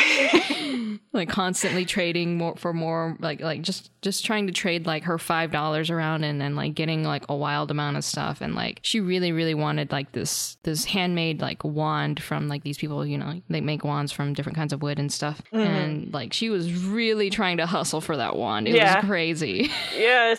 like 1.13 1.29
constantly 1.29 1.83
trading 1.85 2.37
more 2.37 2.55
for 2.57 2.73
more, 2.73 3.17
like 3.19 3.41
like 3.41 3.61
just 3.63 3.89
just 4.03 4.23
trying 4.23 4.45
to 4.45 4.53
trade 4.53 4.85
like 4.85 5.03
her 5.05 5.17
five 5.17 5.51
dollars 5.51 5.89
around 5.89 6.23
and 6.23 6.39
then 6.39 6.55
like 6.55 6.75
getting 6.75 7.03
like 7.03 7.23
a 7.27 7.35
wild 7.35 7.71
amount 7.71 7.97
of 7.97 8.03
stuff, 8.03 8.41
and 8.41 8.53
like 8.53 8.79
she 8.83 8.99
really 8.99 9.31
really 9.31 9.55
wanted 9.55 9.91
like 9.91 10.11
this 10.11 10.57
this 10.63 10.85
handmade 10.85 11.41
like 11.41 11.63
wand 11.63 12.21
from 12.21 12.47
like 12.47 12.63
these 12.63 12.77
people, 12.77 13.03
you 13.05 13.17
know, 13.17 13.41
they 13.49 13.61
make 13.61 13.83
wands 13.83 14.11
from 14.11 14.33
different 14.33 14.55
kinds 14.57 14.73
of 14.73 14.81
wood 14.83 14.99
and 14.99 15.11
stuff, 15.11 15.41
Mhm. 15.51 15.65
and 15.65 16.13
like 16.13 16.31
she 16.33 16.49
was 16.51 16.71
really 16.85 17.29
trying 17.31 17.57
to 17.57 17.65
hustle 17.65 17.94
for 18.01 18.17
that 18.17 18.35
wand. 18.35 18.67
It 18.67 18.75
Yeah. 18.75 18.97
was 18.97 19.05
crazy. 19.05 19.69
yeah. 19.97 20.35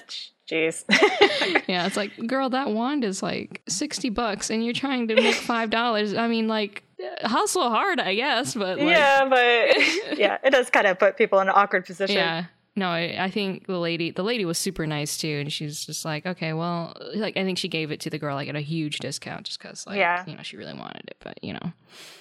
Jeez. 0.50 0.84
yeah, 1.68 1.86
it's 1.86 1.96
like, 1.96 2.12
girl, 2.28 2.48
that 2.50 2.70
wand 2.70 3.02
is 3.02 3.20
like 3.22 3.62
60 3.68 4.10
bucks 4.10 4.48
and 4.48 4.64
you're 4.64 4.72
trying 4.74 5.08
to 5.08 5.16
make 5.16 5.34
$5. 5.34 6.16
I 6.18 6.28
mean, 6.28 6.46
like, 6.46 6.84
hustle 7.22 7.68
hard, 7.68 7.98
I 8.00 8.14
guess, 8.14 8.54
but 8.54 8.78
like, 8.78 8.86
yeah, 8.88 9.24
but 9.28 10.16
yeah, 10.18 10.38
it 10.44 10.50
does 10.50 10.70
kind 10.70 10.86
of 10.86 10.98
put 11.00 11.16
people 11.16 11.40
in 11.40 11.48
an 11.48 11.54
awkward 11.56 11.84
position. 11.84 12.16
yeah. 12.16 12.44
No, 12.78 12.90
I, 12.90 13.30
think 13.30 13.66
the 13.66 13.78
lady, 13.78 14.10
the 14.10 14.22
lady 14.22 14.44
was 14.44 14.58
super 14.58 14.86
nice 14.86 15.16
too, 15.16 15.38
and 15.40 15.50
she's 15.50 15.86
just 15.86 16.04
like, 16.04 16.26
okay, 16.26 16.52
well, 16.52 16.94
like 17.14 17.38
I 17.38 17.42
think 17.42 17.56
she 17.56 17.68
gave 17.68 17.90
it 17.90 18.00
to 18.00 18.10
the 18.10 18.18
girl 18.18 18.34
like 18.36 18.48
at 18.50 18.54
a 18.54 18.60
huge 18.60 18.98
discount 18.98 19.46
just 19.46 19.58
because, 19.58 19.86
like, 19.86 19.96
Yeah. 19.96 20.22
you 20.26 20.36
know, 20.36 20.42
she 20.42 20.58
really 20.58 20.74
wanted 20.74 21.04
it, 21.08 21.16
but 21.20 21.42
you 21.42 21.54
know, 21.54 21.72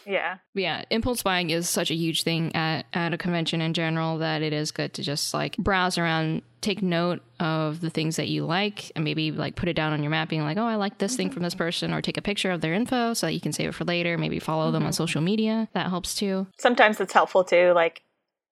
Yeah. 0.06 0.38
But 0.53 0.64
yeah, 0.64 0.86
impulse 0.89 1.24
buying 1.24 1.49
is 1.49 1.70
such 1.70 1.91
a 1.91 1.93
huge 1.95 2.24
thing 2.24 2.56
at, 2.56 2.86
at 2.93 3.14
a 3.14 3.18
convention 3.18 3.60
in 3.60 3.74
general 3.74 4.18
that 4.20 4.41
it 4.41 4.53
is 4.53 4.72
good 4.72 4.93
to 4.93 5.03
just 5.03 5.34
like 5.34 5.58
browse 5.58 5.97
around, 5.97 6.41
take 6.62 6.82
note 6.82 7.22
of 7.41 7.82
the 7.82 7.89
things 7.89 8.16
that 8.16 8.30
you 8.30 8.45
like, 8.45 8.93
and 8.95 9.03
maybe 9.03 9.32
like 9.32 9.58
put 9.58 9.68
it 9.68 9.74
down 9.76 9.91
on 9.91 10.01
your 10.03 10.10
map, 10.10 10.30
being 10.30 10.43
like, 10.43 10.58
oh, 10.58 10.66
I 10.66 10.76
like 10.76 10.99
this 10.99 11.18
thing 11.18 11.32
from 11.32 11.43
this 11.43 11.53
person, 11.56 11.91
or 11.93 12.01
take 12.01 12.16
a 12.16 12.22
picture 12.22 12.51
of 12.51 12.62
their 12.62 12.74
info 12.74 13.14
so 13.14 13.28
that 13.28 13.34
you 13.34 13.41
can 13.41 13.51
save 13.51 13.68
it 13.70 13.76
for 13.76 13.84
later. 13.84 14.18
Maybe 14.18 14.39
follow 14.39 14.72
them 14.72 14.86
on 14.86 14.93
social 14.93 15.22
media. 15.22 15.68
That 15.74 15.89
helps 15.89 16.16
too. 16.16 16.47
Sometimes 16.58 17.01
it's 17.01 17.12
helpful 17.12 17.43
too. 17.43 17.74
Like, 17.76 18.03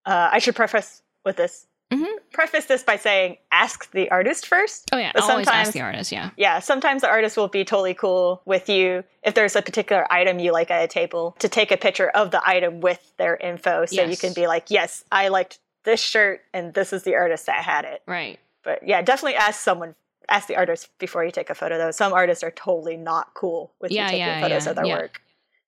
uh, 0.05 0.29
I 0.33 0.39
should 0.39 0.55
preface 0.55 1.01
with 1.23 1.37
this. 1.37 1.65
Mhm. 1.93 2.07
Preface 2.31 2.65
this 2.65 2.83
by 2.83 2.95
saying, 2.97 3.37
ask 3.51 3.91
the 3.91 4.09
artist 4.09 4.47
first. 4.47 4.89
Oh 4.91 4.97
yeah, 4.97 5.11
But 5.13 5.23
always 5.23 5.47
ask 5.47 5.53
sometimes- 5.53 5.73
the 5.73 5.81
artist. 5.81 6.11
Yeah, 6.11 6.29
Yeah, 6.37 6.59
sometimes 6.59 7.01
the 7.01 7.09
artist 7.09 7.37
will 7.37 7.47
be 7.47 7.63
totally 7.63 7.93
cool 7.93 8.41
with 8.45 8.67
you 8.69 9.03
if 9.23 9.33
there's 9.35 9.55
a 9.55 9.61
particular 9.61 10.05
item 10.11 10.39
you 10.39 10.51
like 10.51 10.71
at 10.71 10.83
a 10.83 10.87
table 10.87 11.35
to 11.39 11.47
take 11.47 11.71
a 11.71 11.77
picture 11.77 12.09
of 12.09 12.31
the 12.31 12.41
item 12.47 12.81
with 12.81 13.11
their 13.17 13.35
info 13.37 13.85
so 13.85 14.01
you 14.03 14.17
can 14.17 14.33
be 14.33 14.47
like, 14.47 14.65
yes, 14.69 15.03
I 15.11 15.27
liked 15.27 15.59
this 15.83 16.01
shirt 16.01 16.41
and 16.53 16.73
this 16.73 16.93
is 16.93 17.03
the 17.03 17.15
artist 17.15 17.45
that 17.45 17.63
had 17.63 17.85
it. 17.85 18.01
right. 18.07 18.39
But 18.63 18.87
yeah, 18.87 19.01
definitely 19.01 19.35
ask 19.35 19.59
someone, 19.59 19.93
ask 20.29 20.47
the 20.47 20.55
artist 20.55 20.89
before 20.97 21.25
you 21.25 21.31
take 21.31 21.49
a 21.49 21.55
photo 21.55 21.77
though. 21.77 21.91
Some 21.91 22.13
artists 22.13 22.43
are 22.45 22.51
totally 22.51 22.95
not 22.95 23.33
cool 23.33 23.73
with 23.81 23.91
Yeah, 23.91 24.03
you 24.05 24.09
taking 24.11 24.19
yeah, 24.25 24.41
photos 24.41 24.63
yeah, 24.63 24.69
of 24.69 24.75
their 24.77 24.85
yeah. 24.85 24.95
work. 24.95 25.21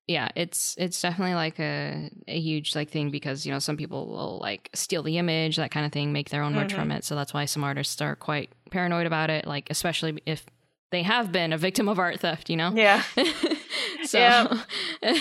Yeah 0.08 0.28
it's 0.36 0.76
it's 0.78 1.02
definitely 1.02 1.34
like 1.36 1.60
a, 1.60 2.10
a 2.28 2.40
huge 2.40 2.76
like 2.76 2.90
thing 2.90 3.10
because 3.10 3.46
you 3.46 3.52
know 3.52 3.60
some 3.60 3.76
people 3.78 4.08
will 4.08 4.38
like 4.40 4.70
steal 4.74 5.02
the 5.04 5.18
image 5.18 5.56
that 5.56 5.72
kind 5.72 5.86
of 5.86 5.92
thing 5.92 6.12
make 6.14 6.30
their 6.30 6.44
own 6.44 6.54
merch 6.54 6.72
Mhm. 6.74 6.76
from 6.76 6.92
it 6.92 7.04
so 7.04 7.16
that's 7.16 7.34
why 7.34 7.46
some 7.46 7.64
artists 7.64 8.00
are 8.02 8.16
quite 8.16 8.50
paranoid 8.72 9.08
about 9.08 9.30
it 9.30 9.48
like 9.48 9.68
especially 9.70 10.22
if 10.26 10.46
they 10.92 11.02
have 11.04 11.32
been 11.32 11.52
a 11.54 11.58
victim 11.58 11.90
of 11.90 11.98
art 12.00 12.20
theft 12.20 12.50
you 12.50 12.56
know 12.58 12.72
Yeah. 12.74 13.02
so 14.06 14.20
Yeah. 14.20 14.62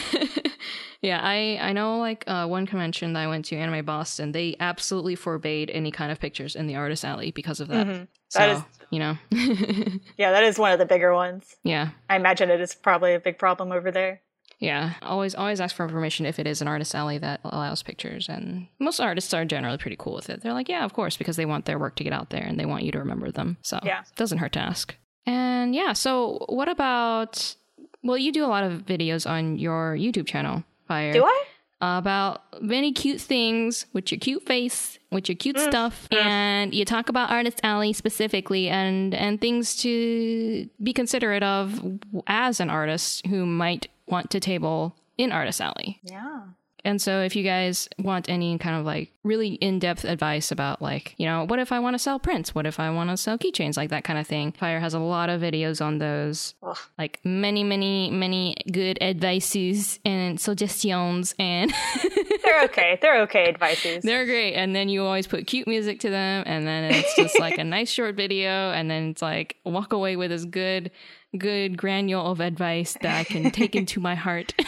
yeah 1.03 1.21
i 1.23 1.59
i 1.61 1.73
know 1.73 1.99
like 1.99 2.25
uh, 2.27 2.47
one 2.47 2.67
convention 2.67 3.13
that 3.15 3.21
i 3.21 3.27
went 3.27 3.45
to 3.47 3.57
anime 3.57 3.85
boston 3.85 4.33
they 4.33 4.57
absolutely 4.61 5.15
forbade 5.15 5.71
any 5.71 5.91
kind 5.91 6.11
of 6.13 6.21
pictures 6.21 6.55
in 6.57 6.67
the 6.67 6.77
artist 6.77 7.05
alley 7.05 7.31
because 7.31 7.61
of 7.61 7.69
that 7.69 7.87
Mhm. 7.87 8.09
so 8.29 8.39
That 8.39 8.49
is- 8.57 8.63
you 8.91 8.99
know 8.99 9.17
Yeah, 10.17 10.31
that 10.33 10.45
is 10.45 10.59
one 10.59 10.73
of 10.73 10.79
the 10.79 10.87
bigger 10.87 11.13
ones. 11.15 11.57
yeah 11.65 11.91
I 12.09 12.17
imagine 12.17 12.51
it 12.51 12.61
is 12.61 12.75
probably 12.75 13.15
a 13.15 13.21
big 13.21 13.39
problem 13.39 13.73
over 13.73 13.91
there. 13.91 14.21
Yeah, 14.65 14.95
always 15.03 15.35
always 15.35 15.61
ask 15.61 15.77
for 15.77 15.87
permission 15.89 16.27
if 16.27 16.39
it 16.39 16.47
is 16.47 16.61
an 16.63 16.69
artist 16.69 16.95
alley 16.95 17.19
that 17.19 17.41
allows 17.45 17.83
pictures, 17.83 18.29
and 18.29 18.67
most 18.79 18.99
artists 19.01 19.33
are 19.35 19.45
generally 19.45 19.79
pretty 19.79 19.97
cool 19.99 20.15
with 20.15 20.31
it. 20.31 20.43
They're 20.43 20.53
like, 20.55 20.69
yeah, 20.69 20.85
of 20.85 20.93
course, 20.95 21.17
because 21.17 21.37
they 21.37 21.47
want 21.47 21.65
their 21.67 21.79
work 21.79 21.97
to 21.97 22.05
get 22.05 22.13
out 22.13 22.31
there 22.31 22.43
and 22.43 22.59
they 22.59 22.67
want 22.67 22.85
you 22.85 22.93
to 22.93 22.99
remember 22.99 23.31
them. 23.31 23.57
So 23.63 23.79
Yeah. 23.85 24.01
it 24.01 24.17
doesn't 24.17 24.39
hurt 24.39 24.53
to 24.53 24.61
ask. 24.61 24.97
And 25.27 25.75
yeah, 25.75 25.93
so 25.93 26.45
what 26.49 26.69
about? 26.69 27.55
Well, 28.03 28.19
you 28.19 28.33
do 28.33 28.45
a 28.45 28.49
lot 28.49 28.65
of 28.65 28.85
videos 28.87 29.29
on 29.29 29.59
your 29.59 29.97
YouTube 29.97 30.27
channel, 30.27 30.65
Fire. 30.89 31.13
Do 31.13 31.25
I? 31.25 31.45
About 31.81 32.41
many 32.63 32.93
cute 32.93 33.21
things 33.21 33.85
with 33.93 34.11
your 34.11 34.19
cute 34.19 34.47
face, 34.47 34.99
with 35.11 35.29
your 35.29 35.37
cute 35.37 35.57
Mm, 35.57 35.69
stuff, 35.69 36.09
mm. 36.11 36.17
and 36.19 36.73
you 36.75 36.85
talk 36.87 37.11
about 37.11 37.31
Artist 37.31 37.61
Alley 37.63 37.93
specifically, 37.93 38.69
and 38.71 39.15
and 39.15 39.39
things 39.39 39.77
to 39.83 40.69
be 40.83 40.95
considerate 40.95 41.43
of 41.43 41.79
as 42.27 42.61
an 42.61 42.71
artist 42.71 43.27
who 43.27 43.45
might 43.45 43.89
want 44.07 44.31
to 44.31 44.41
table 44.41 44.97
in 45.19 45.33
Artist 45.33 45.61
Alley. 45.61 46.01
Yeah. 46.03 46.43
And 46.85 47.01
so, 47.01 47.23
if 47.23 47.35
you 47.35 47.43
guys 47.43 47.89
want 47.99 48.29
any 48.29 48.59
kind 48.59 48.77
of 48.77 48.85
like 48.85 49.11
really 49.23 49.55
in 49.55 49.79
depth 49.79 50.05
advice 50.05 50.51
about, 50.53 50.83
like, 50.83 51.15
you 51.17 51.27
know, 51.27 51.45
what 51.45 51.59
if 51.59 51.73
I 51.73 51.79
want 51.79 51.95
to 51.95 51.99
sell 51.99 52.19
prints? 52.19 52.55
What 52.55 52.67
if 52.67 52.79
I 52.79 52.91
want 52.91 53.11
to 53.11 53.17
sell 53.17 53.39
keychains? 53.39 53.77
Like 53.77 53.91
that 53.91 54.05
kind 54.05 54.19
of 54.19 54.27
thing. 54.27 54.53
Fire 54.53 54.81
has 54.81 54.93
a 54.95 54.99
lot 54.99 55.31
of 55.31 55.41
videos 55.41 55.85
on 55.85 55.99
those. 55.99 56.55
Ugh. 56.63 56.77
Like 56.99 57.21
many, 57.25 57.65
many, 57.65 58.11
many 58.11 58.57
good 58.71 58.99
advices 59.01 59.99
and 60.05 60.39
suggestions. 60.39 61.35
And 61.39 61.73
They're 62.45 62.65
okay. 62.65 62.99
They're 63.01 63.23
okay 63.23 63.49
advices. 63.49 64.05
they're 64.05 64.27
great. 64.27 64.55
And 64.55 64.77
then 64.77 64.89
you 64.89 65.03
always 65.05 65.27
put 65.27 65.47
cute 65.47 65.67
music 65.67 66.01
to 66.01 66.11
them. 66.11 66.45
And 66.47 66.67
then 66.67 66.93
it's 66.93 67.17
just 67.17 67.39
like 67.41 67.59
a 67.59 67.65
nice 67.65 67.91
short 67.91 68.15
video. 68.15 68.71
And 68.71 68.91
then 68.91 69.11
it's 69.11 69.23
like 69.23 69.57
walk 69.65 69.93
away 69.93 70.17
with 70.17 70.31
this 70.31 70.45
good, 70.45 70.91
good 71.37 71.79
granule 71.79 72.31
of 72.31 72.41
advice 72.41 72.97
that 73.01 73.19
I 73.19 73.25
can 73.25 73.51
take 73.51 73.75
into 73.75 74.01
my 74.01 74.15
heart. 74.15 74.53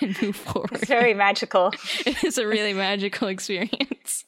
and 0.00 0.20
move 0.22 0.36
forward. 0.36 0.72
It's 0.72 0.86
very 0.86 1.14
magical. 1.14 1.72
it's 2.06 2.38
a 2.38 2.46
really 2.46 2.72
magical 2.72 3.28
experience. 3.28 4.24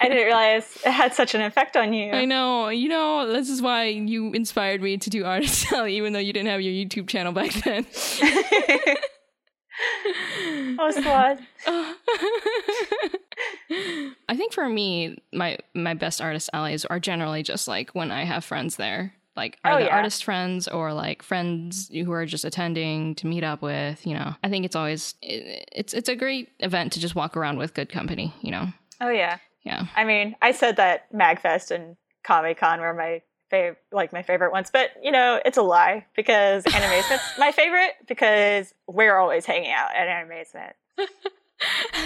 I 0.00 0.08
didn't 0.08 0.24
realize 0.24 0.78
it 0.84 0.90
had 0.90 1.12
such 1.12 1.34
an 1.34 1.42
effect 1.42 1.76
on 1.76 1.92
you. 1.92 2.12
I 2.12 2.24
know. 2.24 2.68
You 2.68 2.88
know, 2.88 3.30
this 3.30 3.50
is 3.50 3.60
why 3.60 3.84
you 3.84 4.32
inspired 4.32 4.80
me 4.80 4.96
to 4.96 5.10
do 5.10 5.24
Artist 5.24 5.70
Alley, 5.72 5.96
even 5.96 6.12
though 6.14 6.18
you 6.18 6.32
didn't 6.32 6.48
have 6.48 6.62
your 6.62 6.72
YouTube 6.72 7.08
channel 7.08 7.32
back 7.32 7.52
then. 7.52 7.86
oh, 10.78 10.90
Swad. 10.90 11.38
I 14.28 14.36
think 14.36 14.52
for 14.52 14.68
me, 14.68 15.22
my 15.32 15.58
my 15.74 15.94
best 15.94 16.20
artist 16.20 16.50
allies 16.52 16.84
are 16.84 17.00
generally 17.00 17.42
just 17.42 17.68
like 17.68 17.90
when 17.94 18.10
I 18.10 18.24
have 18.24 18.44
friends 18.44 18.76
there. 18.76 19.14
Like 19.40 19.58
are 19.64 19.72
Oh, 19.72 19.78
the 19.78 19.84
yeah. 19.86 19.96
artist 19.96 20.22
friends 20.24 20.68
or 20.68 20.92
like 20.92 21.22
friends 21.22 21.88
who 21.88 22.12
are 22.12 22.26
just 22.26 22.44
attending 22.44 23.14
to 23.16 23.26
meet 23.26 23.42
up 23.42 23.62
with, 23.62 24.06
you 24.06 24.12
know. 24.14 24.34
I 24.44 24.48
think 24.50 24.64
it's 24.66 24.76
always 24.76 25.14
it, 25.22 25.66
it's 25.72 25.94
it's 25.94 26.08
a 26.10 26.14
great 26.16 26.50
event 26.60 26.92
to 26.92 27.00
just 27.00 27.14
walk 27.14 27.36
around 27.38 27.56
with 27.58 27.72
good 27.72 27.88
company, 27.88 28.34
you 28.42 28.50
know. 28.50 28.66
Oh 29.00 29.08
yeah. 29.10 29.38
Yeah. 29.62 29.86
I 29.96 30.04
mean, 30.04 30.36
I 30.42 30.52
said 30.52 30.76
that 30.76 31.10
Magfest 31.12 31.70
and 31.70 31.96
Comic 32.22 32.58
Con 32.58 32.80
were 32.80 32.92
my 32.94 33.22
fav- 33.50 33.76
like 33.92 34.12
my 34.12 34.22
favorite 34.22 34.52
ones, 34.52 34.70
but 34.70 34.90
you 35.02 35.10
know, 35.10 35.40
it's 35.44 35.56
a 35.58 35.62
lie 35.62 36.04
because 36.14 36.62
Animazement's 36.76 37.38
my 37.38 37.50
favorite 37.52 37.92
because 38.06 38.74
we're 38.86 39.16
always 39.16 39.46
hanging 39.46 39.70
out 39.72 39.90
at 39.96 40.06
Animazement. 40.06 40.72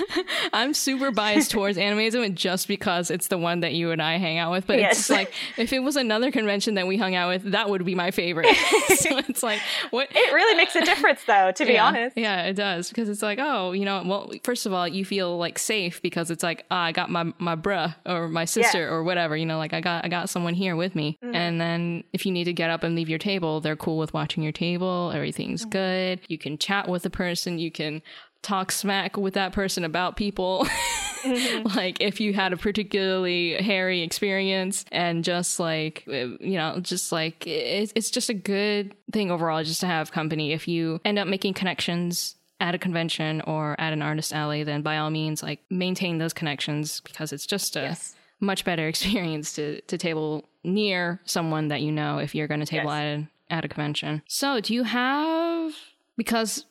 I'm 0.53 0.74
super 0.74 1.11
biased 1.11 1.51
towards 1.51 1.78
animazement 1.78 2.34
just 2.34 2.68
because 2.68 3.11
it's 3.11 3.28
the 3.28 3.38
one 3.38 3.61
that 3.61 3.74
you 3.74 3.90
and 3.90 4.01
I 4.03 4.18
hang 4.18 4.38
out 4.38 4.53
with. 4.53 4.66
But 4.66 4.78
Yes. 4.78 4.99
it's 4.99 5.11
like 5.11 5.32
if 5.57 5.72
it 5.72 5.80
was 5.80 5.97
another 5.97 6.30
convention 6.30 6.74
that 6.74 6.86
we 6.86 6.97
hung 6.97 7.14
out 7.14 7.28
with, 7.28 7.53
that 7.53 7.68
would 7.68 7.84
be 7.84 7.95
my 7.95 8.11
favorite. 8.11 8.47
so 8.97 9.18
it's 9.18 9.42
like 9.42 9.61
what 9.90 10.09
It 10.11 10.32
really 10.32 10.57
makes 10.57 10.74
a 10.76 10.84
difference, 10.84 11.22
though, 11.26 11.53
to 11.53 11.64
be 11.64 11.74
yeah, 11.74 11.86
honest. 11.86 12.16
Yeah, 12.16 12.42
it 12.45 12.55
does 12.55 12.88
because 12.88 13.09
it's 13.09 13.22
like, 13.22 13.38
oh, 13.40 13.72
you 13.72 13.84
know, 13.84 14.03
well, 14.05 14.30
first 14.42 14.66
of 14.66 14.72
all, 14.72 14.86
you 14.86 15.05
feel 15.05 15.36
like 15.38 15.59
safe 15.59 16.03
because 16.03 16.30
it's 16.30 16.42
like, 16.42 16.64
ah, 16.70 16.84
I 16.84 16.92
got 16.92 17.11
my 17.11 17.32
my 17.38 17.57
bruh 17.57 17.95
or 18.07 18.28
my 18.28 18.45
sister 18.45 18.88
or 18.88 19.03
whatever, 19.03 19.36
you 19.36 19.47
know, 19.47 19.59
like 19.59 19.72
I 19.72 19.80
got 19.80 20.05
I 20.05 20.09
got 20.09 20.28
someone 20.28 20.55
here 20.55 20.76
with 20.76 20.95
me. 20.95 21.18
Mm-hmm. 21.22 21.34
And 21.34 21.61
then 21.61 22.05
if 22.12 22.26
you 22.26 22.32
need 22.32 22.45
to 22.45 22.53
get 22.53 22.70
up 22.70 22.82
and 22.82 22.95
leave 22.95 23.09
your 23.09 23.18
table, 23.18 23.61
they're 23.61 23.76
cool 23.76 23.99
with 23.99 24.14
watching 24.14 24.42
your 24.42 24.53
table. 24.53 25.12
Everything's 25.14 25.64
good. 25.64 26.20
You 26.28 26.38
can 26.38 26.59
chat 26.59 26.88
with 26.88 27.03
the 27.03 27.11
person. 27.11 27.59
You 27.59 27.70
can 27.70 28.03
talk 28.45 28.70
smack 28.70 29.16
with 29.16 29.34
that 29.34 29.53
person 29.53 29.84
about 29.84 30.16
people. 30.16 30.66
Mm-hmm. 31.24 31.68
like 31.74 32.03
if 32.03 32.20
you 32.20 32.34
had 32.34 32.53
a 32.53 32.57
particularly 32.59 33.55
hairy 33.55 34.03
experience 34.03 34.84
and 34.92 35.24
just 35.24 35.59
like 35.59 36.05
uh, 36.07 36.12
you 36.12 36.59
know 36.59 36.80
just 36.82 37.12
like 37.12 37.47
it's, 37.47 37.95
it's 37.97 38.11
just 38.11 38.28
a 38.28 38.34
good 38.34 38.95
thing 39.11 39.30
overall 39.30 39.64
just 39.64 39.80
to 39.80 39.86
have 39.86 40.12
company 40.12 40.53
if 40.53 40.68
you 40.68 41.01
end 41.03 41.18
up 41.18 41.26
making 41.26 41.55
connections 41.55 42.36
at 42.61 42.74
a 42.74 42.78
convention 42.78 43.40
or 43.47 43.74
at 43.80 43.95
an 43.95 44.03
artist 44.03 44.34
alley 44.34 44.64
then 44.64 44.82
by 44.82 44.99
all 44.99 45.09
means 45.09 45.42
like 45.42 45.61
maintain 45.70 46.18
those 46.18 46.34
connections 46.34 47.01
because 47.01 47.32
it's 47.32 47.47
just 47.47 47.74
a 47.74 47.80
Yes. 47.80 48.14
much 48.40 48.62
better 48.66 48.86
experience 48.92 49.55
to 49.55 49.80
to 49.80 49.97
table 49.97 50.45
near 50.62 51.22
someone 51.24 51.68
that 51.68 51.80
you 51.80 51.90
know 51.90 52.18
if 52.18 52.34
you're 52.34 52.49
going 52.49 52.61
to 52.61 52.66
table 52.66 52.90
Yes. 52.90 53.01
at 53.01 53.55
a, 53.55 53.55
at 53.61 53.64
a 53.64 53.68
convention 53.68 54.20
so 54.28 54.61
do 54.61 54.74
you 54.74 54.82
have 54.82 55.72
because 56.18 56.66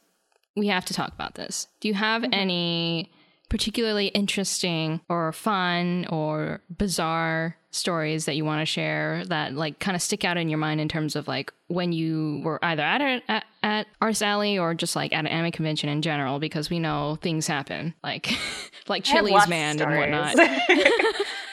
we 0.55 0.67
have 0.67 0.85
to 0.85 0.93
talk 0.93 1.13
about 1.13 1.35
this. 1.35 1.67
Do 1.79 1.87
you 1.87 1.93
have 1.93 2.23
any 2.31 3.11
particularly 3.49 4.07
interesting 4.07 4.99
or 5.09 5.31
fun 5.31 6.07
or 6.09 6.61
bizarre 6.75 7.55
stories 7.69 8.25
that 8.25 8.35
you 8.35 8.45
want 8.45 8.61
to 8.61 8.65
share 8.65 9.23
that 9.25 9.53
like 9.53 9.79
kind 9.79 9.95
of 9.95 10.01
stick 10.01 10.23
out 10.23 10.37
in 10.37 10.49
your 10.49 10.57
mind 10.59 10.79
in 10.79 10.87
terms 10.87 11.15
of 11.15 11.27
like 11.27 11.51
when 11.67 11.91
you 11.91 12.41
were 12.43 12.63
either 12.63 12.83
at 12.83 13.01
a, 13.01 13.21
at, 13.27 13.45
at 13.61 13.87
Arts 14.01 14.21
Alley 14.21 14.57
or 14.57 14.73
just 14.73 14.95
like 14.95 15.13
at 15.13 15.19
an 15.19 15.27
anime 15.27 15.51
convention 15.51 15.89
in 15.89 16.01
general 16.01 16.39
because 16.39 16.69
we 16.69 16.79
know 16.79 17.17
things 17.21 17.47
happen 17.47 17.93
like 18.03 18.31
like 18.87 19.03
Chili's 19.03 19.47
man 19.47 19.79
and 19.79 19.97
whatnot. 19.97 20.35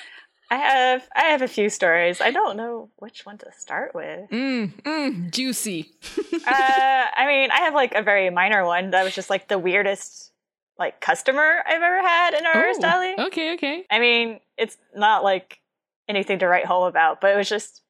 I 0.50 0.56
have 0.56 1.08
I 1.14 1.24
have 1.26 1.42
a 1.42 1.48
few 1.48 1.70
stories. 1.70 2.20
I 2.20 2.30
don't 2.32 2.56
know 2.56 2.90
which 2.96 3.24
one 3.24 3.38
to 3.38 3.52
start 3.56 3.94
with. 3.94 4.28
mm, 4.30 4.72
mm, 4.82 5.30
juicy. 5.30 5.92
uh, 6.34 6.40
I 6.46 7.24
mean, 7.26 7.50
I 7.50 7.60
have 7.60 7.74
like 7.74 7.94
a 7.94 8.02
very 8.02 8.30
minor 8.30 8.64
one 8.64 8.90
that 8.90 9.04
was 9.04 9.14
just 9.14 9.30
like 9.30 9.48
the 9.48 9.58
weirdest 9.58 10.32
like 10.78 11.00
customer 11.00 11.62
I've 11.66 11.82
ever 11.82 12.00
had 12.00 12.34
in 12.34 12.46
our 12.46 12.64
Oh, 12.70 12.80
alley. 12.82 13.14
okay, 13.26 13.54
okay. 13.54 13.84
I 13.90 13.98
mean, 14.00 14.40
it's 14.56 14.76
not 14.94 15.22
like 15.22 15.60
anything 16.08 16.38
to 16.40 16.48
write 16.48 16.64
home 16.66 16.84
about, 16.84 17.20
but 17.20 17.32
it 17.32 17.36
was 17.36 17.48
just 17.48 17.82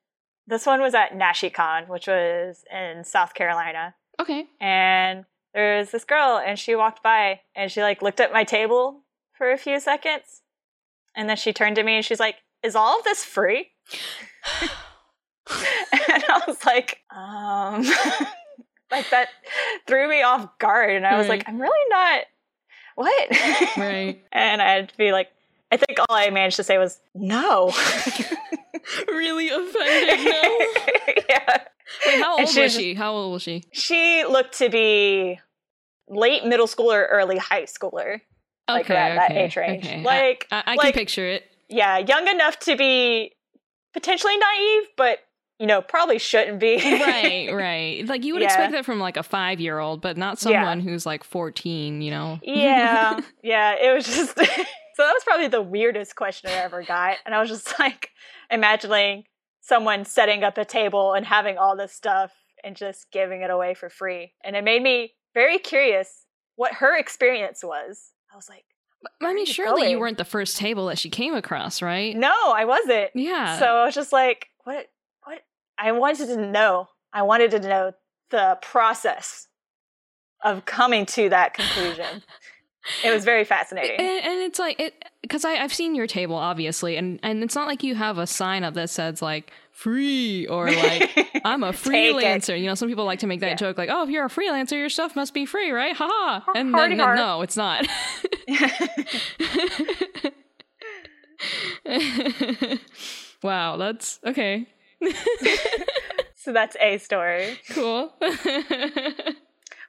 this 0.47 0.67
one 0.67 0.81
was 0.81 0.95
at 0.95 1.13
NashiCon, 1.13 1.89
which 1.89 2.09
was 2.09 2.65
in 2.71 3.05
South 3.05 3.35
Carolina, 3.35 3.95
Okay. 4.21 4.47
and 4.61 5.25
there 5.55 5.79
was 5.79 5.93
this 5.93 6.05
girl, 6.05 6.43
and 6.45 6.59
she 6.59 6.75
walked 6.75 7.03
by, 7.03 7.41
and 7.55 7.71
she 7.71 7.81
like 7.83 8.03
looked 8.03 8.21
at 8.21 8.33
my 8.33 8.43
table 8.45 9.03
for 9.39 9.51
a 9.53 9.57
few 9.57 9.79
seconds, 9.81 10.43
and 11.15 11.29
then 11.29 11.37
she 11.37 11.53
turned 11.53 11.77
to 11.77 11.83
me 11.85 11.95
and 11.95 12.05
she's 12.05 12.21
like, 12.21 12.37
"Is 12.63 12.75
all 12.77 12.99
of 12.99 13.05
this 13.05 13.25
free?" 13.25 13.69
and 15.51 16.25
I 16.29 16.43
was 16.47 16.65
like, 16.65 17.01
um, 17.15 17.83
like 18.91 19.09
that 19.11 19.29
threw 19.87 20.09
me 20.09 20.23
off 20.23 20.59
guard, 20.59 20.91
and 20.97 21.07
I 21.07 21.19
was 21.19 21.29
like, 21.29 21.49
I'm 21.49 21.61
really 21.61 21.89
not. 21.91 22.25
What? 22.97 23.29
Right. 23.77 24.23
and 24.33 24.61
I 24.63 24.71
had 24.75 24.89
to 24.91 24.97
be 24.97 25.13
like, 25.13 25.29
I 25.73 25.77
think 25.77 25.99
all 26.01 26.07
I 26.17 26.31
managed 26.31 26.57
to 26.57 26.65
say 26.65 26.77
was 26.79 27.01
no. 27.15 27.73
really 29.09 29.49
offended. 29.49 30.25
No. 30.25 31.23
yeah. 31.29 31.59
Wait, 32.07 32.23
how 32.23 32.39
old 32.39 32.49
she 32.49 32.63
was 32.63 32.75
she? 32.75 32.95
How 32.95 33.13
old 33.13 33.33
was 33.33 33.43
she? 33.43 33.65
She 33.73 34.25
looked 34.25 34.59
to 34.59 34.69
be 34.69 35.39
late 36.09 36.45
middle 36.45 36.67
schooler, 36.67 37.07
early 37.11 37.39
high 37.39 37.63
schooler. 37.65 38.21
Okay, 38.69 38.75
Like 38.79 38.87
that- 38.89 39.17
that 39.29 39.31
age 39.33 39.57
range. 39.57 39.85
okay. 39.85 40.03
Like- 40.03 40.47
I, 40.53 40.57
I, 40.59 40.63
I 40.67 40.75
like- 40.75 40.81
can 40.81 40.93
picture 40.93 41.27
it. 41.27 41.50
Yeah, 41.71 41.99
young 41.99 42.29
enough 42.29 42.59
to 42.61 42.77
be 42.77 43.33
potentially 43.93 44.37
naive, 44.37 44.89
but 44.97 45.19
you 45.59 45.67
know, 45.67 45.83
probably 45.83 46.19
shouldn't 46.19 46.59
be. 46.59 46.77
right, 46.77 47.49
right. 47.53 48.07
Like 48.07 48.25
you 48.25 48.33
would 48.33 48.41
Yeah. 48.43 48.47
expect 48.49 48.73
that 48.73 48.85
from 48.87 48.99
like 48.99 49.17
a 49.19 49.23
five 49.23 49.61
year 49.61 49.79
old, 49.79 50.01
but 50.01 50.17
not 50.17 50.43
Yeah. 50.43 50.63
someone 50.63 50.81
who's 50.81 51.05
like 51.07 51.23
fourteen. 51.25 52.01
You 52.03 52.11
know? 52.11 52.41
yeah, 52.43 53.21
yeah. 53.43 53.75
It 53.81 53.95
was 53.95 54.07
just 54.07 54.37
so 54.39 54.45
that 54.45 55.13
was 55.13 55.23
probably 55.25 55.49
the 55.49 55.63
weirdest 55.63 56.17
question 56.17 56.51
I 56.51 56.55
ever 56.55 56.83
got, 56.83 57.17
and 57.27 57.35
I 57.35 57.41
was 57.41 57.51
just 57.51 57.79
like 57.79 58.11
imagining 58.51 59.25
someone 59.61 60.05
setting 60.05 60.43
up 60.43 60.57
a 60.59 60.65
table 60.65 61.13
and 61.13 61.27
having 61.27 61.59
all 61.59 61.77
this 61.77 61.93
stuff 61.93 62.33
and 62.65 62.75
just 62.75 63.11
giving 63.13 63.43
it 63.43 63.51
away 63.51 63.75
for 63.75 63.89
free, 63.91 64.33
and 64.43 64.57
it 64.57 64.65
made 64.65 64.83
me 64.83 65.13
very 65.35 65.59
curious 65.59 66.25
what 66.57 66.75
her 66.75 66.99
experience 66.99 67.63
was. 67.63 68.13
I 68.33 68.37
was 68.37 68.49
like, 68.49 68.65
I 69.21 69.35
mean, 69.35 69.47
surely 69.47 69.91
you 69.91 69.99
weren't 69.99 70.19
the 70.19 70.25
first 70.25 70.57
table 70.57 70.87
that 70.87 70.99
she 70.99 71.11
came 71.11 71.35
across, 71.35 71.83
right? 71.83 72.17
no, 72.17 72.35
I 72.55 72.65
wasn't. 72.65 73.11
Yeah. 73.15 73.59
So 73.59 73.67
I 73.67 73.85
was 73.85 73.95
just 73.95 74.13
like, 74.13 74.49
what? 74.65 74.91
What? 75.25 75.41
I 75.79 75.93
wanted 75.93 76.27
to 76.27 76.37
know. 76.37 76.89
I 77.13 77.23
wanted 77.23 77.51
to 77.53 77.61
know 77.61 77.93
the 78.31 78.59
process 78.63 79.49
of 80.43 80.65
coming 80.65 81.07
to 81.07 81.29
that 81.29 81.55
conclusion. 81.55 82.23
it 83.05 83.13
was 83.13 83.25
very 83.25 83.45
fascinating. 83.45 83.99
and, 83.99 84.25
and 84.25 84.41
it's 84.41 84.59
like 84.59 84.81
it 84.81 84.95
because 85.23 85.45
I've 85.45 85.73
seen 85.73 85.95
your 85.95 86.07
table 86.07 86.37
obviously, 86.37 86.97
and 86.97 87.21
and 87.23 87.43
it's 87.43 87.55
not 87.55 87.67
like 87.67 87.83
you 87.83 87.95
have 87.95 88.19
a 88.19 88.27
sign 88.27 88.65
up 88.65 88.75
that 88.75 88.91
says 88.91 89.23
like 89.23 89.53
free 89.81 90.47
or 90.47 90.71
like 90.71 91.31
I'm 91.45 91.65
a 91.65 91.73
freelancer. 91.85 92.59
You 92.61 92.67
know, 92.67 92.75
some 92.75 92.89
people 92.89 93.05
like 93.05 93.21
to 93.21 93.27
make 93.27 93.41
that 93.41 93.51
Yeah. 93.51 93.55
joke, 93.57 93.79
like, 93.79 93.89
"Oh, 93.91 94.03
if 94.05 94.11
you're 94.11 94.25
a 94.25 94.29
freelancer, 94.29 94.73
your 94.73 94.89
stuff 94.91 95.17
must 95.17 95.35
be 95.35 95.47
free, 95.47 95.71
right?" 95.71 95.95
Haha. 95.97 96.41
Har- 96.41 96.57
And 96.57 96.75
then, 96.75 96.99
har. 96.99 97.17
no, 97.17 97.43
it's 97.43 97.57
not. 97.57 97.87
wow, 103.43 103.77
that's 103.77 104.21
okay. 104.27 104.67
so 106.37 106.53
that's 106.53 106.77
a 106.81 106.99
story. 106.99 107.59
Cool. 107.71 108.13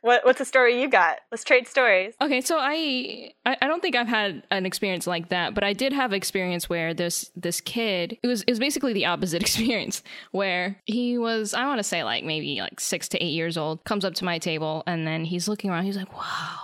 What, 0.01 0.25
what's 0.25 0.41
a 0.41 0.45
story 0.45 0.81
you 0.81 0.89
got? 0.89 1.19
Let's 1.29 1.43
trade 1.43 1.67
stories. 1.67 2.15
Okay, 2.19 2.41
so 2.41 2.57
I, 2.59 3.33
I 3.45 3.57
I 3.61 3.67
don't 3.67 3.81
think 3.81 3.95
I've 3.95 4.07
had 4.07 4.41
an 4.49 4.65
experience 4.65 5.05
like 5.05 5.29
that, 5.29 5.53
but 5.53 5.63
I 5.63 5.73
did 5.73 5.93
have 5.93 6.11
experience 6.11 6.67
where 6.67 6.93
this 6.95 7.29
this 7.35 7.61
kid 7.61 8.17
it 8.23 8.27
was 8.27 8.41
it 8.43 8.51
was 8.51 8.59
basically 8.59 8.93
the 8.93 9.05
opposite 9.05 9.41
experience 9.41 10.01
where 10.31 10.81
he 10.85 11.19
was 11.19 11.53
I 11.53 11.65
want 11.67 11.77
to 11.79 11.83
say 11.83 12.03
like 12.03 12.23
maybe 12.23 12.59
like 12.59 12.79
six 12.79 13.07
to 13.09 13.23
eight 13.23 13.33
years 13.33 13.57
old 13.57 13.83
comes 13.83 14.03
up 14.03 14.15
to 14.15 14.25
my 14.25 14.39
table 14.39 14.83
and 14.87 15.05
then 15.05 15.23
he's 15.23 15.47
looking 15.47 15.69
around 15.69 15.85
he's 15.85 15.97
like 15.97 16.11
wow 16.13 16.57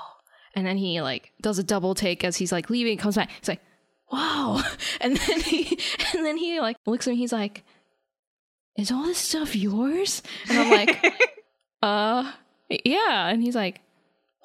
and 0.56 0.66
then 0.66 0.78
he 0.78 1.02
like 1.02 1.32
does 1.42 1.60
a 1.60 1.64
double 1.64 1.94
take 1.94 2.24
as 2.24 2.36
he's 2.38 2.52
like 2.52 2.72
leaving 2.72 2.98
comes 2.98 3.16
back 3.16 3.30
he's 3.40 3.48
like 3.48 3.62
wow 4.12 4.64
and 5.02 5.16
then 5.16 5.42
he 5.42 5.80
and 6.16 6.26
then 6.26 6.38
he 6.38 6.60
like 6.60 6.78
looks 6.88 7.08
at 7.08 7.12
me 7.12 7.18
he's 7.18 7.34
like 7.34 7.64
is 8.76 8.92
all 8.92 9.04
this 9.04 9.20
stuff 9.20 9.56
yours 9.56 10.24
and 10.50 10.58
I'm 10.58 10.70
like 10.72 11.14
uh 11.84 12.32
yeah. 12.70 13.28
And 13.28 13.42
he's 13.42 13.56
like 13.56 13.82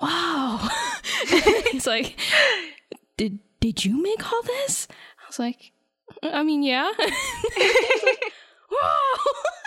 wow. 0.01 0.69
He's 1.71 1.87
like 1.87 2.19
did 3.17 3.39
did 3.61 3.85
you 3.85 4.03
make 4.03 4.33
all 4.33 4.43
this? 4.43 4.89
I 4.91 5.27
was 5.29 5.39
like 5.39 5.73
mm, 6.23 6.35
i 6.35 6.43
mean 6.43 6.63
yeah. 6.63 6.91
Wow. 8.71 8.99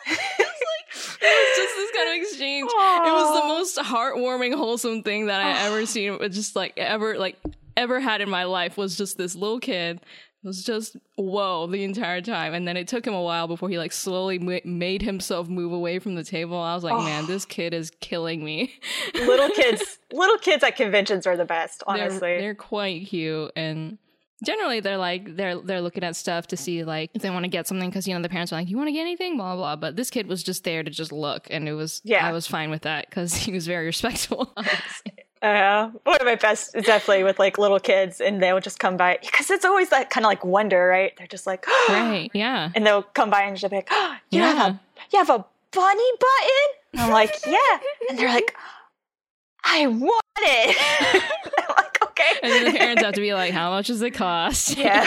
It 0.38 0.46
was 0.46 1.18
it 1.22 1.24
was 1.24 1.58
just 1.58 1.76
this 1.76 1.92
kind 1.96 2.10
of 2.10 2.16
exchange. 2.22 2.70
It 2.70 3.12
was 3.12 3.42
the 3.42 3.48
most 3.48 3.78
heartwarming 3.78 4.54
wholesome 4.56 5.02
thing 5.02 5.28
that 5.28 5.42
i 5.42 5.66
ever 5.66 5.86
seen. 5.88 6.18
It 6.22 6.30
just 6.30 6.56
like 6.56 6.74
ever 6.78 7.18
like 7.18 7.38
ever 7.76 8.00
had 8.00 8.22
in 8.22 8.30
my 8.30 8.44
life 8.44 8.78
was 8.78 8.96
just 8.98 9.18
this 9.18 9.36
little 9.36 9.60
kid 9.60 10.02
was 10.46 10.64
just 10.64 10.96
whoa 11.16 11.68
the 11.68 11.84
entire 11.84 12.22
time. 12.22 12.54
And 12.54 12.68
then 12.68 12.78
it 12.78 12.88
took 12.88 13.06
him 13.06 13.14
a 13.14 13.22
while 13.22 13.48
before 13.48 13.68
he 13.70 13.78
like 13.78 13.92
slowly 13.92 14.40
ma- 14.40 14.60
made 14.64 15.02
himself 15.02 15.50
move 15.50 15.74
away 15.74 16.00
from 16.00 16.16
the 16.16 16.24
table. 16.24 16.58
I 16.58 16.76
was 16.76 16.84
like 16.84 16.96
man 17.04 17.26
this 17.26 17.44
kid 17.46 17.74
is 17.74 17.92
killing 18.00 18.44
me. 18.44 18.74
Little 19.16 19.50
kids, 19.50 19.98
little 20.14 20.38
kids 20.38 20.64
at 20.64 20.76
conventions 20.76 21.28
are 21.28 21.36
the 21.36 21.46
best. 21.46 21.84
Honestly, 21.88 22.20
they're, 22.20 22.40
they're 22.42 22.56
quite 22.56 23.08
cute. 23.08 23.52
And 23.56 23.98
generally 24.44 24.80
they're 24.82 24.98
like 24.98 25.36
they're 25.36 25.60
they're 25.60 25.82
looking 25.82 26.04
at 26.04 26.16
stuff 26.16 26.48
to 26.48 26.58
see 26.58 26.84
like 26.84 27.10
if 27.14 27.22
they 27.22 27.30
want 27.30 27.44
to 27.46 27.50
get 27.50 27.68
something 27.68 27.90
because 27.90 28.08
you 28.08 28.14
know 28.14 28.22
the 28.22 28.30
parents 28.30 28.52
are 28.54 28.58
like 28.58 28.70
you 28.70 28.78
want 28.78 28.88
to 28.88 28.94
get 28.94 29.02
anything? 29.02 29.38
Blah 29.38 29.56
blah 29.56 29.76
blah. 29.76 29.76
But 29.78 29.96
this 29.96 30.10
kid 30.10 30.28
was 30.28 30.44
just 30.44 30.64
there 30.64 30.84
to 30.84 30.92
just 30.92 31.12
look. 31.12 31.48
And 31.50 31.68
it 31.68 31.74
was 31.74 32.02
Yeah. 32.04 32.28
i 32.28 32.32
was 32.32 32.46
fine 32.48 32.70
with 32.70 32.84
that 32.84 33.10
because 33.10 33.34
he 33.34 33.52
was 33.52 33.66
very 33.66 33.86
respectful. 33.94 34.54
Uh, 35.46 35.92
one 36.04 36.18
of 36.20 36.26
my 36.26 36.36
best 36.36 36.76
is 36.76 36.86
definitely 36.86 37.24
with 37.24 37.38
like 37.38 37.58
little 37.58 37.80
kids, 37.80 38.20
and 38.20 38.42
they'll 38.42 38.60
just 38.60 38.80
come 38.80 38.98
by 38.98 39.18
because 39.22 39.50
it's 39.52 39.64
always 39.66 39.90
that 39.90 40.10
kind 40.10 40.26
of 40.26 40.30
like 40.30 40.44
wonder, 40.44 40.88
right? 40.88 41.14
They're 41.18 41.28
just 41.28 41.46
like, 41.46 41.66
right 41.90 42.30
yeah 42.34 42.72
and 42.74 42.86
they'll 42.86 43.04
come 43.04 43.30
by 43.30 43.42
and 43.44 43.56
just 43.56 43.70
be 43.70 43.76
like, 43.78 43.88
oh, 43.92 44.16
you 44.32 44.40
Yeah. 44.42 44.54
have 44.54 44.72
a 44.74 44.80
you 45.14 45.20
have 45.20 45.30
a 45.30 45.46
bunny 45.72 46.12
button? 46.20 46.68
And 46.94 47.02
I'm 47.02 47.12
like, 47.12 47.36
yeah, 47.46 47.78
and 48.10 48.18
they're 48.18 48.30
like, 48.34 48.56
I 49.64 49.88
want 49.88 50.24
it. 50.38 51.24
I'm 51.58 51.76
like, 51.76 52.02
okay. 52.04 52.40
And 52.44 52.52
then 52.52 52.74
the 52.74 52.78
parents 52.80 53.04
have 53.04 53.14
to 53.16 53.22
be 53.22 53.34
like, 53.34 53.52
how 53.54 53.70
much 53.72 53.88
does 53.88 54.02
it 54.02 54.12
cost? 54.12 54.78
Yeah. 54.78 55.06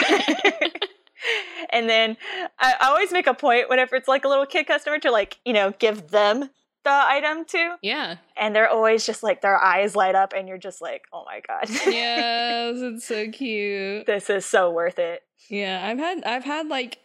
and 1.71 1.89
then 1.89 2.17
I 2.59 2.75
always 2.83 3.11
make 3.11 3.27
a 3.27 3.33
point 3.33 3.69
whenever 3.69 3.95
it's 3.95 4.07
like 4.07 4.25
a 4.25 4.27
little 4.27 4.45
kid 4.45 4.67
customer 4.67 4.99
to 4.99 5.11
like, 5.11 5.37
you 5.45 5.53
know, 5.53 5.73
give 5.79 6.09
them 6.09 6.49
the 6.83 6.91
item 6.91 7.45
too. 7.45 7.73
yeah. 7.81 8.17
And 8.37 8.55
they're 8.55 8.69
always 8.69 9.05
just 9.05 9.21
like 9.23 9.41
their 9.41 9.57
eyes 9.61 9.95
light 9.95 10.15
up 10.15 10.33
and 10.35 10.47
you're 10.47 10.57
just 10.57 10.81
like, 10.81 11.03
oh 11.13 11.23
my 11.25 11.41
God. 11.47 11.69
Yes, 11.69 12.75
it's 12.79 13.05
so 13.05 13.29
cute. 13.29 14.05
this 14.05 14.29
is 14.29 14.45
so 14.45 14.71
worth 14.71 14.97
it. 14.99 15.21
Yeah, 15.49 15.81
I've 15.85 15.97
had 15.97 16.23
I've 16.23 16.43
had 16.43 16.67
like 16.67 16.99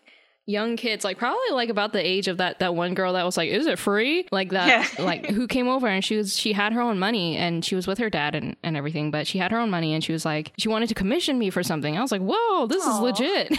young 0.46 0.76
kids, 0.76 1.04
like 1.04 1.16
probably 1.16 1.50
like 1.52 1.70
about 1.70 1.92
the 1.94 2.06
age 2.06 2.28
of 2.28 2.36
that 2.38 2.58
that 2.58 2.74
one 2.74 2.92
girl 2.94 3.14
that 3.14 3.24
was 3.24 3.36
like, 3.36 3.48
"Is 3.50 3.66
it 3.66 3.78
free?" 3.78 4.26
Like 4.30 4.50
that, 4.50 4.68
Yeah. 4.68 4.86
like 5.04 5.26
who 5.26 5.46
came 5.48 5.68
over 5.68 5.86
and 5.86 6.04
she 6.04 6.16
was 6.16 6.36
she 6.38 6.52
had 6.52 6.72
her 6.74 6.80
own 6.82 6.98
money 6.98 7.36
and 7.36 7.64
she 7.64 7.74
was 7.74 7.86
with 7.86 7.98
her 7.98 8.10
dad 8.10 8.34
and 8.34 8.54
and 8.62 8.76
everything, 8.76 9.10
but 9.10 9.26
she 9.26 9.38
had 9.38 9.50
her 9.52 9.58
own 9.58 9.70
money 9.70 9.94
and 9.94 10.04
she 10.04 10.12
was 10.12 10.24
like 10.24 10.52
she 10.58 10.68
wanted 10.68 10.88
to 10.90 10.94
commission 10.94 11.38
me 11.38 11.48
for 11.50 11.62
something. 11.62 11.96
I 11.96 12.02
was 12.02 12.12
like, 12.12 12.20
"Whoa, 12.22 12.66
this 12.66 12.84
is 12.84 12.98
legit." 12.98 13.52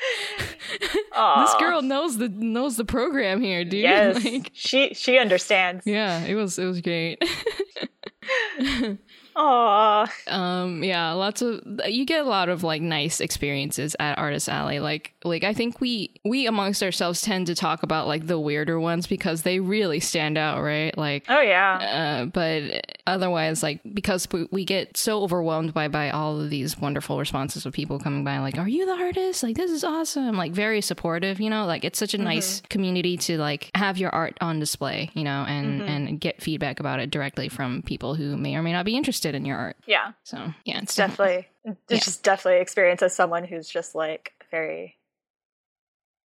this 0.00 1.54
girl 1.58 1.82
knows 1.82 2.16
the 2.18 2.28
knows 2.28 2.76
the 2.76 2.84
program 2.84 3.40
here, 3.40 3.64
dude. 3.64 3.80
Yes. 3.82 4.24
Like, 4.30 4.50
she 4.54 4.94
she 4.94 5.18
understands. 5.18 5.86
yeah, 5.86 6.24
it 6.24 6.34
was 6.34 6.58
it 6.58 6.64
was 6.66 6.80
great. 6.80 7.22
Aw. 9.36 10.12
um 10.26 10.82
yeah 10.84 11.12
lots 11.12 11.40
of 11.40 11.60
you 11.86 12.04
get 12.04 12.20
a 12.20 12.28
lot 12.28 12.48
of 12.48 12.62
like 12.64 12.82
nice 12.82 13.20
experiences 13.20 13.94
at 14.00 14.18
artist 14.18 14.48
alley 14.48 14.80
like 14.80 15.14
like 15.24 15.44
i 15.44 15.54
think 15.54 15.80
we 15.80 16.12
we 16.24 16.46
amongst 16.46 16.82
ourselves 16.82 17.22
tend 17.22 17.46
to 17.46 17.54
talk 17.54 17.82
about 17.84 18.08
like 18.08 18.26
the 18.26 18.38
weirder 18.38 18.78
ones 18.78 19.06
because 19.06 19.42
they 19.42 19.60
really 19.60 20.00
stand 20.00 20.36
out 20.36 20.60
right 20.62 20.98
like 20.98 21.24
Oh 21.28 21.40
yeah. 21.40 22.22
uh, 22.22 22.24
but 22.26 22.84
otherwise 23.10 23.62
like 23.62 23.80
because 23.94 24.26
we, 24.32 24.46
we 24.50 24.64
get 24.64 24.96
so 24.96 25.22
overwhelmed 25.22 25.74
by 25.74 25.88
by 25.88 26.10
all 26.10 26.40
of 26.40 26.50
these 26.50 26.78
wonderful 26.78 27.18
responses 27.18 27.66
of 27.66 27.72
people 27.72 27.98
coming 27.98 28.24
by 28.24 28.38
like 28.38 28.58
are 28.58 28.68
you 28.68 28.86
the 28.86 28.92
artist? 28.92 29.42
Like 29.42 29.56
this 29.56 29.70
is 29.70 29.84
awesome. 29.84 30.36
Like 30.36 30.52
very 30.52 30.80
supportive 30.80 31.40
you 31.40 31.50
know? 31.50 31.66
Like 31.66 31.84
it's 31.84 31.98
such 31.98 32.14
a 32.14 32.16
mm-hmm. 32.16 32.26
nice 32.26 32.62
community 32.68 33.16
to 33.18 33.38
like 33.38 33.70
have 33.74 33.98
your 33.98 34.10
art 34.10 34.36
on 34.40 34.60
display 34.60 35.10
you 35.14 35.24
know 35.24 35.44
and 35.46 35.80
mm-hmm. 35.80 35.88
and 35.88 36.20
get 36.20 36.42
feedback 36.42 36.80
about 36.80 37.00
it 37.00 37.10
directly 37.10 37.48
from 37.48 37.82
people 37.82 38.14
who 38.14 38.36
may 38.36 38.56
or 38.56 38.62
may 38.62 38.72
not 38.72 38.84
be 38.84 38.96
interested 38.96 39.34
in 39.34 39.44
your 39.44 39.56
art. 39.56 39.76
Yeah. 39.86 40.12
so 40.22 40.52
yeah 40.64 40.80
it's 40.82 40.94
Definitely. 40.94 41.48
It's 41.88 42.04
just 42.04 42.22
definitely 42.22 42.60
experience 42.60 43.02
as 43.02 43.14
someone 43.14 43.44
who's 43.44 43.68
just 43.68 43.94
like 43.94 44.32
very 44.50 44.96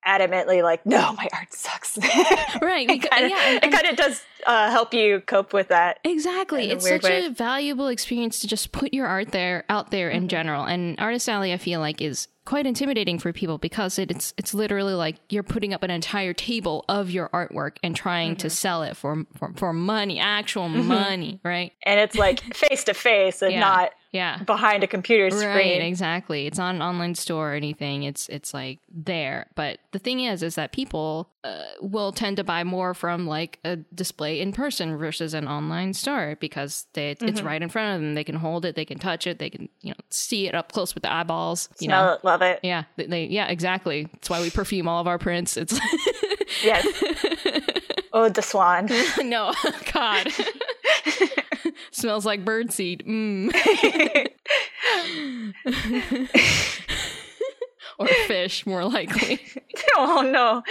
adamantly 0.10 0.64
like, 0.64 0.86
no, 0.86 1.14
my 1.14 1.28
art 1.34 1.54
sucks. 1.54 1.98
right 2.62 2.90
it 2.90 3.10
kind 3.10 3.26
of 3.26 3.30
yeah 3.32 3.38
and- 3.48 3.58
it 3.58 3.64
and- 3.64 3.74
kind 3.74 3.88
of 3.88 3.96
does 3.96 4.22
uh, 4.48 4.72
help 4.72 4.94
you 4.94 5.20
cope 5.28 5.52
with 5.52 5.68
that. 5.68 6.00
Exactly. 6.06 6.64
in 6.66 6.72
a 6.72 6.74
It's 6.76 6.88
such 6.88 7.04
way. 7.04 7.26
a 7.26 7.30
valuable 7.30 7.90
experience 7.90 8.40
to 8.40 8.48
just 8.48 8.72
put 8.72 8.94
your 8.94 9.06
art 9.06 9.32
there 9.34 9.66
out 9.68 9.92
there 9.92 10.08
Mm-hmm. 10.10 10.18
in 10.18 10.28
general. 10.30 10.64
And 10.64 10.98
Artist 11.00 11.28
Alley 11.28 11.52
I 11.52 11.58
feel 11.58 11.82
like 11.82 12.02
is 12.02 12.30
quite 12.46 12.66
intimidating 12.66 13.20
for 13.20 13.34
people 13.34 13.58
because 13.58 14.00
it, 14.00 14.10
it's 14.10 14.34
it's 14.38 14.54
literally 14.54 14.94
like 14.94 15.18
you're 15.30 15.44
putting 15.44 15.74
up 15.74 15.84
an 15.84 15.92
entire 15.92 16.34
table 16.34 16.86
of 16.88 17.12
your 17.12 17.28
artwork 17.30 17.78
and 17.84 17.94
trying 17.96 18.32
Mm-hmm. 18.32 18.38
to 18.38 18.50
sell 18.50 18.84
it 18.84 18.96
for 18.96 19.26
for, 19.36 19.52
for 19.58 19.74
money, 19.74 20.20
actual 20.20 20.70
money, 20.70 21.42
right? 21.44 21.74
And 21.86 22.00
it's 22.00 22.16
like 22.16 22.40
face 22.56 22.86
to 22.86 22.94
face 22.94 23.42
and 23.42 23.52
Yeah. 23.52 23.60
not 23.60 23.92
Yeah. 24.12 24.42
behind 24.44 24.84
a 24.84 24.88
computer 24.88 25.30
screen 25.30 25.48
Right, 25.48 25.82
exactly. 25.84 26.48
It's 26.48 26.58
not 26.58 26.74
an 26.74 26.82
online 26.82 27.14
store 27.16 27.52
or 27.52 27.56
anything. 27.56 28.04
It's 28.04 28.28
it's 28.30 28.54
like 28.54 28.80
there. 28.92 29.48
But 29.56 29.80
the 29.92 30.00
thing 30.00 30.20
is, 30.22 30.42
is 30.42 30.56
that 30.56 30.72
people 30.72 31.30
uh, 31.44 31.64
will 31.80 32.12
tend 32.12 32.38
to 32.38 32.44
buy 32.44 32.64
more 32.64 32.94
from 32.94 33.28
like 33.28 33.60
a 33.64 33.76
display 33.94 34.42
in 34.42 34.52
person 34.52 34.98
versus 34.98 35.34
an 35.34 35.48
online 35.48 35.94
store 35.94 36.38
because 36.40 36.88
they, 36.94 37.14
Mm-hmm. 37.16 37.28
it's 37.28 37.42
right 37.42 37.62
in 37.62 37.70
front 37.70 37.96
of 37.96 38.02
them. 38.02 38.16
They 38.16 38.24
can 38.24 38.36
hold 38.36 38.66
it, 38.66 38.76
they 38.76 38.84
can 38.86 38.98
touch 39.00 39.28
it, 39.28 39.38
they 39.40 39.50
can 39.50 39.70
you 39.82 39.92
know 39.92 39.98
see 40.10 40.48
it 40.48 40.56
up 40.56 40.72
close 40.72 40.96
with 40.96 41.04
the 41.04 41.14
eyeballs. 41.14 41.70
You 41.80 41.86
Smell 41.86 42.06
know, 42.06 42.14
it, 42.14 42.26
love 42.26 42.42
it. 42.42 42.60
yeah, 42.64 42.84
they, 42.96 43.06
they 43.06 43.26
yeah, 43.26 43.48
exactly. 43.48 44.08
That's 44.14 44.30
why 44.30 44.42
we 44.42 44.50
perfume 44.50 44.88
all 44.88 45.00
of 45.02 45.08
our 45.08 45.20
prints. 45.20 45.56
It's 45.56 45.80
Yes. 46.64 46.86
oh, 48.14 48.28
the 48.30 48.42
swan. 48.42 48.90
no, 49.24 49.54
God, 49.94 50.28
smells 51.92 52.26
like 52.26 52.46
birdseed. 52.46 53.06
Mm. 53.08 53.54
or 58.00 58.08
fish, 58.28 58.66
more 58.66 58.86
likely. 58.86 59.42
oh 59.98 60.22
no. 60.22 60.64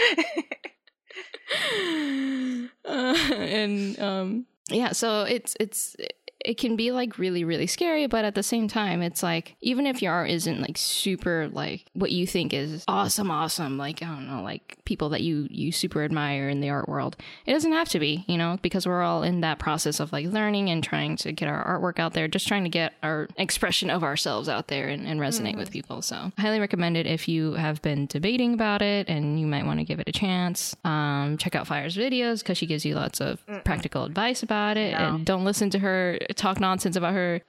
uh, 2.84 3.16
and 3.34 3.98
um 3.98 4.46
yeah 4.70 4.92
so 4.92 5.22
it's 5.22 5.56
it's 5.59 5.96
it 6.45 6.57
can 6.57 6.76
be 6.76 6.93
like 6.93 7.18
really 7.18 7.43
really 7.45 7.66
scary 7.66 8.07
but 8.07 8.24
at 8.24 8.34
the 8.34 8.43
same 8.43 8.68
time 8.68 9.03
it's 9.03 9.22
like 9.22 9.57
even 9.61 9.86
if 9.86 10.01
your 10.01 10.12
art 10.12 10.30
isn't 10.30 10.61
like 10.61 10.76
super 10.78 11.49
like 11.53 11.84
what 11.95 12.12
you 12.12 12.26
think 12.26 12.53
is 12.55 12.84
awesome 12.86 13.30
awesome 13.30 13.76
like 13.76 14.03
i 14.03 14.07
don't 14.07 14.26
know 14.28 14.43
like 14.43 14.78
people 14.84 15.09
that 15.09 15.20
you 15.20 15.49
you 15.51 15.72
super 15.72 16.03
admire 16.05 16.49
in 16.49 16.61
the 16.61 16.68
art 16.70 16.89
world 16.89 17.16
it 17.45 17.53
doesn't 17.53 17.72
have 17.72 17.89
to 17.89 17.99
be 17.99 18.24
you 18.28 18.36
know 18.39 18.57
because 18.62 18.86
we're 18.86 19.03
all 19.03 19.22
in 19.22 19.41
that 19.41 19.59
process 19.59 19.99
of 20.01 20.12
like 20.12 20.26
learning 20.26 20.70
and 20.70 20.84
trying 20.84 21.16
to 21.16 21.32
get 21.32 21.49
our 21.49 21.64
artwork 21.78 21.99
out 21.99 22.12
there 22.14 22.28
just 22.28 22.47
trying 22.47 22.62
to 22.62 22.70
get 22.70 22.93
our 23.03 23.28
expression 23.36 23.91
of 23.91 24.05
ourselves 24.05 24.49
out 24.49 24.68
there 24.68 24.89
and, 24.89 25.07
and 25.07 25.20
resonate 25.20 25.57
with 25.57 25.70
people 25.70 26.01
so. 26.03 26.30
I 26.39 26.41
highly 26.41 26.61
recommend 26.61 26.97
it 26.97 27.07
if 27.07 27.26
you 27.28 27.55
have 27.55 27.82
been 27.82 28.07
debating 28.07 28.55
about 28.55 28.80
it 28.82 29.09
and 29.09 29.41
you 29.41 29.47
might 29.47 29.66
want 29.66 29.80
to 29.80 29.84
give 29.84 29.99
it 30.01 30.09
a 30.09 30.12
chance. 30.12 30.76
Um, 30.84 31.36
check 31.39 31.55
out 31.55 31.66
fire's 31.66 31.97
videos 31.97 32.39
because 32.41 32.57
she 32.57 32.66
gives 32.66 32.84
you 32.84 32.95
lots 32.95 33.20
of 33.20 33.41
practical 33.64 34.05
advice 34.05 34.43
about 34.43 34.76
it 34.76 34.93
No. 34.93 34.99
and 35.16 35.26
don't 35.26 35.45
listen 35.45 35.70
to 35.70 35.78
her 35.80 36.18
talk 36.37 36.61
nonsense 36.61 36.97
about 36.97 37.14
her 37.14 37.41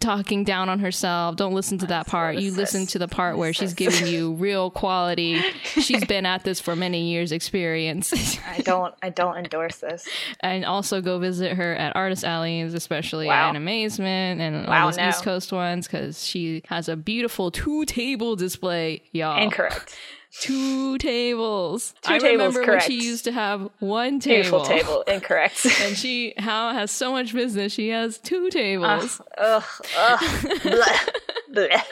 talking 0.00 0.44
down 0.44 0.68
on 0.68 0.78
herself 0.80 1.36
don't 1.36 1.54
listen 1.54 1.78
to 1.78 1.86
that 1.86 2.06
part 2.06 2.36
you 2.36 2.52
listen 2.52 2.86
to 2.86 2.98
the 2.98 3.08
part 3.08 3.38
where 3.38 3.52
she's 3.52 3.74
giving 3.74 4.06
you 4.06 4.32
real 4.34 4.70
quality 4.70 5.40
she's 5.64 6.04
been 6.04 6.26
at 6.26 6.44
this 6.44 6.60
for 6.60 6.76
many 6.76 7.10
years 7.10 7.32
experience 7.32 8.38
I 8.48 8.58
don't 8.60 8.94
I 9.02 9.10
don't 9.10 9.36
endorse 9.36 9.76
this. 9.78 10.06
and 10.40 10.64
also 10.64 11.00
go 11.00 11.18
visit 11.18 11.54
her 11.56 11.74
at 11.74 11.96
artist 11.96 12.24
alleys 12.24 12.74
especially 12.74 13.26
Wow. 13.26 13.50
at 13.50 13.54
animazement 13.56 14.40
and 14.40 14.66
all 14.66 14.70
Wow, 14.70 14.86
those 14.86 14.96
no. 14.98 15.08
east 15.08 15.22
coast 15.22 15.52
ones 15.52 15.86
because 15.86 16.24
she 16.24 16.62
has 16.68 16.88
a 16.88 16.96
beautiful 16.96 17.50
two 17.50 17.84
table 17.86 18.36
display 18.36 19.02
y'all 19.12 19.42
Incorrect. 19.42 19.96
Two 20.40 20.98
tables 20.98 21.94
Two 22.02 22.14
i 22.14 22.18
tables, 22.18 22.32
remember 22.32 22.60
when 22.60 22.66
correct. 22.66 22.84
she 22.86 23.02
used 23.02 23.24
to 23.24 23.32
have 23.32 23.68
one 23.78 24.20
table 24.20 24.60
Beautiful 24.60 24.64
table. 24.64 25.02
Incorrect. 25.08 25.66
and 25.82 25.96
she 25.96 26.34
how 26.38 26.72
has 26.72 26.90
so 26.90 27.12
much 27.12 27.32
business 27.32 27.72
she 27.72 27.88
has 27.88 28.18
two 28.18 28.48
tables 28.50 29.20
ah, 29.38 29.56
ugh, 29.56 29.86
ugh, 29.96 30.20
bleh, 30.60 31.08
bleh. 31.52 31.82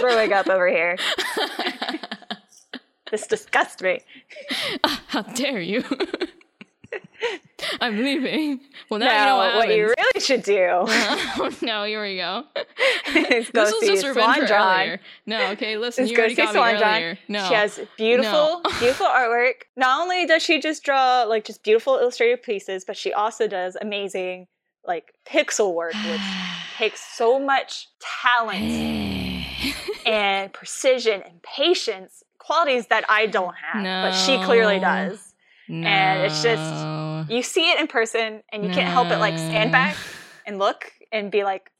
Throwing 0.00 0.32
up 0.32 0.48
over 0.48 0.66
here. 0.68 0.96
this 3.12 3.26
disgusts 3.28 3.80
me. 3.82 4.00
Ah, 4.82 5.00
how 5.08 5.22
dare 5.22 5.60
you 5.60 5.84
i'm 7.80 7.96
leaving 7.98 8.60
well 8.88 8.98
now 9.00 9.06
Now, 9.06 9.20
you 9.20 9.26
know 9.26 9.36
what, 9.36 9.54
what 9.66 9.76
you 9.76 9.82
really 9.84 10.20
should 10.20 10.42
do 10.42 10.68
oh, 10.70 11.50
no 11.62 11.84
here 11.84 12.02
we 12.02 12.16
go 12.16 12.44
go 13.12 13.22
this 13.32 13.52
was 13.52 13.82
just 13.86 14.06
revenge 14.06 14.50
earlier. 14.50 15.00
No, 15.26 15.50
okay, 15.52 15.76
listen, 15.76 16.04
Is 16.04 16.10
you 16.10 16.18
already 16.18 16.34
got 16.34 16.48
me 16.48 16.52
Swan 16.52 16.78
John. 16.78 16.94
earlier. 16.94 17.18
No, 17.28 17.46
She 17.48 17.54
has 17.54 17.80
beautiful, 17.96 18.62
beautiful 18.78 19.06
artwork. 19.06 19.62
Not 19.76 20.00
only 20.00 20.26
does 20.26 20.42
she 20.42 20.60
just 20.60 20.82
draw 20.84 21.24
like 21.24 21.44
just 21.44 21.62
beautiful 21.62 21.96
illustrated 21.96 22.42
pieces, 22.42 22.84
but 22.84 22.96
she 22.96 23.12
also 23.12 23.46
does 23.46 23.76
amazing 23.80 24.46
like 24.86 25.12
pixel 25.26 25.74
work, 25.74 25.94
which 25.94 26.20
takes 26.76 27.00
so 27.00 27.38
much 27.38 27.88
talent 28.22 28.64
and 30.06 30.52
precision 30.52 31.22
and 31.22 31.42
patience, 31.42 32.22
qualities 32.38 32.86
that 32.88 33.04
I 33.08 33.26
don't 33.26 33.54
have, 33.54 33.84
but 33.84 34.12
she 34.12 34.42
clearly 34.44 34.78
does. 34.80 35.29
No. 35.70 35.86
and 35.88 36.22
it's 36.26 36.42
just- 36.42 37.30
You 37.30 37.42
see 37.42 37.70
it 37.70 37.78
in 37.80 37.86
person, 37.86 38.42
and 38.52 38.64
you 38.64 38.70
can't 38.70 38.88
help 38.88 39.08
but 39.08 39.20
like 39.20 39.38
stand 39.38 39.70
back 39.72 39.96
and 40.46 40.58
look 40.58 40.90
and 41.12 41.30
be 41.30 41.44
like, 41.44 41.70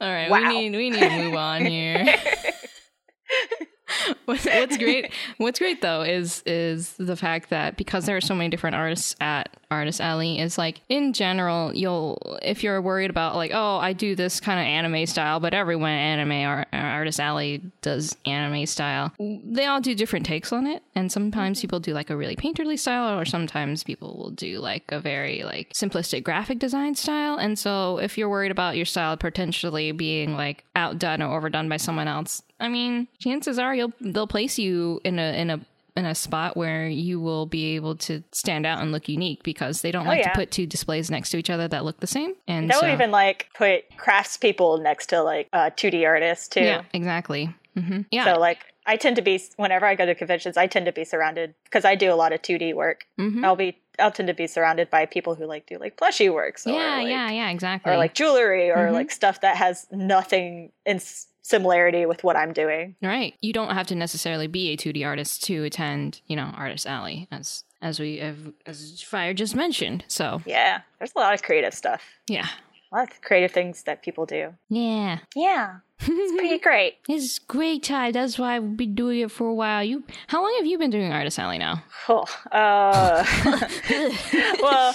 All 0.00 0.08
right, 0.10 0.28
Wow. 0.30 0.38
we 0.38 0.48
need 0.70 0.76
we 0.76 0.90
need 0.90 1.00
to 1.00 1.10
move 1.24 1.34
on 1.34 1.64
here. 1.64 2.04
What- 4.24 4.44
what's 4.44 4.78
great 4.78 5.12
what's 5.38 5.58
great 5.58 5.80
though 5.82 6.02
is 6.02 6.42
is 6.46 6.94
the 6.94 7.16
fact 7.16 7.50
that 7.50 7.76
because 7.76 8.06
there 8.06 8.16
are 8.16 8.22
so 8.22 8.34
many 8.34 8.48
different 8.48 8.76
artists 8.76 9.14
at 9.20 9.56
artist 9.70 10.00
alley 10.00 10.38
is 10.38 10.56
like 10.56 10.80
in 10.88 11.12
general 11.12 11.74
you'll 11.74 12.38
if 12.42 12.62
you're 12.62 12.80
worried 12.80 13.10
about 13.10 13.36
like 13.36 13.50
oh 13.52 13.76
i 13.76 13.92
do 13.92 14.14
this 14.14 14.40
kind 14.40 14.58
of 14.58 14.64
anime 14.64 15.06
style 15.06 15.40
but 15.40 15.54
everyone 15.54 15.90
anime 15.90 16.48
or 16.48 16.64
artist 16.72 17.20
alley 17.20 17.60
does 17.80 18.16
anime 18.24 18.64
style 18.66 19.12
they 19.18 19.66
all 19.66 19.80
do 19.80 19.94
different 19.94 20.26
takes 20.26 20.52
on 20.52 20.66
it. 20.66 20.82
And 20.94 21.10
sometimes 21.10 21.58
mm-hmm. 21.58 21.62
people 21.62 21.80
do 21.80 21.92
like 21.92 22.10
a 22.10 22.16
really 22.16 22.36
painterly 22.36 22.78
style 22.78 23.18
or 23.18 23.24
sometimes 23.24 23.84
people 23.84 24.16
will 24.16 24.30
do 24.30 24.58
like 24.58 24.90
a 24.90 25.00
very 25.00 25.42
like 25.42 25.72
simplistic 25.72 26.22
graphic 26.22 26.58
design 26.58 26.94
style. 26.94 27.36
And 27.36 27.58
so 27.58 27.98
if 27.98 28.16
you're 28.16 28.28
worried 28.28 28.50
about 28.50 28.76
your 28.76 28.86
style 28.86 29.16
potentially 29.16 29.92
being 29.92 30.36
like 30.36 30.64
outdone 30.74 31.22
or 31.22 31.36
overdone 31.36 31.68
by 31.68 31.76
someone 31.76 32.08
else 32.08 32.42
I 32.62 32.68
mean, 32.68 33.08
chances 33.18 33.58
are 33.58 33.71
you'll 33.74 33.92
they'll 34.00 34.26
place 34.26 34.58
you 34.58 35.00
in 35.04 35.18
a 35.18 35.38
in 35.40 35.50
a 35.50 35.60
in 35.94 36.06
a 36.06 36.14
spot 36.14 36.56
where 36.56 36.86
you 36.88 37.20
will 37.20 37.44
be 37.44 37.74
able 37.76 37.94
to 37.94 38.22
stand 38.32 38.64
out 38.64 38.80
and 38.80 38.92
look 38.92 39.10
unique 39.10 39.42
because 39.42 39.82
they 39.82 39.90
don't 39.90 40.06
Oh, 40.06 40.08
like 40.10 40.20
yeah. 40.20 40.30
to 40.30 40.34
put 40.34 40.50
two 40.50 40.66
displays 40.66 41.10
next 41.10 41.28
to 41.30 41.36
each 41.36 41.50
other 41.50 41.68
that 41.68 41.84
look 41.84 42.00
the 42.00 42.06
same. 42.06 42.34
And 42.48 42.70
They'll 42.70 42.80
so, 42.80 42.90
even 42.90 43.10
like 43.10 43.48
put 43.54 43.84
craftspeople 43.98 44.82
next 44.82 45.08
to 45.08 45.22
like 45.22 45.48
uh, 45.52 45.68
2D 45.76 46.06
artists 46.06 46.48
too. 46.48 46.60
yeah, 46.60 46.82
exactly. 46.94 47.54
hmm 47.76 48.02
Yeah. 48.10 48.24
So 48.24 48.40
like 48.40 48.60
I 48.86 48.96
tend 48.96 49.16
to 49.16 49.22
be 49.22 49.40
whenever 49.56 49.84
I 49.86 49.94
go 49.94 50.06
to 50.06 50.14
conventions, 50.14 50.56
I 50.56 50.66
tend 50.66 50.86
to 50.86 50.92
be 50.92 51.04
surrounded 51.04 51.54
because 51.64 51.84
I 51.84 51.94
do 51.94 52.10
a 52.12 52.16
lot 52.16 52.32
of 52.32 52.40
2D 52.40 52.74
work. 52.74 53.04
hmm 53.18 53.44
I'll 53.44 53.56
be 53.56 53.76
I'll 53.98 54.10
tend 54.10 54.28
to 54.28 54.34
be 54.34 54.46
surrounded 54.46 54.88
by 54.88 55.04
people 55.04 55.34
who 55.34 55.44
like 55.44 55.66
do 55.66 55.76
like 55.78 55.98
plushie 55.98 56.32
works. 56.32 56.66
Or, 56.66 56.70
yeah, 56.72 56.96
like, 56.96 57.08
yeah, 57.08 57.30
yeah, 57.30 57.50
exactly. 57.50 57.92
Or 57.92 57.98
like 57.98 58.14
jewelry 58.14 58.70
or 58.70 58.88
Mhm. 58.88 58.92
like 58.92 59.10
stuff 59.10 59.42
that 59.42 59.56
has 59.56 59.86
nothing 59.92 60.72
in 60.86 60.98
similarity 61.42 62.06
with 62.06 62.24
what 62.24 62.36
I'm 62.36 62.52
doing. 62.52 62.96
Right. 63.02 63.34
You 63.40 63.52
don't 63.52 63.74
have 63.74 63.86
to 63.88 63.94
necessarily 63.94 64.46
be 64.46 64.70
a 64.70 64.76
2D 64.76 65.04
artist 65.06 65.42
to 65.44 65.64
attend, 65.64 66.20
you 66.26 66.36
know, 66.36 66.52
Artist 66.56 66.86
Alley, 66.86 67.28
as 67.30 67.64
as 67.82 67.98
we 67.98 68.18
have, 68.18 68.38
as 68.64 69.02
Fire 69.02 69.34
just 69.34 69.56
mentioned. 69.56 70.04
So 70.06 70.40
Yeah, 70.46 70.82
there's 70.98 71.12
a 71.16 71.18
lot 71.18 71.34
of 71.34 71.42
creative 71.42 71.74
stuff. 71.74 72.00
yeah, 72.28 72.46
A 72.92 72.96
lot 72.96 73.10
of 73.10 73.20
creative 73.22 73.50
things 73.50 73.82
that 73.82 74.02
people 74.02 74.24
do. 74.24 74.54
yeah, 74.68 75.18
Yeah, 75.34 75.78
it's 76.06 76.32
pretty 76.32 76.58
great. 76.58 76.94
it's 77.08 77.38
great 77.38 77.82
time. 77.82 78.12
That's 78.12 78.38
why 78.38 78.56
I've 78.56 78.76
been 78.76 78.94
doing 78.94 79.20
it 79.20 79.30
for 79.30 79.46
a 79.48 79.54
while. 79.54 79.82
You, 79.84 80.02
how 80.26 80.42
long 80.42 80.54
have 80.58 80.66
you 80.66 80.78
been 80.78 80.90
doing 80.90 81.12
Artist 81.12 81.38
Alley 81.38 81.58
now? 81.58 81.82
Oh, 82.08 82.24
Uh, 82.50 83.24
well, 84.62 84.94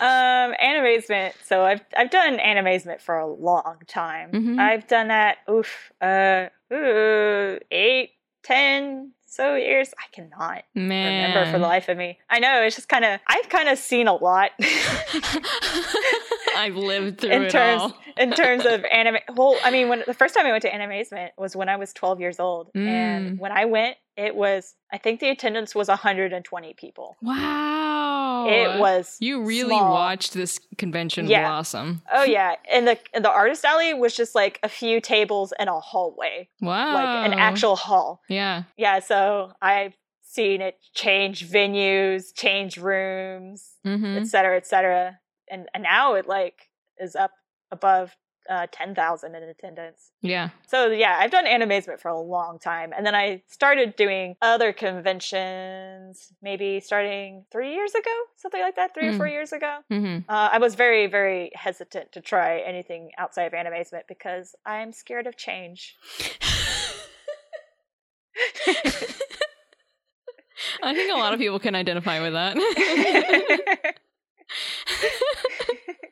um, 0.00 0.54
animazement. 0.60 1.34
So 1.44 1.62
I've 1.62 1.82
I've 1.96 2.10
done 2.10 2.38
animazement 2.38 3.00
for 3.00 3.16
a 3.18 3.26
long 3.26 3.76
time. 3.86 4.30
Mhm. 4.32 4.58
I've 4.58 4.86
done 4.86 5.08
that. 5.08 5.38
Oof. 5.50 5.92
Uh, 6.00 6.46
ooh, 6.72 7.58
eight, 7.70 8.10
ten 8.42 9.12
so 9.34 9.54
years. 9.56 9.90
I 9.98 10.04
cannot 10.12 10.62
Man, 10.74 11.32
remember 11.32 11.50
for 11.52 11.58
the 11.58 11.66
life 11.66 11.88
of 11.88 11.96
me. 11.96 12.18
I 12.30 12.38
know 12.38 12.62
it's 12.62 12.76
just 12.76 12.88
kind 12.88 13.04
of. 13.04 13.20
I've 13.26 13.48
kind 13.48 13.68
of 13.68 13.78
seen 13.78 14.06
a 14.08 14.14
lot 14.14 14.50
I've 16.56 16.76
lived 16.76 17.20
through 17.20 17.30
in 17.30 17.42
it 17.44 17.50
terms 17.50 17.82
all. 17.82 17.96
in 18.18 18.32
terms 18.32 18.66
of 18.66 18.84
anime. 18.92 19.18
Well, 19.34 19.56
I 19.64 19.70
mean, 19.70 19.88
when 19.88 20.02
the 20.06 20.14
first 20.14 20.34
time 20.34 20.46
I 20.46 20.50
went 20.52 20.62
to 20.62 20.70
animazement 20.70 21.30
was 21.38 21.56
when 21.56 21.68
I 21.68 21.76
was 21.76 21.92
12 21.92 22.20
years 22.20 22.38
old, 22.38 22.70
Mm. 22.74 22.86
and 22.88 23.38
when 23.38 23.52
I 23.52 23.64
went, 23.64 23.96
it 24.16 24.34
was 24.34 24.74
I 24.92 24.98
think 24.98 25.20
the 25.20 25.28
attendance 25.30 25.74
was 25.74 25.88
120 25.88 26.74
people. 26.74 27.16
Wow, 27.22 28.46
It 28.48 28.78
was 28.78 29.16
You 29.20 29.44
really 29.44 29.76
small. 29.76 29.92
watched 29.92 30.34
this 30.34 30.58
convention 30.78 31.26
Yeah. 31.26 31.48
blossom. 31.48 32.02
Oh 32.12 32.22
yeah, 32.24 32.56
and 32.70 32.86
the 32.86 32.98
and 33.14 33.24
the 33.24 33.30
artist 33.30 33.64
alley 33.64 33.94
was 33.94 34.14
just 34.16 34.34
like 34.34 34.58
a 34.62 34.68
few 34.68 35.00
tables 35.00 35.52
and 35.58 35.68
a 35.68 35.80
hallway, 35.80 36.48
Wow, 36.60 36.94
like 36.94 37.26
an 37.32 37.34
actual 37.38 37.76
hall. 37.76 38.20
Yeah. 38.28 38.64
Yeah, 38.76 38.98
so 39.00 39.52
I've 39.62 39.94
seen 40.22 40.60
it 40.62 40.78
change 40.94 41.48
venues, 41.48 42.34
change 42.34 42.76
rooms, 42.78 43.76
Mm-hmm. 43.86 44.18
et 44.18 44.26
cetera, 44.26 44.56
et 44.56 44.66
cetera, 44.66 45.18
and 45.50 45.68
and 45.74 45.82
now 45.82 46.14
it 46.14 46.26
like 46.26 46.68
is 46.98 47.16
up 47.16 47.32
above 47.70 48.14
uh, 48.52 48.66
ten 48.70 48.94
thousand 48.94 49.34
in 49.34 49.42
attendance. 49.44 50.10
Yeah. 50.20 50.50
So 50.68 50.88
yeah, 50.88 51.16
I've 51.20 51.30
done 51.30 51.46
animazement 51.46 52.00
for 52.00 52.08
a 52.08 52.20
long 52.20 52.58
time, 52.58 52.92
and 52.96 53.04
then 53.06 53.14
I 53.14 53.42
started 53.48 53.96
doing 53.96 54.36
other 54.42 54.72
conventions, 54.72 56.32
maybe 56.42 56.80
starting 56.80 57.44
three 57.50 57.72
years 57.74 57.94
ago, 57.94 58.10
something 58.36 58.60
like 58.60 58.76
that, 58.76 58.92
three 58.94 59.08
or 59.08 59.12
Mm. 59.12 59.16
four 59.16 59.28
years 59.28 59.52
ago. 59.52 59.78
Mm-hmm. 59.90 60.30
Uh, 60.30 60.48
I 60.52 60.58
was 60.58 60.74
very, 60.74 61.06
very 61.06 61.50
hesitant 61.54 62.12
to 62.12 62.20
try 62.20 62.58
anything 62.60 63.10
outside 63.18 63.44
of 63.44 63.52
animazement 63.54 64.02
because 64.08 64.54
I'm 64.66 64.92
scared 64.92 65.26
of 65.26 65.36
change. 65.36 65.96
I 70.84 70.94
think 70.94 71.12
a 71.12 71.18
lot 71.18 71.32
of 71.34 71.38
people 71.40 71.58
can 71.58 71.74
identify 71.74 72.20
with 72.20 72.32
that. 72.32 72.56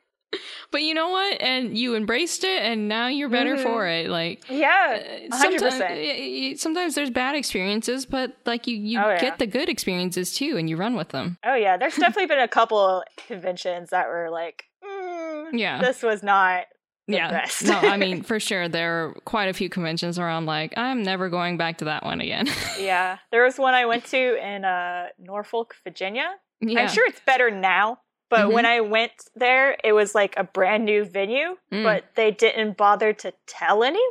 but 0.71 0.81
you 0.83 0.93
know 0.93 1.09
what? 1.09 1.41
And 1.41 1.77
you 1.77 1.95
embraced 1.95 2.43
it, 2.43 2.61
and 2.63 2.87
now 2.87 3.07
you're 3.07 3.29
better 3.29 3.55
Mhm. 3.57 3.63
for 3.63 3.87
it. 3.87 4.09
Like, 4.09 4.43
yeah, 4.49 4.99
uh, 5.31 5.35
100%. 5.37 5.59
sometimes, 5.59 6.61
sometimes 6.61 6.95
there's 6.95 7.09
bad 7.09 7.35
experiences, 7.35 8.05
but 8.05 8.35
like 8.45 8.67
you, 8.67 8.75
you 8.77 8.99
Oh, 8.99 9.09
yeah. 9.09 9.19
get 9.21 9.37
the 9.39 9.47
good 9.47 9.69
experiences 9.69 10.33
too, 10.35 10.57
and 10.57 10.69
you 10.69 10.77
run 10.77 10.95
with 10.95 11.09
them. 11.09 11.37
oh 11.45 11.55
yeah. 11.55 11.77
There's 11.77 11.95
definitely 11.97 12.27
been 12.27 12.39
a 12.39 12.47
couple 12.47 13.03
conventions 13.27 13.89
that 13.91 14.07
were 14.07 14.29
like, 14.31 14.63
mm, 14.83 15.49
Yeah. 15.53 15.79
this 15.81 16.01
was 16.03 16.23
not 16.23 16.65
the 17.07 17.17
yeah. 17.17 17.29
best. 17.31 17.65
no, 17.65 17.73
I 17.77 17.97
mean, 17.97 18.21
for 18.29 18.39
sure, 18.39 18.69
there 18.69 19.05
are 19.07 19.13
quite 19.25 19.49
a 19.49 19.53
few 19.53 19.67
conventions 19.69 20.17
where 20.17 20.29
I'm 20.29 20.45
like, 20.45 20.73
I'm 20.77 21.03
never 21.03 21.29
going 21.29 21.57
back 21.57 21.79
to 21.79 21.85
that 21.85 22.03
one 22.05 22.21
again. 22.21 22.47
yeah, 22.79 23.17
there 23.31 23.43
was 23.43 23.57
one 23.57 23.73
I 23.73 23.85
went 23.85 24.05
to 24.05 24.37
in 24.41 24.63
uh, 24.63 25.07
Norfolk, 25.19 25.75
Virginia. 25.83 26.29
yeah. 26.61 26.81
I'm 26.81 26.89
sure 26.89 27.05
it's 27.07 27.19
better 27.25 27.51
now. 27.51 27.99
But 28.31 28.51
when 28.51 28.65
I 28.65 28.79
went 28.81 29.11
there, 29.35 29.77
it 29.83 29.91
was 29.93 30.15
like 30.15 30.33
a 30.37 30.43
brand 30.43 30.85
new 30.85 31.03
venue, 31.05 31.57
Mm. 31.71 31.83
but 31.83 32.05
they 32.15 32.31
didn't 32.31 32.77
bother 32.77 33.13
to 33.13 33.33
tell 33.45 33.83
anyone. 33.83 34.01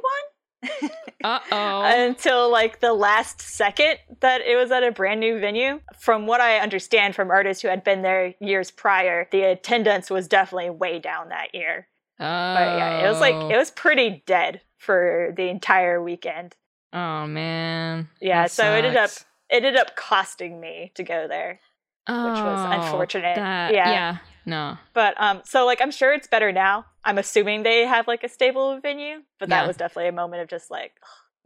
Uh 1.23 1.39
oh. 1.53 1.83
until 1.85 2.51
like 2.51 2.81
the 2.81 2.95
last 2.95 3.43
second 3.43 3.99
that 4.21 4.41
it 4.41 4.57
was 4.57 4.71
at 4.71 4.83
a 4.83 4.91
brand 4.91 5.21
new 5.21 5.39
venue. 5.39 5.81
From 5.99 6.27
what 6.27 6.41
I 6.41 6.59
understand 6.61 7.15
from 7.15 7.31
artists 7.31 7.61
who 7.63 7.69
had 7.69 7.85
been 7.85 8.01
there 8.01 8.35
years 8.41 8.71
prior, 8.71 9.27
the 9.31 9.43
attendance 9.43 10.09
was 10.09 10.29
definitely 10.29 10.71
way 10.71 10.99
down 10.99 11.29
that 11.29 11.55
year. 11.55 11.89
But 12.19 12.25
yeah, 12.79 13.05
it 13.07 13.11
was 13.11 13.21
like 13.21 13.35
it 13.35 13.57
was 13.57 13.71
pretty 13.71 14.23
dead 14.27 14.63
for 14.79 15.33
the 15.37 15.49
entire 15.51 16.03
weekend. 16.03 16.57
Oh 16.93 17.27
man. 17.27 18.09
Yeah, 18.21 18.43
That 18.45 18.51
so 18.51 18.65
it 18.75 18.85
ended 18.85 18.97
up 18.97 19.11
it 19.51 19.57
ended 19.57 19.77
up 19.77 19.95
costing 19.97 20.59
me 20.59 20.93
to 20.95 21.03
go 21.03 21.27
there, 21.29 21.61
which 22.11 22.45
was 22.45 22.59
Oh, 22.65 22.71
unfortunate. 22.71 23.37
That, 23.37 23.73
yeah. 23.75 23.91
yeah. 23.93 24.17
No. 24.47 24.79
But 24.95 25.15
um 25.21 25.43
so 25.45 25.65
like 25.67 25.81
I'm 25.81 25.91
sure 25.91 26.13
it's 26.13 26.27
better 26.27 26.51
now. 26.53 26.87
I'm 27.05 27.19
assuming 27.19 27.63
they 27.63 27.87
have 27.87 28.07
like 28.09 28.25
a 28.25 28.29
stable 28.29 28.79
venue, 28.81 29.23
but 29.39 29.49
that 29.49 29.63
Yeah. 29.63 29.67
was 29.67 29.77
definitely 29.77 30.09
a 30.09 30.13
moment 30.13 30.43
of 30.43 30.49
just 30.49 30.71
like 30.71 30.93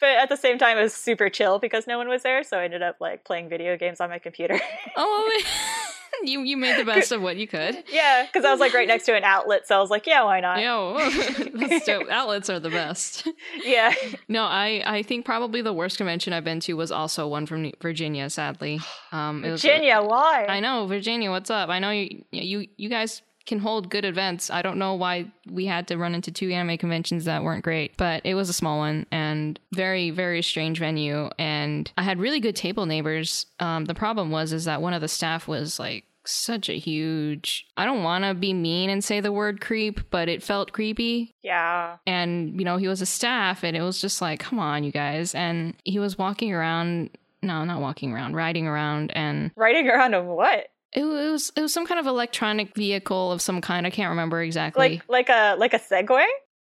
but 0.00 0.08
at 0.08 0.28
the 0.30 0.36
same 0.36 0.56
time 0.58 0.78
it 0.78 0.82
was 0.82 0.94
super 0.94 1.28
chill 1.28 1.58
because 1.58 1.86
no 1.86 1.98
one 1.98 2.08
was 2.08 2.22
there, 2.22 2.42
so 2.42 2.58
I 2.58 2.64
ended 2.64 2.82
up 2.82 2.96
like 3.00 3.24
playing 3.24 3.48
video 3.50 3.76
games 3.76 4.00
on 4.00 4.08
my 4.08 4.18
computer. 4.18 4.58
Oh, 4.96 5.42
you 6.22 6.40
you 6.40 6.56
made 6.56 6.78
the 6.78 6.84
best 6.84 7.12
of 7.12 7.22
what 7.22 7.36
you 7.36 7.46
could. 7.46 7.84
yeah, 7.92 8.26
because 8.26 8.44
I 8.44 8.50
was 8.50 8.60
like 8.60 8.74
right 8.74 8.88
next 8.88 9.04
to 9.06 9.16
an 9.16 9.24
outlet, 9.24 9.66
so 9.66 9.76
I 9.76 9.80
was 9.80 9.90
like, 9.90 10.06
yeah, 10.06 10.22
why 10.24 10.40
not? 10.40 10.60
Yeah, 10.60 11.48
that's 11.54 11.86
dope. 11.86 12.08
Outlets 12.08 12.50
are 12.50 12.60
the 12.60 12.70
best. 12.70 13.28
Yeah. 13.64 13.94
No, 14.28 14.44
I 14.44 14.82
I 14.86 15.02
think 15.02 15.24
probably 15.24 15.62
the 15.62 15.72
worst 15.72 15.96
convention 15.96 16.32
I've 16.32 16.44
been 16.44 16.60
to 16.60 16.74
was 16.74 16.92
also 16.92 17.26
one 17.28 17.46
from 17.46 17.72
Virginia. 17.80 18.30
Sadly, 18.30 18.80
um, 19.12 19.42
Virginia, 19.42 20.00
why? 20.02 20.46
I 20.48 20.60
know 20.60 20.86
Virginia. 20.86 21.30
What's 21.30 21.50
up? 21.50 21.68
I 21.68 21.78
know 21.78 21.90
you 21.90 22.24
you 22.30 22.66
you 22.76 22.88
guys 22.88 23.22
can 23.46 23.58
hold 23.58 23.90
good 23.90 24.04
events. 24.04 24.50
I 24.50 24.62
don't 24.62 24.78
know 24.78 24.94
why 24.94 25.30
we 25.50 25.66
had 25.66 25.88
to 25.88 25.96
run 25.98 26.14
into 26.14 26.32
two 26.32 26.50
anime 26.50 26.78
conventions 26.78 27.24
that 27.26 27.44
weren't 27.44 27.62
great, 27.64 27.96
but 27.96 28.22
it 28.24 28.34
was 28.34 28.48
a 28.48 28.54
small 28.54 28.78
one 28.78 29.06
and 29.10 29.58
very 29.74 30.10
very 30.10 30.42
strange 30.42 30.78
venue. 30.78 31.28
And 31.38 31.90
I 31.98 32.02
had 32.02 32.18
really 32.18 32.40
good 32.40 32.56
table 32.56 32.86
neighbors. 32.86 33.46
Um, 33.60 33.84
the 33.84 33.94
problem 33.94 34.30
was 34.30 34.52
is 34.52 34.64
that 34.64 34.80
one 34.82 34.94
of 34.94 35.00
the 35.00 35.08
staff 35.08 35.46
was 35.46 35.78
like 35.78 36.04
such 36.26 36.70
a 36.70 36.78
huge. 36.78 37.66
I 37.76 37.84
don't 37.84 38.02
want 38.02 38.24
to 38.24 38.32
be 38.32 38.54
mean 38.54 38.88
and 38.88 39.04
say 39.04 39.20
the 39.20 39.30
word 39.30 39.60
creep, 39.60 40.08
but 40.10 40.26
it 40.30 40.42
felt 40.42 40.72
creepy 40.72 41.34
Yeah. 41.42 41.96
and 42.06 42.58
you 42.58 42.64
know 42.64 42.78
he 42.78 42.88
was 42.88 43.02
a 43.02 43.06
staff 43.06 43.62
and 43.62 43.76
it 43.76 43.82
was 43.82 44.00
just 44.00 44.22
like 44.22 44.40
come 44.40 44.58
on 44.58 44.84
you 44.84 44.90
guys 44.90 45.34
and 45.34 45.74
he 45.84 45.98
was 45.98 46.16
walking 46.16 46.52
around 46.54 47.10
no 47.42 47.62
not 47.64 47.82
walking 47.82 48.10
around 48.10 48.34
riding 48.34 48.66
around 48.66 49.10
and 49.14 49.50
Riding 49.54 49.86
around 49.90 50.14
on 50.14 50.26
what? 50.28 50.68
It 50.94 51.04
was 51.04 51.52
it 51.56 51.60
was 51.60 51.72
some 51.72 51.86
kind 51.86 51.98
of 52.00 52.06
electronic 52.06 52.74
vehicle 52.74 53.32
of 53.32 53.40
some 53.42 53.60
kind 53.60 53.86
i 53.86 53.90
can't 53.90 54.10
remember 54.10 54.40
exactly 54.42 55.02
Like 55.08 55.08
like 55.08 55.28
a 55.28 55.56
like 55.58 55.74
a 55.74 55.78
Segway? 55.78 56.26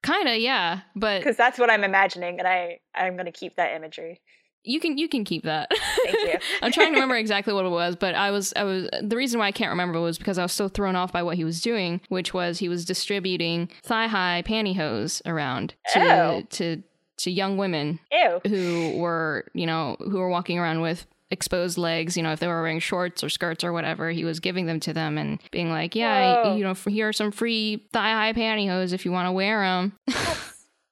kind 0.03 0.29
of 0.29 0.37
yeah 0.39 0.81
but 0.95 1.21
Because 1.21 1.37
that's 1.37 1.59
what 1.59 1.71
I'm 1.71 1.83
imagining, 1.85 2.39
and 2.39 2.47
I 2.47 2.79
I'm 2.95 3.17
gonna 3.17 3.33
keep 3.33 3.57
that 3.57 3.75
imagery. 3.75 4.21
you 4.63 4.79
can 4.81 4.97
you 4.99 5.09
can 5.09 5.25
keep 5.25 5.43
that 5.45 5.69
Thank 6.05 6.17
you. 6.29 6.39
i'm 6.63 6.73
trying 6.73 6.89
to 6.89 6.95
remember 6.95 7.17
exactly 7.17 7.53
what 7.53 7.65
it 7.67 7.71
was 7.71 7.97
but 7.97 8.15
i 8.15 8.31
was 8.31 8.53
i 8.57 8.65
was 8.65 8.89
the 9.03 9.17
reason 9.17 9.39
why 9.39 9.47
i 9.49 9.53
can't 9.53 9.71
remember 9.71 10.01
was 10.01 10.17
because 10.19 10.39
i 10.39 10.43
was 10.43 10.53
so 10.53 10.69
thrown 10.69 10.97
off 10.97 11.13
by 11.13 11.23
what 11.23 11.37
he 11.37 11.45
was 11.45 11.61
doing 11.61 12.01
which 12.09 12.33
was 12.33 12.59
he 12.61 12.69
was 12.69 12.85
distributing 12.87 13.69
thigh-high 13.83 14.43
pantyhose 14.47 15.21
around 15.27 15.75
to 15.93 16.01
Oh. 16.01 16.43
to 16.51 16.83
to 17.19 17.31
young 17.31 17.57
women 17.59 18.01
Ew. 18.11 18.41
who 18.49 18.99
were, 18.99 19.47
you 19.55 19.67
know, 19.67 19.97
who 20.01 20.19
were 20.19 20.29
walking 20.29 20.59
around 20.59 20.81
with 20.81 21.07
exposed 21.31 21.79
legs, 21.79 22.17
you 22.17 22.23
know, 22.23 22.33
if 22.33 22.41
they 22.41 22.47
were 22.47 22.63
wearing 22.63 22.79
shorts 22.81 23.25
or 23.25 23.29
skirts 23.29 23.65
or 23.65 23.73
whatever, 23.73 24.11
he 24.11 24.25
was 24.25 24.41
giving 24.41 24.67
them 24.67 24.81
to 24.81 24.93
them 24.93 25.19
and 25.19 25.41
being 25.51 25.71
like, 25.71 25.95
yeah, 25.95 26.43
Whoa. 26.43 26.57
you 26.57 26.65
know, 26.65 26.71
f- 26.73 26.85
here 26.85 27.09
are 27.09 27.13
some 27.13 27.33
free 27.33 27.87
thigh 27.93 28.11
high 28.13 28.33
pantyhose 28.33 28.93
if 28.93 29.05
you 29.05 29.13
want 29.13 29.27
to 29.27 29.33
wear 29.33 29.61
them. 29.63 29.93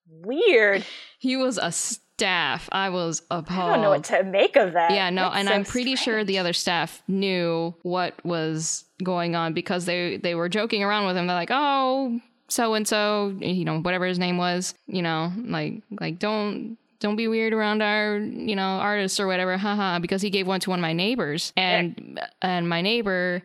Weird. 0.09 0.85
he 1.19 1.37
was 1.37 1.59
a 1.59 1.73
staff. 1.73 2.69
I 2.71 2.91
was 2.91 3.23
appalled. 3.31 3.71
I 3.71 3.73
don't 3.75 3.83
know 3.83 3.91
what 3.91 4.05
to 4.05 4.23
make 4.25 4.57
of 4.57 4.73
that. 4.75 4.93
yeah, 4.93 5.11
no, 5.11 5.25
That's 5.25 5.37
and 5.37 5.49
so 5.49 5.55
I'm 5.55 5.65
pretty 5.65 5.97
sure 5.97 6.25
the 6.25 6.39
other 6.39 6.53
staff 6.53 7.03
knew 7.09 7.75
what 7.83 8.15
was 8.25 8.85
going 9.03 9.35
on 9.35 9.53
because 9.53 9.85
they 9.85 10.19
they 10.19 10.35
were 10.35 10.49
joking 10.49 10.83
around 10.85 11.07
with 11.07 11.17
him. 11.17 11.27
They're 11.27 11.37
like, 11.37 11.51
"Oh, 11.51 12.21
so 12.49 12.75
and 12.75 12.87
so, 12.87 13.35
you 13.41 13.65
know, 13.65 13.81
whatever 13.81 14.07
his 14.07 14.19
name 14.19 14.37
was, 14.37 14.75
you 14.87 15.03
know, 15.03 15.33
like 15.45 15.83
like 16.01 16.19
don't 16.21 16.77
don't 17.03 17.17
be 17.17 17.29
weird 17.29 17.53
around 17.53 17.83
our, 17.83 18.17
you 18.19 18.57
know, 18.57 18.63
artists 18.63 19.21
or 19.21 19.27
whatever, 19.27 19.59
haha, 19.59 19.99
because 19.99 20.23
he 20.23 20.31
gave 20.31 20.47
one 20.47 20.61
to 20.61 20.71
one 20.71 20.79
of 20.79 20.83
my 20.83 20.93
neighbors. 20.93 21.53
And 21.57 22.21
and 22.41 22.69
my 22.69 22.81
neighbor, 22.81 23.43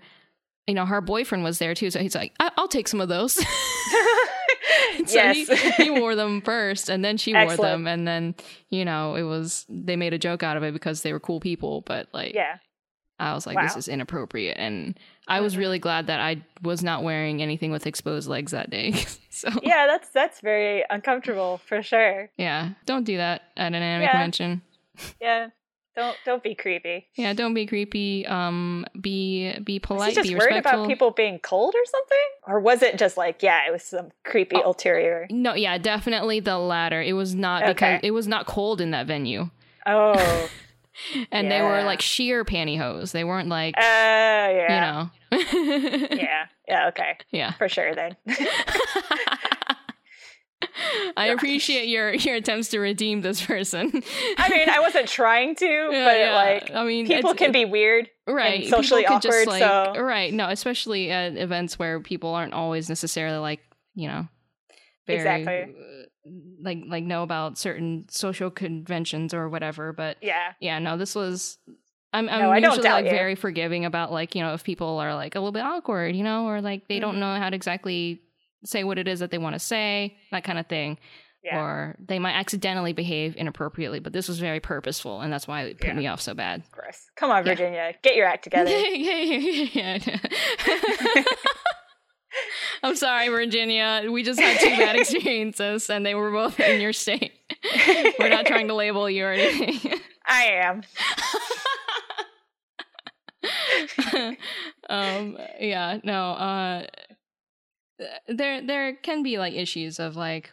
you 0.68 0.74
know, 0.74 0.86
her 0.86 1.01
boyfriend 1.01 1.43
was 1.43 1.60
there 1.60 1.74
too. 1.74 1.89
So 1.89 1.99
he's 1.99 2.16
like, 2.16 2.34
I- 2.39 2.51
will 2.58 2.68
take 2.68 2.88
some 2.88 3.01
of 3.01 3.10
those. 3.10 3.34
so 3.36 3.43
yes. 5.08 5.47
he, 5.78 5.84
he, 5.86 5.89
wore 5.89 6.16
them 6.16 6.41
first 6.41 6.89
and 6.89 7.03
then 7.03 7.18
she 7.18 7.34
Excellent. 7.34 7.60
wore 7.60 7.68
them. 7.68 7.88
And 7.88 8.08
then, 8.08 8.36
you 8.70 8.86
know, 8.86 9.16
it 9.16 9.24
was, 9.24 9.66
they 9.70 9.95
made 9.95 10.14
a 10.14 10.18
joke 10.18 10.43
out 10.43 10.58
of 10.58 10.64
it 10.64 10.74
because 10.74 11.01
they 11.01 11.14
were 11.14 11.20
cool 11.20 11.39
people. 11.39 11.82
But 11.82 12.08
like, 12.14 12.34
yeah. 12.34 12.58
I 13.20 13.34
was 13.34 13.47
like, 13.47 13.55
Wow. 13.55 13.64
this 13.64 13.78
is 13.78 13.88
inappropriate. 13.88 14.58
And 14.60 14.99
I 15.28 15.41
was 15.41 15.57
really 15.57 15.80
glad 15.80 16.07
that 16.07 16.19
I 16.19 16.43
was 16.61 16.84
not 16.84 17.03
wearing 17.03 17.41
anything 17.41 17.71
with 17.71 17.86
exposed 17.88 18.28
legs 18.30 18.51
that 18.51 18.69
day. 18.69 18.93
so, 19.30 19.49
yeah. 19.63 19.88
That's 19.88 20.09
that's 20.09 20.41
very 20.41 20.84
uncomfortable 20.89 21.59
for 21.67 21.82
sure. 21.84 22.30
Yeah, 22.38 22.69
don't 22.86 23.03
do 23.03 23.17
that 23.17 23.41
at 23.57 23.67
an 23.67 23.75
anime 23.75 24.03
Yeah. 24.03 24.11
convention. 24.11 24.61
Yeah. 25.21 25.49
Don't 25.95 26.15
don't 26.25 26.43
be 26.43 26.53
creepy. 26.53 27.07
Yeah, 27.15 27.34
don't 27.34 27.55
be 27.55 27.65
creepy. 27.65 28.23
Um, 28.28 28.86
be 29.01 29.57
be 29.63 29.80
Was 29.80 29.82
polite. 29.88 30.09
he 30.09 30.15
just 30.15 30.36
worried 30.36 30.57
about 30.57 30.88
people 30.88 31.09
being 31.09 31.39
cold 31.39 31.73
or 31.75 31.86
something? 31.86 32.17
Or 32.45 32.59
was 32.59 32.84
it 32.84 32.99
just 32.99 33.17
like, 33.17 33.41
yeah, 33.41 33.67
it 33.67 33.71
was 33.71 33.82
some 33.84 34.11
creepy 34.23 34.57
Oh. 34.57 34.67
ulterior? 34.67 35.25
No, 35.32 35.55
yeah, 35.55 35.80
definitely 35.80 36.39
the 36.39 36.59
latter. 36.59 37.01
It 37.01 37.13
was 37.13 37.34
not 37.34 37.63
Okay. 37.63 37.73
because 37.73 37.99
it 38.03 38.11
was 38.11 38.28
not 38.28 38.45
cold 38.45 38.80
in 38.80 38.91
that 38.91 39.07
venue, 39.07 39.49
Oh. 39.88 40.49
and 41.32 41.52
they 41.52 41.62
were 41.62 41.84
like 41.84 42.02
sheer 42.02 42.43
pantyhose. 42.45 43.12
They 43.12 43.24
weren't 43.24 43.50
like 43.50 43.76
Uh, 43.78 43.82
yeah. 43.82 44.74
you 44.74 44.82
know. 44.82 45.10
Yeah. 46.18 46.45
Yeah, 46.68 46.88
okay. 46.89 47.18
yeah. 47.32 47.52
For 47.54 47.70
sure 47.70 47.93
then. 47.95 48.16
I 51.16 51.28
appreciate 51.36 51.88
your 51.88 52.14
your 52.14 52.36
attempts 52.36 52.70
to 52.70 52.80
redeem 52.80 53.22
this 53.22 53.43
person. 53.45 53.91
I 54.38 54.50
mean, 54.50 54.70
I 54.70 54.80
wasn't 54.80 55.08
trying 55.08 55.56
to, 55.58 55.66
Yeah, 55.66 56.06
but 56.06 56.18
yeah. 56.18 56.36
like 56.36 56.72
I 56.74 56.84
mean, 56.84 57.06
people 57.08 57.34
can 57.36 57.52
be 57.52 57.66
weird. 57.66 58.10
right 58.28 58.62
and 58.62 58.70
socially 58.70 59.04
people 59.04 59.18
awkward, 59.18 59.48
so- 59.60 59.93
right 60.02 60.34
no 60.34 60.50
especially 60.50 61.12
at 61.12 61.38
events 61.38 61.78
where 61.80 62.00
people 62.00 62.32
aren't 62.34 62.54
always 62.54 62.89
necessarily 62.89 63.38
like 63.38 63.60
you 63.95 64.08
know 64.08 64.28
very 65.06 65.20
Exactly. 65.20 65.76
Like 66.61 66.80
like 66.88 67.03
know 67.03 67.23
about 67.23 67.57
certain 67.57 68.05
social 68.09 68.49
conventions 68.49 69.34
or 69.34 69.49
whatever 69.49 69.93
but 69.93 70.17
Yeah. 70.21 70.53
yeah 70.59 70.80
no 70.80 70.97
this 70.97 71.15
was 71.15 71.57
i'm, 72.13 72.28
I'm 72.30 72.61
No, 72.61 72.69
usually 72.69 72.89
like 72.89 73.05
you. 73.05 73.11
very 73.11 73.36
forgiving 73.36 73.86
about 73.86 74.11
like 74.11 74.36
you 74.36 74.41
know 74.41 74.53
if 74.53 74.63
people 74.63 74.97
are 74.99 75.13
like 75.15 75.36
a 75.36 75.39
little 75.39 75.51
bit 75.51 75.63
awkward 75.63 76.15
you 76.15 76.23
know 76.23 76.45
or 76.47 76.61
like 76.61 76.88
they 76.88 76.99
don't 76.99 77.15
Mhm. 77.15 77.19
know 77.19 77.36
how 77.36 77.49
to 77.49 77.55
exactly 77.55 78.21
say 78.65 78.84
what 78.84 78.97
it 78.97 79.07
is 79.07 79.19
that 79.19 79.32
they 79.32 79.38
want 79.38 79.53
to 79.55 79.59
say 79.59 80.17
that 80.32 80.43
kind 80.43 80.57
of 80.59 80.65
thing 80.67 80.97
Yeah. 81.43 81.59
or 81.61 81.95
they 81.99 82.17
might 82.19 82.34
accidentally 82.34 82.91
behave 82.93 83.36
inappropriately 83.36 83.99
but 83.99 84.11
this 84.13 84.28
was 84.28 84.39
very 84.39 84.59
purposeful 84.59 85.21
and 85.21 85.32
that's 85.32 85.47
why 85.47 85.61
it 85.63 85.80
put 85.80 85.88
Yeah. 85.89 85.93
me 85.93 86.07
off 86.07 86.19
so 86.21 86.34
bad 86.34 86.63
Gross. 86.71 87.09
Come 87.15 87.30
on, 87.32 87.45
Yeah. 87.45 87.51
Virginia. 87.53 87.93
Get 88.01 88.15
your 88.15 88.25
act 88.28 88.43
together. 88.49 88.69
yeah, 88.71 89.19
yeah, 89.19 89.69
yeah, 89.73 89.99
yeah. 91.15 91.23
I'm 92.83 92.95
sorry, 92.95 93.29
Virginia. 93.29 94.03
We 94.09 94.23
just 94.23 94.39
had 94.39 94.59
two 94.59 94.69
bad 94.69 94.95
experiences, 94.99 95.89
and 95.89 96.05
they 96.05 96.15
were 96.15 96.31
both 96.31 96.59
in 96.59 96.81
your 96.81 96.93
state. 96.93 97.33
We're 98.19 98.29
not 98.29 98.45
trying 98.45 98.67
to 98.67 98.73
label 98.73 99.09
you 99.09 99.25
or 99.25 99.31
anything. 99.31 99.99
I 100.25 100.43
am. 100.45 100.83
um, 104.89 105.38
yeah, 105.59 105.99
no. 106.03 106.31
Uh, 106.31 106.85
there, 108.27 108.65
there 108.65 108.93
can 108.95 109.23
be 109.23 109.38
like 109.38 109.53
issues 109.53 109.99
of 109.99 110.15
like. 110.15 110.51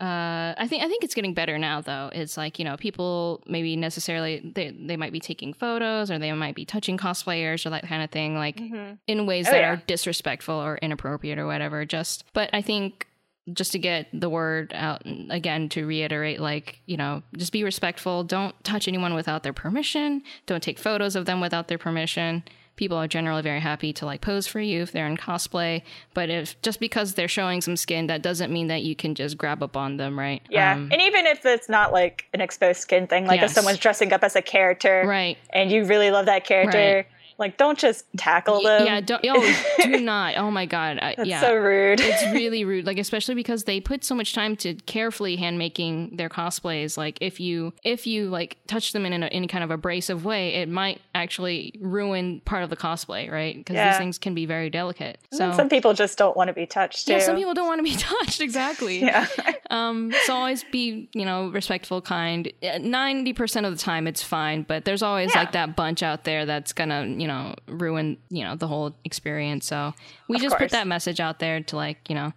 Uh, 0.00 0.54
I 0.56 0.66
think 0.66 0.82
I 0.82 0.88
think 0.88 1.04
it's 1.04 1.14
getting 1.14 1.34
better 1.34 1.58
now 1.58 1.82
though. 1.82 2.08
It's 2.12 2.36
like 2.38 2.58
you 2.58 2.64
know 2.64 2.76
people 2.78 3.42
maybe 3.46 3.76
necessarily 3.76 4.40
they 4.54 4.70
they 4.70 4.96
might 4.96 5.12
be 5.12 5.20
taking 5.20 5.52
photos 5.52 6.10
or 6.10 6.18
they 6.18 6.32
might 6.32 6.54
be 6.54 6.64
touching 6.64 6.96
cosplayers 6.96 7.66
or 7.66 7.70
that 7.70 7.86
kind 7.86 8.02
of 8.02 8.10
thing. 8.10 8.34
Like 8.34 8.56
Mhm. 8.56 8.98
in 9.06 9.26
ways 9.26 9.46
Oh, 9.48 9.50
that 9.52 9.60
yeah. 9.60 9.70
are 9.72 9.76
disrespectful 9.86 10.54
or 10.54 10.78
inappropriate 10.78 11.38
or 11.38 11.46
whatever. 11.46 11.84
Just, 11.84 12.24
but 12.32 12.48
I 12.54 12.62
think 12.62 13.06
just 13.52 13.72
to 13.72 13.78
get 13.78 14.06
the 14.12 14.30
word 14.30 14.72
out 14.74 15.02
again 15.28 15.68
to 15.70 15.84
reiterate, 15.86 16.40
like 16.40 16.80
you 16.86 16.96
know, 16.96 17.22
just 17.36 17.52
be 17.52 17.64
respectful. 17.64 18.24
Don't 18.24 18.54
touch 18.64 18.86
anyone 18.88 19.12
without 19.14 19.42
their 19.42 19.52
permission. 19.52 20.22
Don't 20.46 20.62
take 20.62 20.78
photos 20.78 21.14
of 21.16 21.26
them 21.26 21.40
without 21.40 21.68
their 21.68 21.78
permission. 21.78 22.42
People 22.80 22.96
are 22.96 23.06
generally 23.06 23.42
very 23.42 23.60
happy 23.60 23.92
to 23.92 24.06
like 24.06 24.22
pose 24.22 24.46
for 24.46 24.58
you 24.58 24.80
if 24.80 24.90
they're 24.90 25.06
in 25.06 25.18
cosplay, 25.18 25.82
but 26.14 26.30
if 26.30 26.58
just 26.62 26.80
because 26.80 27.12
they're 27.12 27.28
showing 27.28 27.60
some 27.60 27.76
skin, 27.76 28.06
that 28.06 28.22
doesn't 28.22 28.50
mean 28.50 28.68
that 28.68 28.82
you 28.82 28.96
can 28.96 29.14
just 29.14 29.36
grab 29.36 29.62
up 29.62 29.76
on 29.76 29.98
them, 29.98 30.18
right? 30.18 30.40
Yeah. 30.48 30.72
Um, 30.72 30.88
and 30.90 30.98
even 31.02 31.26
if 31.26 31.44
it's 31.44 31.68
not 31.68 31.92
like 31.92 32.24
an 32.32 32.40
exposed 32.40 32.80
skin 32.80 33.06
thing, 33.06 33.26
like 33.26 33.42
Yes. 33.42 33.50
if 33.50 33.54
someone's 33.54 33.80
dressing 33.80 34.14
up 34.14 34.24
as 34.24 34.34
a 34.34 34.40
character 34.40 35.04
right. 35.06 35.36
and 35.50 35.70
you 35.70 35.84
really 35.84 36.10
love 36.10 36.24
that 36.24 36.46
character, 36.46 37.04
like 37.40 37.56
don't 37.56 37.78
just 37.78 38.04
tackle 38.16 38.62
them. 38.62 38.86
Yeah. 38.86 39.00
Don't. 39.00 39.24
Oh, 39.26 39.62
do 39.82 40.00
not. 40.00 40.36
Oh 40.36 40.50
my 40.50 40.66
god. 40.66 40.98
I, 41.00 41.14
That's 41.16 41.28
yeah. 41.28 41.40
so 41.40 41.54
rude. 41.54 41.98
it's 42.00 42.22
really 42.32 42.64
rude 42.64 42.86
like 42.86 42.98
especially 42.98 43.34
because 43.34 43.64
they 43.64 43.80
put 43.80 44.04
so 44.04 44.14
much 44.14 44.32
time 44.34 44.54
to 44.56 44.74
carefully 44.86 45.36
hand 45.36 45.58
making 45.58 46.16
their 46.16 46.28
cosplays 46.28 46.96
like 46.96 47.18
if 47.20 47.40
you 47.40 47.72
if 47.84 48.06
you 48.06 48.28
like 48.28 48.58
touch 48.66 48.92
them 48.92 49.04
in 49.06 49.12
an, 49.12 49.24
any 49.24 49.46
kind 49.46 49.64
of 49.64 49.70
abrasive 49.70 50.24
way 50.24 50.54
it 50.54 50.68
might 50.68 51.00
actually 51.14 51.72
ruin 51.80 52.40
part 52.44 52.62
of 52.62 52.70
the 52.70 52.76
cosplay 52.76 53.30
right 53.30 53.56
because 53.56 53.74
Yeah. 53.74 53.90
these 53.90 53.98
things 53.98 54.18
can 54.18 54.34
be 54.34 54.44
very 54.46 54.68
delicate 54.70 55.18
And 55.32 55.38
so 55.38 55.52
some 55.52 55.68
people 55.68 55.94
just 55.94 56.18
don't 56.18 56.36
want 56.36 56.48
to 56.48 56.54
be 56.54 56.66
touched 56.66 57.06
too. 57.06 57.14
yeah 57.14 57.18
some 57.20 57.36
people 57.36 57.54
don't 57.54 57.66
want 57.66 57.78
to 57.78 57.82
be 57.84 57.96
touched 57.96 58.40
exactly 58.40 59.00
yeah. 59.00 59.26
um 59.70 60.12
so 60.26 60.34
always 60.34 60.64
be 60.64 61.08
you 61.14 61.24
know 61.24 61.48
respectful 61.48 62.00
kind 62.02 62.52
Uh, 62.62 62.78
90% 62.78 63.66
of 63.66 63.76
the 63.76 63.82
time 63.82 64.06
it's 64.06 64.22
fine 64.22 64.62
but 64.62 64.84
there's 64.84 65.02
always 65.02 65.30
Yeah. 65.34 65.40
like 65.40 65.52
that 65.52 65.76
bunch 65.76 66.02
out 66.02 66.24
there 66.24 66.44
that's 66.46 66.72
gonna 66.72 67.06
you 67.06 67.26
know 67.26 67.29
ruin 67.66 68.16
you 68.30 68.42
know 68.44 68.54
the 68.56 68.66
whole 68.66 68.94
experience 69.04 69.66
so 69.66 69.92
we 70.28 70.36
Of 70.36 70.42
just 70.42 70.52
course. 70.56 70.62
put 70.64 70.70
that 70.72 70.86
message 70.86 71.20
out 71.20 71.38
there 71.38 71.60
to 71.60 71.76
like 71.76 72.08
you 72.08 72.14
know 72.14 72.32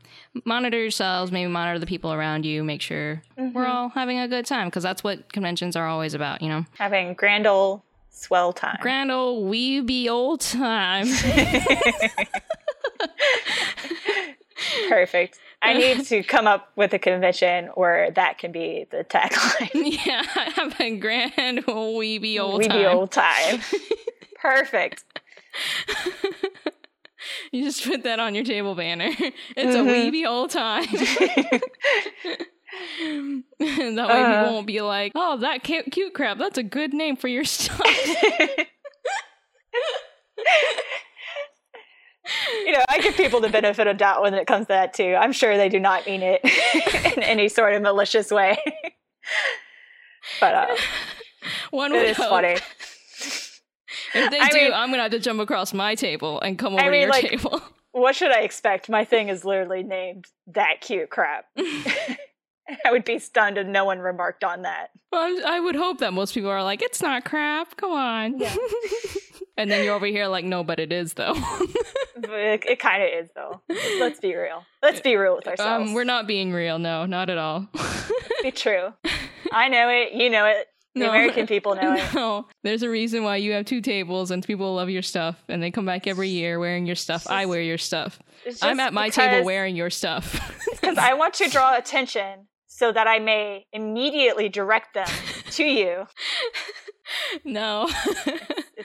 monitor 0.45 0.79
yourselves 0.79 1.31
maybe 1.31 1.49
monitor 1.51 1.79
the 1.79 1.85
people 1.85 2.11
around 2.13 2.45
you 2.45 2.63
make 2.63 2.81
sure 2.81 3.21
Mm-hmm. 3.37 3.53
we're 3.57 3.65
all 3.67 3.89
having 3.89 4.19
a 4.19 4.27
good 4.27 4.45
time 4.45 4.67
because 4.67 4.83
that's 4.83 5.03
what 5.03 5.31
conventions 5.33 5.75
are 5.75 5.87
always 5.87 6.13
about 6.13 6.41
you 6.41 6.49
know 6.49 6.65
Having 6.77 7.13
grand 7.15 7.45
old 7.47 7.81
swell 8.11 8.53
time. 8.53 8.77
grand 8.81 9.11
old 9.11 9.51
weeby 9.51 10.07
old 10.09 10.41
time 10.41 11.07
Perfect. 14.87 15.39
I 15.63 15.73
need 15.73 16.05
to 16.07 16.23
come 16.23 16.45
up 16.45 16.69
with 16.75 16.93
a 16.93 16.99
convention 16.99 17.67
where 17.75 18.11
that 18.11 18.37
can 18.37 18.51
be 18.51 18.85
the 18.91 19.03
tagline. 19.03 19.69
yeah 20.05 20.23
I 20.35 20.51
have 20.55 20.79
a 20.79 20.97
grand 20.97 21.65
weeby 21.65 22.39
old 22.39 22.59
we 22.59 22.67
time 22.67 22.85
old 22.97 23.11
time. 23.11 23.61
Perfect. 24.41 25.03
You 27.53 27.63
just 27.63 27.85
put 27.85 28.03
that 28.03 28.19
on 28.19 28.35
your 28.35 28.43
table 28.43 28.75
banner. 28.75 29.09
It's 29.55 29.75
a 29.75 29.79
Mhm. 29.79 30.11
weeby 30.11 30.27
old 30.27 30.49
time. 30.49 30.83
that 33.95 34.07
way 34.09 34.23
Uh. 34.23 34.43
we 34.47 34.49
won't 34.51 34.67
be 34.67 34.81
like, 34.81 35.11
oh, 35.15 35.37
that 35.37 35.63
cute, 35.63 35.89
cute 35.91 36.13
crap. 36.13 36.37
That's 36.37 36.57
a 36.57 36.63
good 36.63 36.93
name 36.93 37.15
for 37.15 37.27
your 37.29 37.45
stuff. 37.45 37.79
You 42.65 42.71
know, 42.71 42.83
I 42.89 42.99
give 43.01 43.15
people 43.15 43.39
the 43.41 43.49
benefit 43.49 43.87
of 43.87 43.97
doubt 43.97 44.21
when 44.21 44.33
it 44.33 44.47
comes 44.47 44.65
to 44.67 44.73
that 44.73 44.93
too. 44.93 45.15
I'm 45.19 45.31
sure 45.33 45.57
they 45.57 45.69
do 45.69 45.79
not 45.79 46.05
mean 46.05 46.21
it 46.23 46.41
in 47.17 47.23
any 47.23 47.49
sort 47.49 47.73
of 47.73 47.81
malicious 47.81 48.31
way. 48.31 48.57
but 50.39 50.53
uh, 50.55 50.75
One 51.71 51.91
would 51.91 52.01
it 52.03 52.09
is 52.11 52.17
hope. 52.17 52.29
funny. 52.29 52.57
If 54.15 54.29
they 54.29 54.39
I 54.39 54.49
do, 54.49 54.57
mean- 54.57 54.73
I'm 54.73 54.89
gonna 54.91 55.03
have 55.03 55.11
to 55.11 55.19
jump 55.19 55.39
across 55.39 55.73
my 55.73 55.95
table 55.95 56.39
and 56.41 56.57
come 56.57 56.73
over 56.73 56.83
I 56.83 56.89
to 56.89 56.97
your 56.99 57.09
like- 57.09 57.29
table. 57.29 57.61
What 57.93 58.15
should 58.15 58.31
I 58.31 58.41
expect? 58.41 58.89
My 58.89 59.05
thing 59.05 59.29
is 59.29 59.43
literally 59.45 59.81
named 59.83 60.25
that 60.47 60.81
cute 60.81 61.09
crap. 61.11 61.45
I 61.57 62.91
would 62.91 63.05
be 63.05 63.19
stunned 63.19 63.57
if 63.59 63.67
no 63.67 63.85
one 63.85 63.99
remarked 63.99 64.43
on 64.43 64.63
that. 64.63 64.87
Well, 65.11 65.39
I 65.45 65.59
would 65.59 65.75
hope 65.75 65.99
that 65.99 66.11
most 66.13 66.33
people 66.33 66.49
are 66.49 66.63
like, 66.63 66.81
it's 66.81 67.01
not 67.03 67.23
crap. 67.25 67.75
Come 67.77 67.91
on. 67.91 68.39
Yeah. 68.39 68.55
And 69.57 69.69
then 69.71 69.83
you're 69.85 69.93
over 69.95 70.05
here 70.05 70.27
like, 70.27 70.45
no, 70.45 70.63
but 70.63 70.79
it 70.79 70.91
is 70.91 71.13
though. 71.13 71.35
It, 72.25 72.63
it 72.65 72.79
kind 72.79 73.03
of 73.03 73.09
is 73.09 73.29
though. 73.35 73.61
Let's 73.99 74.19
be 74.19 74.33
real. 74.35 74.63
Let's 74.81 75.01
be 75.01 75.15
real 75.17 75.35
with 75.35 75.47
ourselves. 75.47 75.89
um, 75.89 75.93
we're 75.93 76.03
not 76.05 76.25
being 76.25 76.53
real. 76.53 76.79
No, 76.79 77.05
not 77.05 77.29
at 77.29 77.37
all. 77.37 77.67
be 78.41 78.51
true. 78.51 78.93
I 79.51 79.67
know 79.67 79.89
it. 79.89 80.13
You 80.13 80.29
know 80.29 80.45
it. 80.45 80.67
The 80.93 81.01
No. 81.01 81.09
American 81.09 81.47
people 81.47 81.75
know 81.75 81.93
it. 81.97 82.13
No, 82.13 82.47
there's 82.63 82.81
a 82.83 82.89
reason 82.89 83.23
why 83.23 83.37
you 83.37 83.51
have 83.53 83.65
two 83.65 83.81
tables 83.81 84.31
and 84.31 84.45
people 84.45 84.73
love 84.75 84.89
your 84.89 85.01
stuff 85.01 85.43
and 85.49 85.61
they 85.61 85.69
come 85.69 85.85
back 85.85 86.07
every 86.07 86.29
year 86.29 86.59
wearing 86.59 86.85
your 86.85 86.95
stuff. 86.95 87.27
I 87.27 87.45
wear 87.45 87.61
your 87.61 87.79
stuff. 87.79 88.19
I'm 88.61 88.79
at 88.79 88.93
my 88.93 89.07
because- 89.07 89.15
table 89.27 89.45
wearing 89.45 89.75
your 89.75 89.89
stuff. 89.89 90.65
because 90.71 90.97
I 90.97 91.15
want 91.15 91.33
to 91.35 91.49
draw 91.49 91.75
attention 91.75 92.47
so 92.67 92.91
that 92.91 93.07
I 93.07 93.19
may 93.19 93.65
immediately 93.73 94.47
direct 94.49 94.93
them 94.93 95.07
to 95.51 95.63
you. 95.65 96.07
no, 97.43 97.89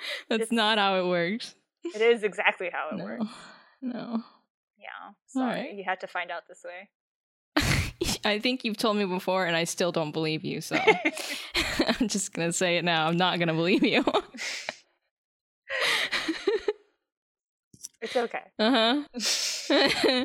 that's 0.28 0.42
it's- 0.42 0.52
not 0.52 0.78
how 0.78 0.98
it 1.00 1.06
works. 1.08 1.54
It 1.94 2.00
is 2.02 2.22
exactly 2.22 2.70
how 2.72 2.88
it 2.92 2.96
No, 2.98 3.04
works. 3.04 3.26
no. 3.82 4.22
Yeah. 4.78 5.12
Sorry, 5.26 5.60
right. 5.60 5.74
you 5.74 5.84
had 5.86 6.00
to 6.00 6.06
find 6.06 6.30
out 6.30 6.42
this 6.48 6.64
way. 6.64 6.88
I 8.24 8.38
think 8.38 8.64
you've 8.64 8.76
told 8.76 8.96
me 8.96 9.04
before, 9.04 9.44
and 9.46 9.56
I 9.56 9.64
still 9.64 9.90
don't 9.92 10.12
believe 10.12 10.44
you. 10.44 10.60
So 10.60 10.76
I'm 12.00 12.06
just 12.08 12.32
gonna 12.32 12.52
say 12.52 12.76
it 12.76 12.84
now. 12.84 13.06
I'm 13.08 13.16
not 13.16 13.38
gonna 13.38 13.54
believe 13.54 13.82
you. 13.84 14.04
it's 18.00 18.16
okay. 18.16 18.42
Uh 18.58 19.02
huh. 19.20 20.24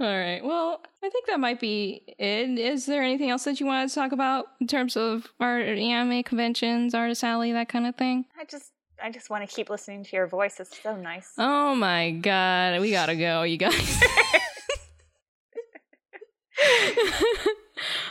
All 0.00 0.06
right. 0.06 0.44
Well, 0.44 0.80
I 1.04 1.08
think 1.08 1.26
that 1.26 1.38
might 1.38 1.60
be 1.60 2.02
it. 2.18 2.58
Is 2.58 2.86
there 2.86 3.02
anything 3.02 3.30
else 3.30 3.44
that 3.44 3.60
you 3.60 3.66
wanted 3.66 3.90
to 3.90 3.94
talk 3.94 4.10
about 4.10 4.46
in 4.60 4.66
terms 4.66 4.96
of 4.96 5.28
art, 5.38 5.66
anime 5.66 6.24
conventions, 6.24 6.94
Artist 6.94 7.22
Alley, 7.22 7.52
that 7.52 7.68
kind 7.68 7.86
of 7.86 7.94
thing? 7.94 8.24
I 8.38 8.44
just, 8.44 8.72
I 9.00 9.10
just 9.10 9.30
want 9.30 9.48
to 9.48 9.54
keep 9.54 9.70
listening 9.70 10.02
to 10.02 10.16
your 10.16 10.26
voice. 10.26 10.58
It's 10.58 10.82
so 10.82 10.96
nice. 10.96 11.30
Oh 11.38 11.76
my 11.76 12.10
god, 12.10 12.80
we 12.80 12.90
gotta 12.90 13.14
go, 13.14 13.44
you 13.44 13.56
guys. 13.56 14.02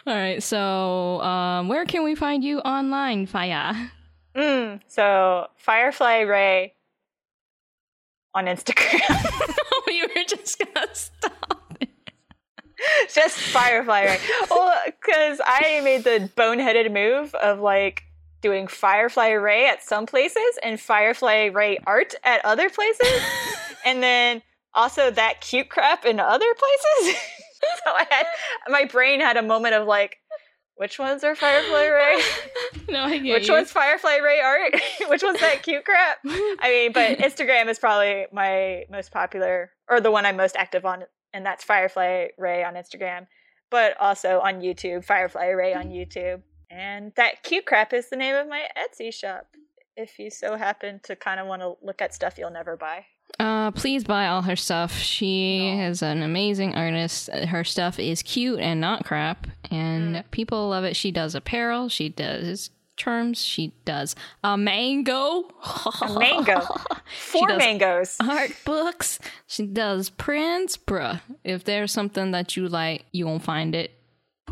All 0.06 0.14
right. 0.14 0.42
So, 0.42 1.22
um, 1.22 1.68
where 1.68 1.86
can 1.86 2.04
we 2.04 2.16
find 2.16 2.44
you 2.44 2.60
online, 2.60 3.28
Faya? 3.28 3.90
Mm, 4.36 4.82
so 4.88 5.48
Firefly 5.58 6.20
Ray 6.22 6.74
on 8.34 8.46
Instagram. 8.46 9.54
you 9.88 10.08
were 10.16 10.24
just 10.28 10.58
gonna 10.60 10.88
stop. 10.94 11.53
Just 13.14 13.38
Firefly 13.38 14.02
Ray. 14.04 14.20
Well, 14.50 14.74
because 14.86 15.40
I 15.46 15.82
made 15.84 16.04
the 16.04 16.30
boneheaded 16.36 16.92
move 16.92 17.34
of 17.36 17.60
like 17.60 18.04
doing 18.42 18.68
Firefly 18.68 19.30
Ray 19.32 19.68
at 19.70 19.82
some 19.84 20.06
places 20.06 20.60
and 20.64 20.80
Firefly 20.80 21.46
Ray 21.46 21.78
art 21.88 22.14
at 22.24 22.44
other 22.46 22.70
places, 22.70 23.22
and 23.86 24.04
then 24.04 24.42
also 24.74 25.12
that 25.12 25.42
cute 25.42 25.70
crap 25.70 26.06
in 26.06 26.20
other 26.20 26.54
places. 26.56 27.16
so 27.86 27.92
I 27.92 28.06
had 28.10 28.26
my 28.68 28.86
brain 28.86 29.22
had 29.22 29.38
a 29.38 29.44
moment 29.44 29.76
of 29.76 29.88
like, 29.88 30.18
which 30.76 30.98
ones 31.00 31.24
are 31.24 31.36
Firefly 31.36 31.86
Ray? 31.88 32.22
no, 32.90 33.04
I 33.04 33.20
get 33.20 33.34
Which 33.34 33.48
you. 33.48 33.54
one's 33.54 33.72
Firefly 33.72 34.18
Ray 34.18 34.40
art? 34.42 34.76
which 35.08 35.22
one's 35.24 35.40
that 35.40 35.62
cute 35.64 35.86
crap? 35.86 36.18
I 36.26 36.70
mean, 36.70 36.92
but 36.92 37.20
Instagram 37.20 37.68
is 37.70 37.78
probably 37.80 38.26
my 38.34 38.86
most 38.90 39.12
popular 39.12 39.72
or 39.88 40.02
the 40.02 40.12
one 40.12 40.26
I'm 40.26 40.36
most 40.36 40.56
active 40.58 40.84
on, 40.86 41.04
and 41.34 41.46
that's 41.46 41.64
Firefly 41.64 42.28
Raye 42.38 42.64
on 42.64 42.76
Instagram. 42.76 43.28
But 43.70 44.00
also 44.00 44.40
on 44.40 44.62
YouTube, 44.62 45.04
Firefly 45.04 45.48
Raye 45.48 45.74
on 45.74 45.86
YouTube. 45.90 46.42
And 46.70 47.12
that 47.16 47.44
cute 47.44 47.66
crap 47.66 47.94
is 47.94 48.10
the 48.10 48.16
name 48.16 48.36
of 48.36 48.48
my 48.48 48.64
Etsy 48.78 49.14
shop. 49.14 49.48
If 49.96 50.18
you 50.20 50.30
so 50.32 50.56
happen 50.58 51.00
to 51.04 51.16
kind 51.16 51.40
of 51.40 51.48
want 51.48 51.62
to 51.62 51.76
look 51.84 52.02
at 52.02 52.14
stuff 52.14 52.38
you'll 52.38 52.50
never 52.52 52.76
buy. 52.78 53.06
Uh, 53.40 53.72
please 53.72 54.04
buy 54.04 54.28
all 54.28 54.42
her 54.44 54.56
stuff. 54.56 54.92
She 54.98 55.70
is 55.70 56.02
an 56.04 56.22
amazing 56.24 56.76
artist. 56.76 57.30
Her 57.32 57.64
stuff 57.64 57.98
is 58.00 58.22
cute 58.22 58.60
and 58.60 58.80
not 58.82 59.06
crap, 59.06 59.48
and 59.72 60.16
Mm. 60.18 60.32
people 60.32 60.70
love 60.70 60.84
it. 60.84 60.96
She 60.96 61.12
does 61.12 61.34
apparel. 61.36 61.90
She 61.90 62.10
does 62.10 62.70
terms. 62.98 63.44
She 63.44 63.74
does 63.86 64.16
a 64.44 64.58
mango. 64.58 65.44
A 66.02 66.20
mango. 66.20 66.62
Four 67.18 67.48
mangoes. 67.58 68.16
art 68.22 68.52
books. 68.66 69.20
She 69.48 69.66
does 69.66 70.10
prints, 70.10 70.78
bruh. 70.78 71.22
If 71.44 71.64
there's 71.64 71.91
something 71.91 72.32
that 72.32 72.56
you 72.56 72.68
like, 72.68 73.06
you 73.12 73.26
won't 73.26 73.44
find 73.44 73.74
it 73.76 73.91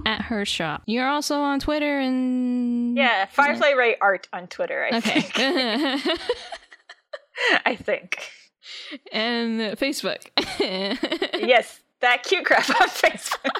at 0.06 0.22
her 0.24 0.46
shop. 0.46 0.84
You're 0.86 1.08
also 1.08 1.40
on 1.42 1.60
Twitter 1.60 2.00
and 2.00 2.98
Yeah, 2.98 3.26
Firefly 3.26 3.72
Raye 3.72 3.98
art 4.02 4.28
on 4.34 4.48
Twitter, 4.48 4.88
I 4.92 5.00
think. 5.00 5.26
Okay. 5.30 5.98
I 7.66 7.76
think. 7.76 8.30
and 9.12 9.60
Facebook. 9.78 10.26
Yes, 11.48 11.82
that 12.02 12.24
cute 12.24 12.46
crap 12.46 12.70
on 12.70 12.88
Facebook. 12.88 13.60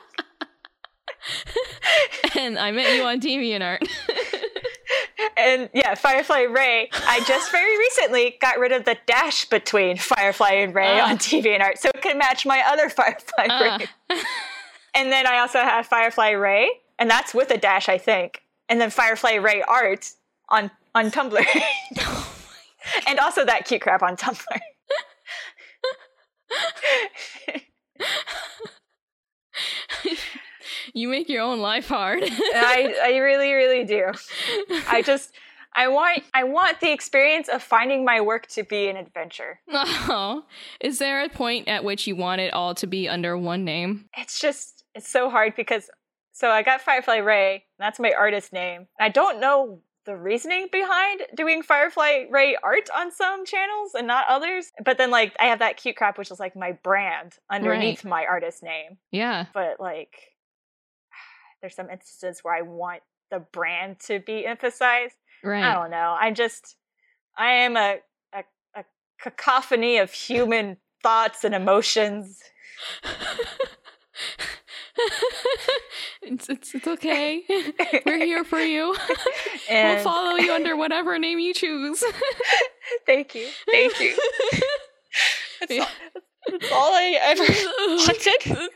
and 2.40 2.58
I 2.58 2.72
met 2.72 2.96
you 2.96 3.04
on 3.04 3.20
DeviantArt. 3.20 3.80
And 3.82 3.90
yeah, 5.74 5.96
Firefly 5.96 6.42
Raye. 6.42 6.90
I 7.08 7.20
just 7.28 7.52
very 7.52 7.78
recently 7.78 8.38
got 8.42 8.60
rid 8.60 8.72
of 8.72 8.86
the 8.86 8.98
dash 9.06 9.46
between 9.46 9.98
Firefly 9.98 10.52
and 10.52 10.74
Raye 10.76 11.00
Ah. 11.00 11.10
on 11.10 11.18
TV 11.18 11.54
and 11.54 11.64
art, 11.64 11.78
so 11.80 11.90
it 11.90 12.02
can 12.02 12.18
match 12.18 12.46
my 12.46 12.64
other 12.68 12.90
Firefly 12.90 13.48
Ah. 13.50 13.78
Raye. 14.10 14.18
And 14.94 15.10
then 15.10 15.26
I 15.26 15.40
also 15.40 15.60
have 15.60 15.86
Firefly 15.88 16.32
Raye, 16.32 16.70
and 17.00 17.10
that's 17.10 17.34
with 17.34 17.50
a 17.52 17.58
dash, 17.58 17.88
I 17.88 17.98
think. 17.98 18.42
And 18.68 18.82
then 18.82 18.90
Firefly 18.90 19.36
Raye 19.36 19.64
art 19.66 20.12
on 20.50 20.70
on 20.94 21.10
Tumblr, 21.12 21.40
and 23.08 23.18
also 23.20 23.46
that 23.46 23.64
cute 23.66 23.82
crap 23.82 24.04
on 24.04 24.18
Tumblr. 24.18 24.60
You 30.94 31.08
make 31.08 31.30
your 31.30 31.42
own 31.42 31.60
life 31.60 31.88
hard. 31.88 32.24
I 32.24 32.96
I 33.04 33.18
really 33.18 33.54
really 33.54 33.84
do. 33.84 34.12
I 34.88 35.02
just 35.06 35.32
I 35.74 35.88
want 35.88 36.24
I 36.34 36.44
want 36.44 36.80
the 36.80 36.92
experience 36.92 37.48
of 37.48 37.64
finding 37.64 38.04
my 38.04 38.22
work 38.22 38.48
to 38.48 38.64
be 38.64 38.88
an 38.88 38.98
adventure. 38.98 39.60
oh, 39.72 40.44
is 40.80 41.00
there 41.00 41.24
a 41.24 41.30
point 41.30 41.68
at 41.68 41.84
which 41.84 42.08
you 42.08 42.16
want 42.16 42.42
it 42.42 42.54
all 42.54 42.76
to 42.76 42.88
be 42.88 43.08
under 43.08 43.38
one 43.38 43.64
name? 43.64 44.06
it's 44.18 44.40
just 44.40 44.84
it's 44.94 45.08
so 45.08 45.30
hard 45.30 45.56
because 45.56 45.90
so 46.34 46.50
I 46.50 46.64
got 46.64 46.82
Firefly 46.82 47.18
Raye, 47.18 47.66
that's 47.78 48.00
my 48.00 48.14
artist 48.18 48.52
name. 48.52 48.88
I 49.00 49.10
don't 49.10 49.40
know 49.40 49.82
the 50.06 50.18
reasoning 50.18 50.68
behind 50.72 51.22
doing 51.36 51.62
Firefly 51.62 52.26
Raye 52.30 52.58
art 52.64 52.90
on 52.96 53.12
some 53.12 53.46
channels 53.46 53.94
and 53.94 54.08
not 54.08 54.26
others. 54.28 54.72
But 54.84 54.98
then 54.98 55.12
like 55.12 55.36
I 55.40 55.46
have 55.46 55.60
that 55.60 55.78
cute 55.78 55.96
crap 55.96 56.18
which 56.18 56.32
is 56.32 56.40
like 56.40 56.56
my 56.56 56.72
brand 56.72 57.34
underneath 57.50 58.04
my 58.04 58.26
artist 58.26 58.64
name. 58.64 58.98
Yeah. 59.12 59.46
But 59.54 59.80
like 59.80 60.31
there's 61.62 61.76
some 61.76 61.90
instances 61.90 62.40
where 62.44 62.54
I 62.56 62.62
want 62.62 63.02
the 63.30 63.40
brand 63.40 64.00
to 64.08 64.20
be 64.20 64.46
emphasized. 64.46 65.16
I 65.64 65.74
don't 65.74 65.92
know. 65.92 66.16
I'm 66.20 66.36
just 66.36 66.76
I 67.38 67.52
am 67.52 67.78
a 67.78 67.98
a, 68.34 68.44
a 68.76 68.84
cacophony 69.22 69.98
of 69.98 70.12
human 70.12 70.78
thoughts 71.02 71.44
and 71.44 71.56
emotions. 71.56 72.40
it's, 76.22 76.50
it's 76.50 76.76
it's 76.76 76.88
okay. 76.88 77.44
We're 78.06 78.18
here 78.26 78.44
for 78.44 78.60
you. 78.60 78.96
And 79.70 79.96
we'll 79.98 80.04
follow 80.04 80.36
you 80.38 80.52
under 80.54 80.76
whatever 80.76 81.18
name 81.18 81.40
you 81.40 81.54
choose. 81.54 82.04
Thank 83.06 83.36
you. 83.36 83.48
Thank 83.70 83.98
you. 84.02 84.18
That's, 85.62 85.72
Yeah. 85.72 85.84
all, 85.84 85.88
that's 86.52 86.72
all 86.72 86.94
I 86.94 87.18
ever 87.22 87.44
wanted. 88.58 88.70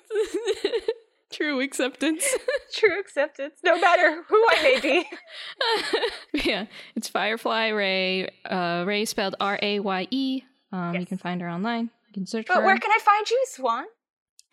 True 1.36 1.60
acceptance. 1.62 2.24
True 2.76 3.00
acceptance, 3.00 3.56
no 3.64 3.80
matter 3.80 4.24
who 4.28 4.46
I 4.50 4.62
may 4.64 4.80
be. 4.80 6.44
yeah, 6.50 6.66
it's 6.96 7.08
Firefly 7.10 7.68
Raye. 7.70 8.30
Uh, 8.46 8.84
Raye 8.88 9.06
spelled 9.06 9.36
R 9.40 9.60
A 9.62 9.80
Y 9.80 10.08
E. 10.12 10.42
Um, 10.72 10.96
You 10.96 11.06
can 11.06 11.18
find 11.18 11.42
her 11.42 11.50
online. 11.50 11.90
You 12.08 12.14
can 12.14 12.26
search 12.26 12.46
But 12.48 12.64
where 12.64 12.76
her. 12.76 12.80
can 12.80 12.92
I 12.92 13.00
find 13.00 13.30
you, 13.30 13.46
Swan? 13.50 13.86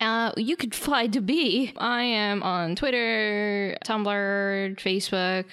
Uh, 0.01 0.31
you 0.35 0.57
could 0.57 0.75
fly 0.75 1.07
to 1.07 1.21
be. 1.21 1.73
I 1.77 2.01
am 2.03 2.43
on 2.43 2.75
Twitter, 2.75 3.77
Tumblr, 3.85 4.75
Facebook, 4.79 5.45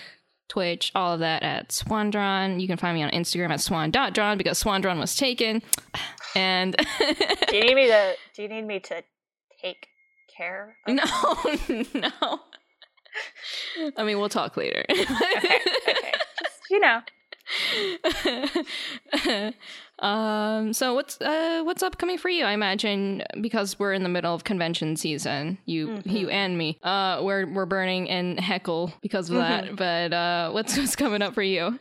Twitch, 0.49 0.91
all 0.97 1.15
of 1.15 1.21
that 1.21 1.43
at 1.45 1.69
Swandron. 1.69 2.61
You 2.61 2.67
can 2.67 2.77
find 2.77 2.97
me 2.97 3.03
on 3.05 3.11
Instagram 3.11 3.51
at 3.51 3.61
swan.dron 3.61 4.37
because 4.39 4.61
Swandron 4.63 4.99
was 4.99 5.15
taken. 5.15 5.63
And 6.37 6.77
Do 7.49 7.57
you 7.57 7.65
need 7.65 7.75
me 7.75 7.87
to? 7.89 8.15
Do 8.37 8.43
you 8.43 8.49
need 8.49 8.63
me 8.65 8.79
to 8.79 9.03
take 9.61 9.89
care? 10.41 10.77
No, 10.89 11.05
no. 11.95 12.41
I 13.97 14.05
mean, 14.05 14.19
we'll 14.19 14.29
talk 14.29 14.57
later. 14.57 14.85
Okay, 14.91 15.07
okay. 15.89 16.13
Just 16.43 16.61
you 16.71 16.81
know. 16.81 17.01
um 19.99 20.73
so 20.73 20.95
what's 20.95 21.21
uh 21.21 21.63
what's 21.65 21.83
upcoming 21.83 22.17
for 22.17 22.29
you 22.29 22.45
i 22.45 22.53
imagine 22.53 23.23
because 23.41 23.77
we're 23.79 23.93
in 23.93 24.03
the 24.05 24.09
middle 24.09 24.33
of 24.35 24.45
convention 24.45 24.95
season 24.97 25.59
you 25.67 25.89
Mm-hmm. 25.89 26.11
you 26.17 26.29
and 26.31 26.57
me 26.57 26.79
uh 26.85 27.21
we're 27.23 27.47
we're 27.53 27.67
burning 27.67 28.07
in 28.07 28.39
heckle 28.39 28.93
because 29.03 29.29
of 29.31 29.37
that 29.37 29.65
Mm-hmm. 29.65 29.75
but 29.75 30.13
uh 30.13 30.51
what's 30.53 30.77
what's 30.79 30.95
coming 30.97 31.23
up 31.23 31.35
for 31.35 31.43
you 31.43 31.79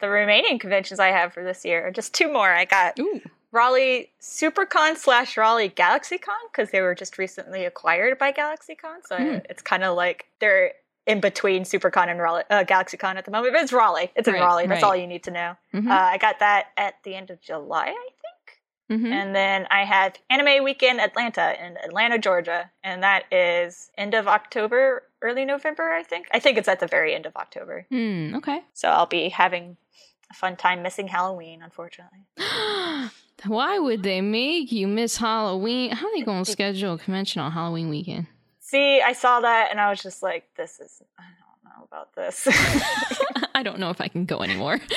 The 0.00 0.08
remaining 0.08 0.58
conventions 0.58 1.00
I 1.00 1.08
have 1.08 1.32
for 1.32 1.42
this 1.44 1.64
year 1.64 1.86
are 1.86 1.90
just 1.90 2.12
two 2.14 2.30
more. 2.32 2.48
I 2.52 2.64
got 2.66 2.98
ooh 3.00 3.20
Raleigh 3.52 4.10
SuperCon 4.20 4.96
slash 4.96 5.36
Raleigh 5.36 5.70
GalaxyCon 5.70 6.36
because 6.52 6.70
they 6.70 6.80
were 6.80 6.94
just 6.94 7.16
recently 7.18 7.64
acquired 7.64 8.18
by 8.18 8.32
GalaxyCon. 8.32 9.06
So 9.06 9.16
Hmm. 9.16 9.38
it's 9.48 9.62
kind 9.62 9.84
of 9.84 9.96
like 9.96 10.26
they're 10.38 10.72
in 11.06 11.20
between 11.20 11.62
SuperCon 11.64 12.08
and 12.08 12.20
Raleigh, 12.20 12.44
uh, 12.50 12.64
GalaxyCon 12.64 13.16
at 13.16 13.24
the 13.24 13.30
moment. 13.30 13.54
But 13.54 13.62
it's 13.62 13.72
Raleigh. 13.72 14.10
It's 14.14 14.28
in 14.28 14.34
Right, 14.34 14.40
Raleigh. 14.42 14.66
That's 14.66 14.82
right. 14.82 14.88
all 14.88 14.96
you 14.96 15.06
need 15.06 15.22
to 15.24 15.30
know. 15.30 15.56
Mhm. 15.72 15.90
Uh, 15.90 15.94
I 15.94 16.18
got 16.18 16.40
that 16.40 16.66
at 16.76 17.02
the 17.04 17.14
end 17.14 17.30
of 17.30 17.40
July, 17.40 17.86
I 17.86 17.92
think. 17.94 19.00
Mhm. 19.02 19.10
And 19.12 19.34
then 19.34 19.66
I 19.70 19.84
have 19.84 20.16
Anime 20.28 20.62
Weekend 20.64 21.00
Atlanta 21.00 21.56
in 21.64 21.78
Atlanta, 21.78 22.18
Georgia. 22.18 22.70
And 22.84 23.02
that 23.02 23.24
is 23.32 23.90
end 23.96 24.12
of 24.12 24.28
October, 24.28 25.04
early 25.22 25.46
November, 25.46 25.92
I 25.92 26.02
think. 26.02 26.26
I 26.32 26.38
think 26.40 26.58
it's 26.58 26.68
at 26.68 26.80
the 26.80 26.86
very 26.86 27.14
end 27.14 27.24
of 27.24 27.34
October. 27.36 27.86
Hmm, 27.88 28.34
okay 28.36 28.62
So 28.74 28.88
I'll 28.90 29.06
be 29.06 29.30
having 29.30 29.78
a 30.30 30.34
fun 30.34 30.56
time 30.56 30.82
missing 30.82 31.08
Halloween, 31.08 31.62
unfortunately. 31.62 32.20
why 33.46 33.78
would 33.78 34.02
they 34.02 34.20
make 34.20 34.72
you 34.72 34.86
miss 34.88 35.16
halloween 35.16 35.90
how 35.90 36.06
are 36.06 36.16
they 36.16 36.22
gonna 36.22 36.44
schedule 36.56 36.94
a 36.94 36.98
convention 36.98 37.40
on 37.40 37.52
halloween 37.52 37.88
weekend 37.88 38.26
See, 38.70 39.00
I 39.00 39.14
saw 39.14 39.40
that 39.40 39.68
and 39.70 39.80
I 39.80 39.88
was 39.88 40.02
just 40.02 40.22
like, 40.22 40.44
this 40.54 40.78
is, 40.78 41.00
I 41.18 41.22
don't 41.40 41.64
know 41.64 41.84
about 41.90 42.14
this. 42.14 42.46
I 43.54 43.62
don't 43.62 43.78
know 43.78 43.88
if 43.88 43.98
I 43.98 44.08
can 44.08 44.26
go 44.26 44.42
anymore. 44.42 44.78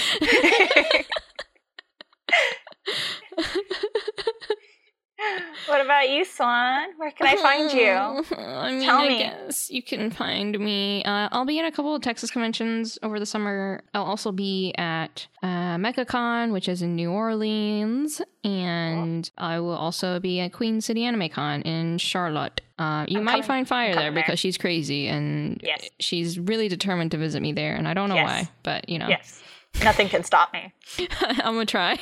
what 5.68 5.82
about 5.82 6.10
you, 6.10 6.26
Swan? 6.26 6.90
Where 6.98 7.12
can 7.12 7.28
I 7.28 7.36
find 7.38 7.72
you? 7.72 7.88
I 8.38 8.72
mean, 8.72 8.84
Tell 8.84 8.98
I 9.00 9.08
me. 9.08 9.18
guess 9.20 9.70
you 9.70 9.84
can 9.84 10.10
find 10.12 10.58
me. 10.60 11.04
Uh, 11.04 11.30
I'll 11.32 11.46
be 11.46 11.60
in 11.60 11.66
a 11.66 11.72
couple 11.72 11.94
of 11.96 12.02
Texas 12.02 12.32
conventions 12.32 12.98
over 13.04 13.20
the 13.20 13.26
summer. 13.26 13.84
I'll 13.94 14.04
also 14.04 14.32
be 14.32 14.74
at 14.78 15.28
uh, 15.44 15.76
MechaCon, 15.78 16.52
which 16.52 16.68
is 16.68 16.82
in 16.82 16.96
New 16.96 17.12
Orleans, 17.12 18.22
and 18.44 19.30
I 19.38 19.60
will 19.60 19.76
also 19.76 20.20
be 20.20 20.40
at 20.40 20.54
Queen 20.54 20.82
City 20.82 21.04
Anime 21.06 21.30
Con 21.30 21.62
in 21.64 21.98
Charlotte. 21.98 22.62
Uh, 22.80 23.06
you 23.08 23.20
I'm 23.20 23.26
might 23.26 23.32
coming- 23.32 23.44
find 23.44 23.68
Fire 23.68 23.88
there 23.94 23.96
coming 23.96 24.14
there. 24.16 24.24
because 24.24 24.40
she's 24.40 24.58
crazy 24.58 25.08
and 25.08 25.62
Yes. 25.64 25.90
she's 26.00 26.40
really 26.40 26.68
determined 26.68 27.12
to 27.12 27.18
visit 27.18 27.42
me 27.42 27.52
there, 27.54 27.76
and 27.76 27.88
I 27.88 27.94
don't 27.94 28.10
know 28.10 28.16
Yes. 28.16 28.28
why, 28.46 28.50
but 28.64 28.90
you 28.90 28.98
know, 28.98 29.08
Yes. 29.08 29.44
Nothing 29.84 30.10
can 30.10 30.24
stop 30.24 30.52
me. 30.52 30.74
I'm 31.22 31.54
gonna 31.54 31.66
try. 31.66 31.98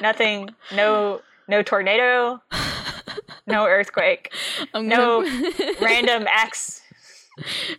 Nothing, 0.00 0.48
no 0.74 1.20
no 1.48 1.62
tornado, 1.62 2.40
no 3.46 3.66
earthquake, 3.66 4.32
I'm 4.74 4.88
No 4.88 5.22
gonna- 5.22 5.52
random 5.80 6.26
acts. 6.28 6.80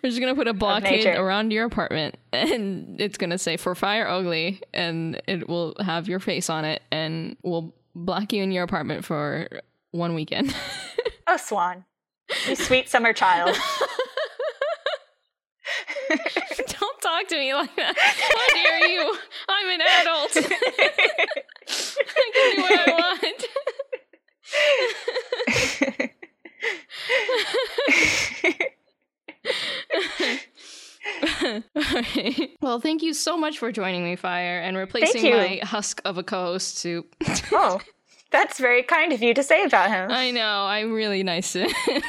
We're 0.03 0.09
just 0.09 0.19
gonna 0.19 0.35
put 0.35 0.47
a 0.49 0.53
blockade 0.53 1.05
around 1.07 1.51
your 1.51 1.65
apartment, 1.65 2.15
and 2.33 2.99
it's 2.99 3.17
gonna 3.17 3.37
say 3.37 3.55
"for 3.55 3.73
fire 3.73 4.05
ugly," 4.07 4.61
and 4.73 5.21
it 5.27 5.47
will 5.47 5.75
have 5.79 6.09
your 6.09 6.19
face 6.19 6.49
on 6.49 6.65
it, 6.65 6.81
and 6.91 7.37
we'll 7.41 7.73
block 7.95 8.33
you 8.33 8.43
in 8.43 8.51
your 8.51 8.63
apartment 8.63 9.05
for 9.05 9.47
one 9.91 10.13
weekend. 10.13 10.53
Oh, 11.27 11.37
Swan. 11.37 11.85
You 12.47 12.55
sweet 12.55 12.89
summer 12.89 13.13
child. 13.13 13.55
Don't 16.09 17.01
talk 17.01 17.27
to 17.29 17.37
me 17.37 17.53
like 17.53 17.73
that. 17.77 17.95
How 17.97 18.53
dare 18.55 18.87
you? 18.89 19.17
I'm 19.49 19.69
an 19.69 19.81
adult. 20.01 20.31
I 20.37 20.41
can 22.13 22.55
do 22.55 22.61
what 22.61 22.89
I 22.89 22.91
want. 22.91 23.45
Well, 32.61 32.79
thank 32.79 33.03
you 33.03 33.13
so 33.13 33.37
much 33.37 33.59
for 33.59 33.71
joining 33.71 34.03
me, 34.03 34.15
Fire, 34.15 34.59
and 34.59 34.75
replacing 34.75 35.31
my 35.31 35.59
husk 35.63 36.01
of 36.03 36.17
a 36.17 36.23
co-host 36.23 36.81
to. 36.81 37.05
oh, 37.51 37.79
that's 38.31 38.59
very 38.59 38.83
kind 38.83 39.13
of 39.13 39.21
you 39.21 39.33
to 39.33 39.43
say 39.43 39.63
about 39.63 39.89
him. 39.89 40.09
I 40.11 40.31
know, 40.31 40.65
I'm 40.65 40.91
really 40.91 41.23
nice 41.23 41.53
to 41.53 41.67
him. 41.87 42.01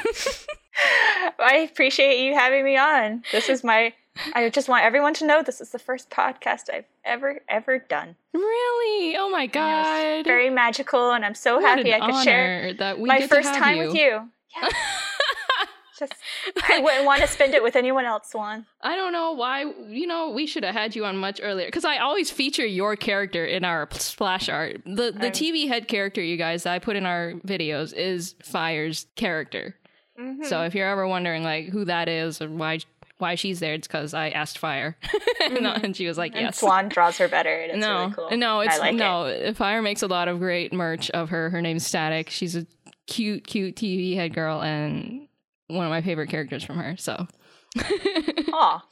I 1.39 1.69
appreciate 1.71 2.25
you 2.25 2.33
having 2.33 2.65
me 2.65 2.77
on. 2.77 3.23
This 3.31 3.49
is 3.49 3.63
my. 3.63 3.93
I 4.33 4.49
just 4.49 4.67
want 4.69 4.83
everyone 4.85 5.13
to 5.15 5.25
know 5.25 5.41
this 5.43 5.61
is 5.61 5.69
the 5.71 5.79
first 5.79 6.09
podcast 6.09 6.69
I've 6.73 6.85
ever 7.05 7.41
ever 7.49 7.79
done. 7.79 8.15
really? 8.33 9.15
Oh 9.17 9.29
my 9.29 9.45
god! 9.47 10.25
very 10.25 10.49
magical, 10.49 11.11
and 11.11 11.23
I'm 11.25 11.35
so 11.35 11.55
What 11.59 11.77
happy 11.77 11.93
I 11.93 11.99
could 11.99 12.23
share 12.23 12.73
that 12.75 12.99
we 12.99 13.07
my 13.07 13.25
first 13.27 13.53
time 13.53 13.77
with 13.79 13.95
you. 13.95 14.29
Yeah, 14.55 14.69
just 15.99 16.13
I 16.69 16.79
wouldn't 16.79 17.05
want 17.05 17.21
to 17.21 17.27
spend 17.27 17.53
it 17.55 17.63
with 17.63 17.75
anyone 17.75 18.05
else, 18.05 18.29
Swan. 18.31 18.65
I 18.81 18.95
don't 18.95 19.11
know 19.11 19.31
why. 19.31 19.65
You 19.87 20.05
know, 20.07 20.29
we 20.29 20.45
should 20.45 20.63
have 20.63 20.73
had 20.75 20.95
you 20.95 21.05
on 21.05 21.17
much 21.17 21.39
earlier 21.43 21.65
because 21.67 21.85
I 21.85 21.97
always 21.97 22.29
feature 22.29 22.65
your 22.65 22.95
character 22.95 23.45
in 23.45 23.65
our 23.65 23.87
splash 23.93 24.47
art. 24.47 24.81
The 24.85 25.11
the 25.11 25.23
I'm- 25.25 25.31
TV 25.31 25.67
head 25.67 25.87
character, 25.87 26.21
you 26.21 26.37
guys, 26.37 26.63
that 26.63 26.73
I 26.73 26.79
put 26.79 26.95
in 26.95 27.05
our 27.05 27.33
videos 27.45 27.93
is 27.93 28.35
Fire's 28.43 29.07
character. 29.15 29.75
Mhm. 30.19 30.45
So 30.45 30.61
if 30.63 30.73
you're 30.75 30.87
ever 30.89 31.07
wondering 31.07 31.43
like 31.43 31.69
who 31.69 31.85
that 31.85 32.07
is 32.09 32.41
or 32.41 32.49
why 32.49 32.79
why 33.17 33.35
she's 33.35 33.59
there, 33.59 33.73
it's 33.73 33.87
because 33.87 34.13
I 34.13 34.29
asked 34.29 34.57
Fire, 34.57 34.97
mm-hmm. 35.03 35.65
and, 35.65 35.67
and 35.85 35.95
she 35.95 36.07
was 36.07 36.17
like, 36.17 36.33
and 36.33 36.41
"Yes." 36.41 36.59
Swan 36.59 36.89
draws 36.89 37.17
her 37.17 37.27
better. 37.27 37.53
And 37.53 37.71
it's 37.71 37.81
no, 37.81 37.99
really 37.99 38.13
cool. 38.13 38.37
no, 38.37 38.59
it's 38.61 38.75
I 38.75 38.79
like 38.79 38.95
no. 38.95 39.25
It. 39.25 39.57
Fire 39.57 39.81
makes 39.81 40.01
a 40.01 40.07
lot 40.07 40.27
of 40.27 40.39
great 40.39 40.73
merch 40.73 41.09
of 41.11 41.29
her. 41.29 41.49
Her 41.49 41.61
name's 41.61 41.85
Static. 41.85 42.29
She's 42.29 42.55
a 42.55 42.65
cute, 43.07 43.47
cute 43.47 43.75
TV 43.75 44.15
head 44.15 44.33
girl 44.33 44.61
and 44.61 45.27
one 45.67 45.85
of 45.85 45.89
my 45.89 46.01
favorite 46.01 46.29
characters 46.29 46.63
from 46.63 46.77
her. 46.77 46.95
So, 46.97 47.27
Aw, 48.53 48.85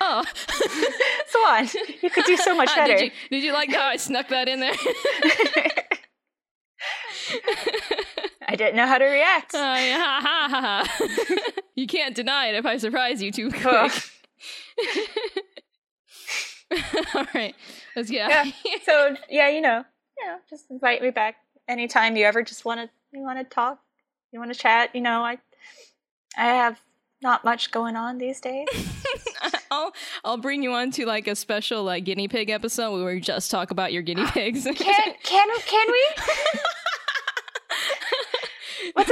oh, 0.00 0.24
Swan, 1.28 1.68
you 2.02 2.10
could 2.10 2.24
do 2.24 2.36
so 2.36 2.54
much 2.54 2.74
better. 2.74 2.96
did 2.96 3.04
you 3.04 3.10
did 3.30 3.42
you 3.42 3.52
like 3.52 3.72
how 3.72 3.86
I 3.86 3.96
snuck 3.96 4.28
that 4.28 4.48
in 4.48 4.60
there? 4.60 4.74
I 8.48 8.54
didn't 8.56 8.76
know 8.76 8.86
how 8.86 8.98
to 8.98 9.04
react. 9.04 9.50
Oh, 9.54 9.58
yeah, 9.58 9.98
ha, 9.98 10.48
ha, 10.50 10.84
ha, 10.88 11.50
you 11.74 11.86
can't 11.86 12.14
deny 12.14 12.46
it 12.48 12.54
if 12.54 12.64
I 12.66 12.76
surprise 12.76 13.20
you 13.22 13.32
too 13.32 13.50
quick. 13.50 13.92
All 17.14 17.26
right, 17.34 17.54
let's 17.94 18.10
get 18.10 18.28
Yeah. 18.28 18.40
out 18.40 18.46
of 18.46 18.52
here. 18.54 18.78
so 18.84 19.16
yeah, 19.30 19.48
you 19.48 19.60
know, 19.60 19.84
you 20.18 20.26
know, 20.26 20.36
just 20.50 20.70
invite 20.70 21.00
me 21.02 21.10
back 21.10 21.36
anytime 21.68 22.16
you 22.16 22.24
ever 22.24 22.42
just 22.42 22.64
want 22.64 22.80
to 22.80 22.90
you 23.12 23.22
want 23.22 23.38
to 23.38 23.44
talk, 23.44 23.78
you 24.32 24.38
want 24.40 24.52
to 24.52 24.58
chat. 24.58 24.94
You 24.94 25.00
know, 25.00 25.22
I 25.22 25.38
I 26.36 26.46
have 26.46 26.80
not 27.22 27.44
much 27.44 27.70
going 27.70 27.96
on 27.96 28.18
these 28.18 28.40
days. 28.40 28.66
I'll 29.70 29.92
I'll 30.24 30.36
bring 30.38 30.62
you 30.62 30.72
on 30.72 30.90
to 30.92 31.06
like 31.06 31.26
a 31.28 31.36
special 31.36 31.82
like 31.84 32.04
guinea 32.04 32.28
pig 32.28 32.50
episode 32.50 32.92
where 33.02 33.14
we 33.14 33.20
just 33.20 33.50
talk 33.50 33.70
about 33.70 33.92
your 33.92 34.02
guinea 34.02 34.26
pigs. 34.32 34.64
Can 34.64 34.74
can 35.22 35.48
can 35.60 35.86
we? 35.90 36.60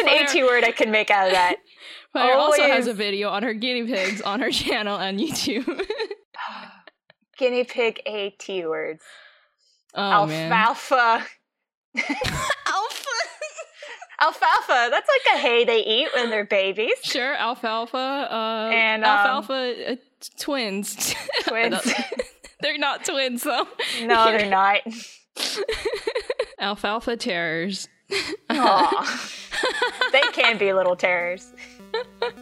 An 0.04 0.24
AT 0.24 0.34
word 0.46 0.64
I 0.64 0.72
can 0.72 0.90
make 0.90 1.10
out 1.10 1.26
of 1.28 1.32
that? 1.32 1.56
Fire 2.12 2.34
also 2.34 2.62
has 2.62 2.86
a 2.86 2.94
video 2.94 3.28
on 3.30 3.42
her 3.42 3.54
guinea 3.54 3.84
pigs 3.86 4.20
on 4.22 4.38
her 4.40 4.50
channel 4.52 4.96
on 4.96 5.18
YouTube. 5.18 5.66
Guinea 7.38 7.64
pig 7.64 8.00
AT 8.06 8.46
words. 8.68 9.02
oh. 9.94 10.00
Alfalfa. 10.30 11.26
Alpha. 11.96 13.10
Alfalfa. 14.20 14.88
That's 14.90 15.08
like 15.08 15.34
a 15.34 15.38
hay 15.38 15.64
they 15.64 15.80
eat 15.84 16.08
when 16.14 16.30
they're 16.30 16.44
babies. 16.46 16.94
Sure, 17.02 17.34
alfalfa. 17.34 17.96
Uh, 18.30 18.70
And, 18.72 19.02
um, 19.04 19.10
alfalfa 19.10 19.92
uh, 19.92 19.96
twins. 20.38 21.14
Twins. 21.48 21.92
They're 22.60 22.78
not 22.78 23.04
twins 23.04 23.42
though. 23.42 23.66
no, 24.04 24.26
they're 24.26 24.48
not. 24.48 24.78
Alfalfa 26.60 27.16
terrors. 27.16 27.88
Aw. 28.50 29.30
They 30.12 30.22
can 30.32 30.58
be 30.58 30.72
little 30.72 30.96
terrors 30.96 31.52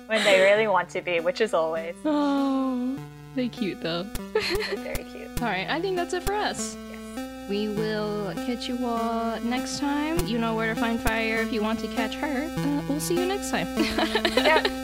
when 0.06 0.22
they 0.24 0.40
really 0.40 0.66
want 0.66 0.88
to 0.90 1.00
be, 1.02 1.20
which 1.20 1.40
is 1.40 1.52
always 1.54 1.94
Oh, 2.04 2.96
they 3.34 3.48
cute 3.48 3.80
though. 3.82 4.04
very 4.76 5.04
cute. 5.04 5.28
All 5.42 5.48
right, 5.48 5.66
I 5.68 5.80
think 5.80 5.96
that's 5.96 6.14
it 6.14 6.22
for 6.22 6.34
us. 6.34 6.76
We 7.48 7.68
will 7.68 8.32
catch 8.46 8.68
you 8.68 8.78
all 8.86 9.38
next 9.40 9.78
time. 9.80 10.24
You 10.26 10.38
know 10.38 10.54
where 10.54 10.72
to 10.74 10.80
find 10.80 10.98
Fire 11.00 11.36
if 11.42 11.52
you 11.52 11.60
want 11.62 11.80
to 11.80 11.88
catch 11.88 12.14
her. 12.14 12.48
Uh, 12.56 12.82
we'll 12.88 13.00
see 13.00 13.18
you 13.18 13.26
next 13.26 13.50
time. 13.50 13.66
Yeah. 14.36 14.62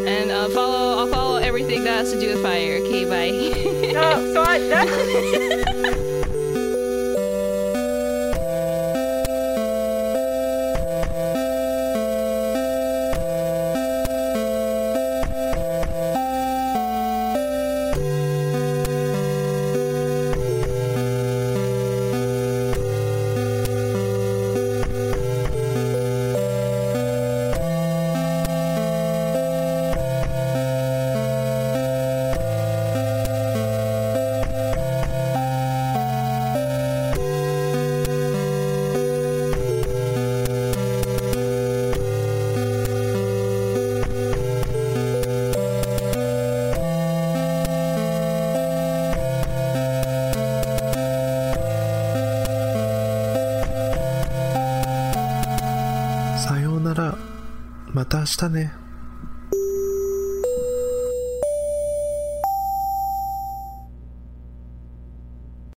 And 0.00 0.30
uh, 0.30 0.48
follow, 0.48 0.98
I'll 0.98 1.06
follow 1.08 1.36
everything 1.36 1.84
that 1.84 1.92
has 1.98 2.12
to 2.12 2.18
do 2.18 2.28
with 2.34 2.42
Fire. 2.42 2.78
Okay, 2.78 3.04
bye. 3.04 3.92
No, 3.92 4.32
so 4.32 4.42
I,「 4.44 5.96